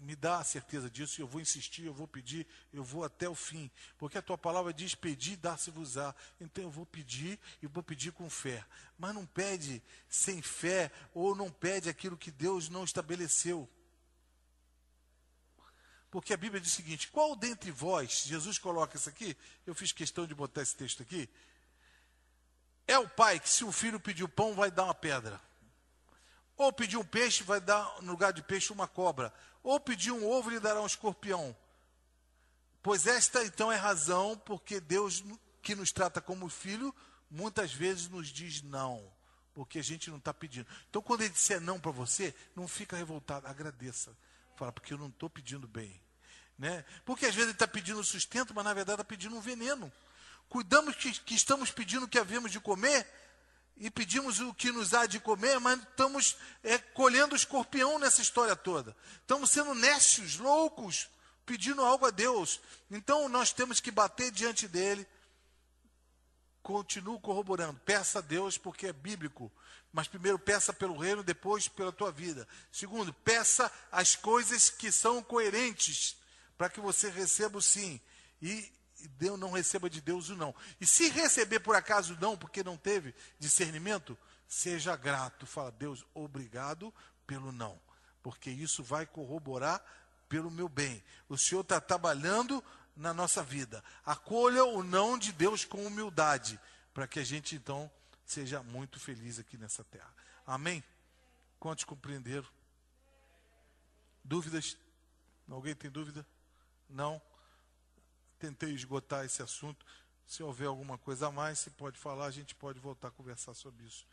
me 0.00 0.14
dá 0.14 0.38
a 0.38 0.44
certeza 0.44 0.88
disso, 0.88 1.20
eu 1.20 1.26
vou 1.26 1.40
insistir, 1.40 1.84
eu 1.84 1.92
vou 1.92 2.06
pedir, 2.06 2.46
eu 2.72 2.84
vou 2.84 3.04
até 3.04 3.28
o 3.28 3.34
fim. 3.34 3.70
Porque 3.96 4.18
a 4.18 4.22
tua 4.22 4.38
palavra 4.38 4.72
diz: 4.72 4.94
pedir, 4.94 5.36
dar-se-vos-á. 5.36 6.14
Então 6.40 6.64
eu 6.64 6.70
vou 6.70 6.86
pedir 6.86 7.38
e 7.62 7.66
vou 7.66 7.82
pedir 7.82 8.12
com 8.12 8.28
fé. 8.30 8.64
Mas 8.98 9.14
não 9.14 9.26
pede 9.26 9.82
sem 10.08 10.40
fé, 10.40 10.90
ou 11.12 11.34
não 11.34 11.50
pede 11.50 11.88
aquilo 11.88 12.16
que 12.16 12.30
Deus 12.30 12.68
não 12.68 12.84
estabeleceu. 12.84 13.68
Porque 16.10 16.32
a 16.32 16.36
Bíblia 16.36 16.60
diz 16.60 16.72
o 16.72 16.76
seguinte: 16.76 17.08
qual 17.08 17.36
dentre 17.36 17.70
vós, 17.70 18.24
Jesus 18.24 18.58
coloca 18.58 18.96
isso 18.96 19.08
aqui, 19.08 19.36
eu 19.66 19.74
fiz 19.74 19.92
questão 19.92 20.26
de 20.26 20.34
botar 20.34 20.62
esse 20.62 20.74
texto 20.74 21.02
aqui, 21.02 21.28
é 22.86 22.98
o 22.98 23.08
pai 23.08 23.38
que, 23.38 23.48
se 23.48 23.64
o 23.64 23.70
filho 23.70 24.00
pedir 24.00 24.26
pão, 24.28 24.54
vai 24.54 24.70
dar 24.70 24.84
uma 24.84 24.94
pedra. 24.94 25.40
Ou 26.56 26.72
pedir 26.72 26.96
um 26.96 27.04
peixe, 27.04 27.44
vai 27.44 27.60
dar, 27.60 28.02
no 28.02 28.12
lugar 28.12 28.32
de 28.32 28.42
peixe, 28.42 28.72
uma 28.72 28.88
cobra. 28.88 29.32
Ou 29.62 29.78
pedir 29.78 30.10
um 30.10 30.26
ovo, 30.26 30.50
lhe 30.50 30.58
dará 30.58 30.80
um 30.80 30.86
escorpião. 30.86 31.54
Pois 32.82 33.06
esta 33.06 33.44
então 33.44 33.70
é 33.70 33.76
razão 33.76 34.36
porque 34.38 34.80
Deus, 34.80 35.22
que 35.60 35.74
nos 35.74 35.92
trata 35.92 36.20
como 36.20 36.48
filho, 36.48 36.94
muitas 37.30 37.72
vezes 37.72 38.08
nos 38.08 38.28
diz 38.28 38.62
não, 38.62 39.12
porque 39.52 39.78
a 39.78 39.84
gente 39.84 40.08
não 40.10 40.16
está 40.16 40.32
pedindo. 40.32 40.66
Então, 40.88 41.02
quando 41.02 41.20
ele 41.20 41.30
disser 41.30 41.60
não 41.60 41.78
para 41.78 41.90
você, 41.90 42.34
não 42.56 42.66
fica 42.66 42.96
revoltado, 42.96 43.46
agradeça. 43.46 44.16
Fala, 44.58 44.72
porque 44.72 44.92
eu 44.92 44.98
não 44.98 45.06
estou 45.06 45.30
pedindo 45.30 45.68
bem. 45.68 46.02
Né? 46.58 46.84
Porque 47.04 47.26
às 47.26 47.34
vezes 47.34 47.50
ele 47.50 47.54
está 47.54 47.68
pedindo 47.68 48.02
sustento, 48.02 48.52
mas 48.52 48.64
na 48.64 48.74
verdade 48.74 49.00
está 49.00 49.04
pedindo 49.04 49.36
um 49.36 49.40
veneno. 49.40 49.92
Cuidamos 50.48 50.96
que, 50.96 51.12
que 51.12 51.34
estamos 51.34 51.70
pedindo 51.70 52.06
o 52.06 52.08
que 52.08 52.18
havemos 52.18 52.50
de 52.50 52.58
comer, 52.58 53.06
e 53.76 53.88
pedimos 53.88 54.40
o 54.40 54.52
que 54.52 54.72
nos 54.72 54.92
há 54.92 55.06
de 55.06 55.20
comer, 55.20 55.60
mas 55.60 55.78
estamos 55.78 56.36
é, 56.64 56.76
colhendo 56.78 57.36
escorpião 57.36 58.00
nessa 58.00 58.20
história 58.20 58.56
toda. 58.56 58.96
Estamos 59.20 59.50
sendo 59.50 59.72
nécios, 59.74 60.38
loucos, 60.38 61.08
pedindo 61.46 61.84
algo 61.84 62.04
a 62.04 62.10
Deus. 62.10 62.60
Então 62.90 63.28
nós 63.28 63.52
temos 63.52 63.78
que 63.78 63.92
bater 63.92 64.32
diante 64.32 64.66
dele. 64.66 65.06
Continuo 66.60 67.20
corroborando. 67.20 67.78
Peça 67.84 68.18
a 68.18 68.22
Deus 68.22 68.58
porque 68.58 68.88
é 68.88 68.92
bíblico. 68.92 69.52
Mas 69.92 70.06
primeiro 70.06 70.38
peça 70.38 70.72
pelo 70.72 70.96
reino, 70.96 71.22
depois 71.22 71.68
pela 71.68 71.92
tua 71.92 72.12
vida. 72.12 72.46
Segundo, 72.70 73.12
peça 73.12 73.70
as 73.90 74.14
coisas 74.14 74.68
que 74.70 74.92
são 74.92 75.22
coerentes 75.22 76.16
para 76.56 76.68
que 76.68 76.80
você 76.80 77.08
receba 77.08 77.58
o 77.58 77.62
sim. 77.62 78.00
E 78.42 78.70
Deus 79.16 79.38
não 79.38 79.52
receba 79.52 79.88
de 79.88 80.00
Deus 80.00 80.28
o 80.28 80.36
não. 80.36 80.54
E 80.80 80.86
se 80.86 81.08
receber 81.08 81.60
por 81.60 81.76
acaso 81.76 82.16
não, 82.20 82.36
porque 82.36 82.62
não 82.62 82.76
teve 82.76 83.14
discernimento, 83.38 84.18
seja 84.46 84.96
grato. 84.96 85.46
Fala, 85.46 85.70
Deus, 85.70 86.04
obrigado 86.12 86.92
pelo 87.26 87.52
não. 87.52 87.80
Porque 88.22 88.50
isso 88.50 88.82
vai 88.82 89.06
corroborar 89.06 89.82
pelo 90.28 90.50
meu 90.50 90.68
bem. 90.68 91.02
O 91.28 91.38
Senhor 91.38 91.62
está 91.62 91.80
trabalhando 91.80 92.62
na 92.96 93.14
nossa 93.14 93.42
vida. 93.42 93.82
Acolha 94.04 94.64
o 94.64 94.82
não 94.82 95.16
de 95.16 95.32
Deus 95.32 95.64
com 95.64 95.86
humildade, 95.86 96.60
para 96.92 97.06
que 97.06 97.20
a 97.20 97.24
gente 97.24 97.54
então 97.54 97.90
seja 98.30 98.62
muito 98.62 99.00
feliz 99.00 99.38
aqui 99.38 99.56
nessa 99.56 99.82
terra. 99.84 100.14
Amém? 100.46 100.82
Quantos 101.58 101.84
compreenderam? 101.84 102.46
Dúvidas? 104.22 104.76
Alguém 105.48 105.74
tem 105.74 105.90
dúvida? 105.90 106.26
Não? 106.88 107.20
tentei 108.38 108.72
esgotar 108.72 109.24
esse 109.24 109.42
assunto. 109.42 109.84
Se 110.26 110.42
houver 110.42 110.68
alguma 110.68 110.96
coisa 110.98 111.28
a 111.28 111.32
mais, 111.32 111.58
se 111.58 111.70
pode 111.70 111.98
falar, 111.98 112.26
a 112.26 112.30
gente 112.30 112.54
pode 112.54 112.78
voltar 112.78 113.08
a 113.08 113.10
conversar 113.10 113.54
sobre 113.54 113.84
isso 113.84 114.06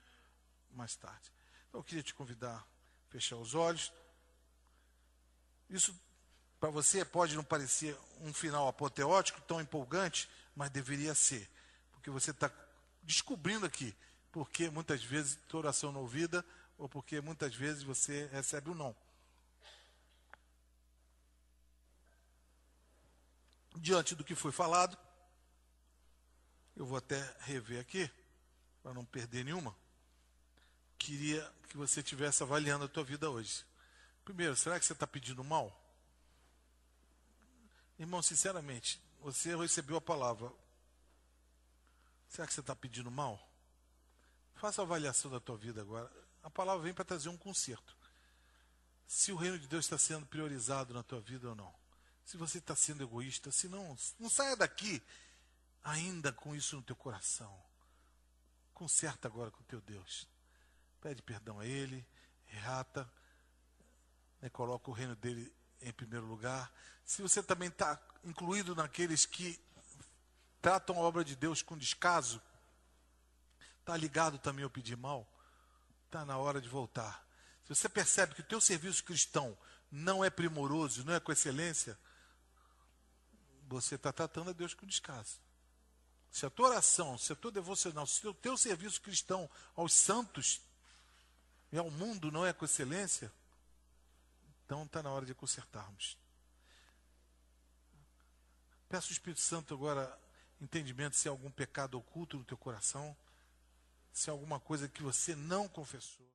mais 0.71 0.95
tarde. 0.95 1.31
Então, 1.69 1.79
eu 1.79 1.83
queria 1.83 2.03
te 2.03 2.13
convidar 2.13 2.55
a 2.55 2.63
fechar 3.09 3.37
os 3.37 3.53
olhos. 3.53 3.93
Isso, 5.69 5.97
para 6.59 6.69
você, 6.69 7.03
pode 7.05 7.35
não 7.35 7.43
parecer 7.43 7.97
um 8.21 8.33
final 8.33 8.67
apoteótico, 8.67 9.41
tão 9.41 9.61
empolgante, 9.61 10.29
mas 10.55 10.69
deveria 10.69 11.13
ser. 11.13 11.49
Porque 11.91 12.09
você 12.09 12.31
está 12.31 12.49
descobrindo 13.05 13.65
aqui 13.65 13.95
porque 14.35 14.69
muitas 14.69 15.01
vezes 15.01 15.39
tua 15.47 15.61
oração 15.61 15.93
não 15.93 16.01
ouvida, 16.01 16.45
ou 16.77 16.89
porque 16.89 17.21
muitas 17.21 17.55
vezes 17.55 17.83
você 17.83 18.25
recebe 18.33 18.69
o 18.69 18.73
um 18.73 18.75
não. 18.75 18.95
diante 23.77 24.13
do 24.13 24.25
que 24.25 24.35
foi 24.35 24.51
falado, 24.51 24.97
eu 26.75 26.85
vou 26.85 26.97
até 26.97 27.17
rever 27.41 27.79
aqui, 27.79 28.11
para 28.83 28.93
não 28.93 29.05
perder 29.05 29.45
nenhuma. 29.45 29.73
Queria 30.97 31.49
que 31.69 31.77
você 31.77 32.01
estivesse 32.01 32.43
avaliando 32.43 32.83
a 32.83 32.89
tua 32.89 33.05
vida 33.05 33.29
hoje. 33.29 33.65
Primeiro, 34.25 34.55
será 34.57 34.77
que 34.77 34.85
você 34.85 34.91
está 34.91 35.07
pedindo 35.07 35.45
mal? 35.45 35.81
Irmão, 37.97 38.21
sinceramente, 38.21 39.01
você 39.21 39.55
recebeu 39.55 39.95
a 39.95 40.01
palavra. 40.01 40.51
Será 42.29 42.47
que 42.47 42.53
você 42.53 42.59
está 42.59 42.75
pedindo 42.75 43.09
mal? 43.09 43.39
Faça 44.55 44.81
a 44.81 44.85
avaliação 44.85 45.31
da 45.31 45.39
tua 45.39 45.57
vida 45.57 45.81
agora. 45.81 46.11
A 46.43 46.49
palavra 46.49 46.83
vem 46.83 46.93
para 46.93 47.05
trazer 47.05 47.29
um 47.29 47.37
conserto. 47.37 47.95
Se 49.07 49.31
o 49.31 49.35
reino 49.35 49.59
de 49.59 49.67
Deus 49.67 49.85
está 49.85 49.97
sendo 49.97 50.25
priorizado 50.25 50.93
na 50.93 51.03
tua 51.03 51.21
vida 51.21 51.49
ou 51.49 51.55
não 51.55 51.85
se 52.25 52.37
você 52.37 52.57
está 52.57 52.75
sendo 52.75 53.03
egoísta, 53.03 53.51
se 53.51 53.69
não, 53.69 53.95
não 54.19 54.29
saia 54.29 54.57
daqui 54.57 55.01
ainda 55.83 56.33
com 56.33 56.55
isso 56.55 56.75
no 56.75 56.81
teu 56.81 56.95
coração. 56.95 57.55
Conserta 58.73 59.27
agora 59.27 59.51
com 59.51 59.61
o 59.61 59.65
teu 59.65 59.79
Deus. 59.79 60.27
Pede 60.99 61.21
perdão 61.21 61.59
a 61.59 61.65
Ele, 61.65 62.03
errata, 62.51 63.07
né, 64.41 64.49
coloca 64.49 64.89
o 64.89 64.93
reino 64.93 65.15
dele 65.15 65.53
em 65.81 65.93
primeiro 65.93 66.25
lugar. 66.25 66.73
Se 67.05 67.21
você 67.21 67.43
também 67.43 67.69
está 67.69 68.01
incluído 68.23 68.75
naqueles 68.75 69.27
que 69.27 69.59
tratam 70.65 70.97
a 70.97 71.01
obra 71.01 71.23
de 71.23 71.35
Deus 71.35 71.61
com 71.61 71.77
descaso, 71.77 72.41
está 73.81 73.95
ligado 73.95 74.39
também 74.39 74.63
ao 74.63 74.69
pedir 74.69 74.97
mal, 74.97 75.31
está 76.07 76.25
na 76.25 76.39
hora 76.39 76.59
de 76.59 76.67
voltar. 76.67 77.23
Se 77.63 77.75
você 77.75 77.87
percebe 77.87 78.33
que 78.33 78.41
o 78.41 78.45
teu 78.45 78.59
serviço 78.59 79.03
cristão 79.03 79.55
não 79.91 80.25
é 80.25 80.29
primoroso, 80.31 81.05
não 81.05 81.13
é 81.13 81.19
com 81.19 81.31
excelência, 81.31 81.95
você 83.67 83.93
está 83.93 84.11
tratando 84.11 84.49
a 84.49 84.53
Deus 84.53 84.73
com 84.73 84.87
descaso. 84.87 85.39
Se 86.31 86.47
a 86.47 86.49
tua 86.49 86.69
oração, 86.69 87.15
se 87.15 87.31
a 87.31 87.35
tua 87.35 87.51
devocional, 87.51 88.07
se 88.07 88.27
o 88.27 88.33
teu 88.33 88.57
serviço 88.57 88.99
cristão 89.03 89.47
aos 89.75 89.93
santos 89.93 90.61
e 91.71 91.77
ao 91.77 91.91
mundo 91.91 92.31
não 92.31 92.43
é 92.43 92.51
com 92.51 92.65
excelência, 92.65 93.31
então 94.65 94.83
está 94.83 95.03
na 95.03 95.11
hora 95.11 95.27
de 95.27 95.35
consertarmos. 95.35 96.17
Peço 98.89 99.09
ao 99.09 99.13
Espírito 99.13 99.41
Santo 99.41 99.71
agora 99.75 100.24
entendimento 100.61 101.15
se 101.15 101.27
há 101.27 101.31
algum 101.31 101.51
pecado 101.51 101.97
oculto 101.97 102.37
no 102.37 102.43
teu 102.43 102.57
coração, 102.57 103.15
se 104.11 104.29
há 104.29 104.33
alguma 104.33 104.59
coisa 104.59 104.87
que 104.87 105.03
você 105.03 105.35
não 105.35 105.67
confessou. 105.67 106.34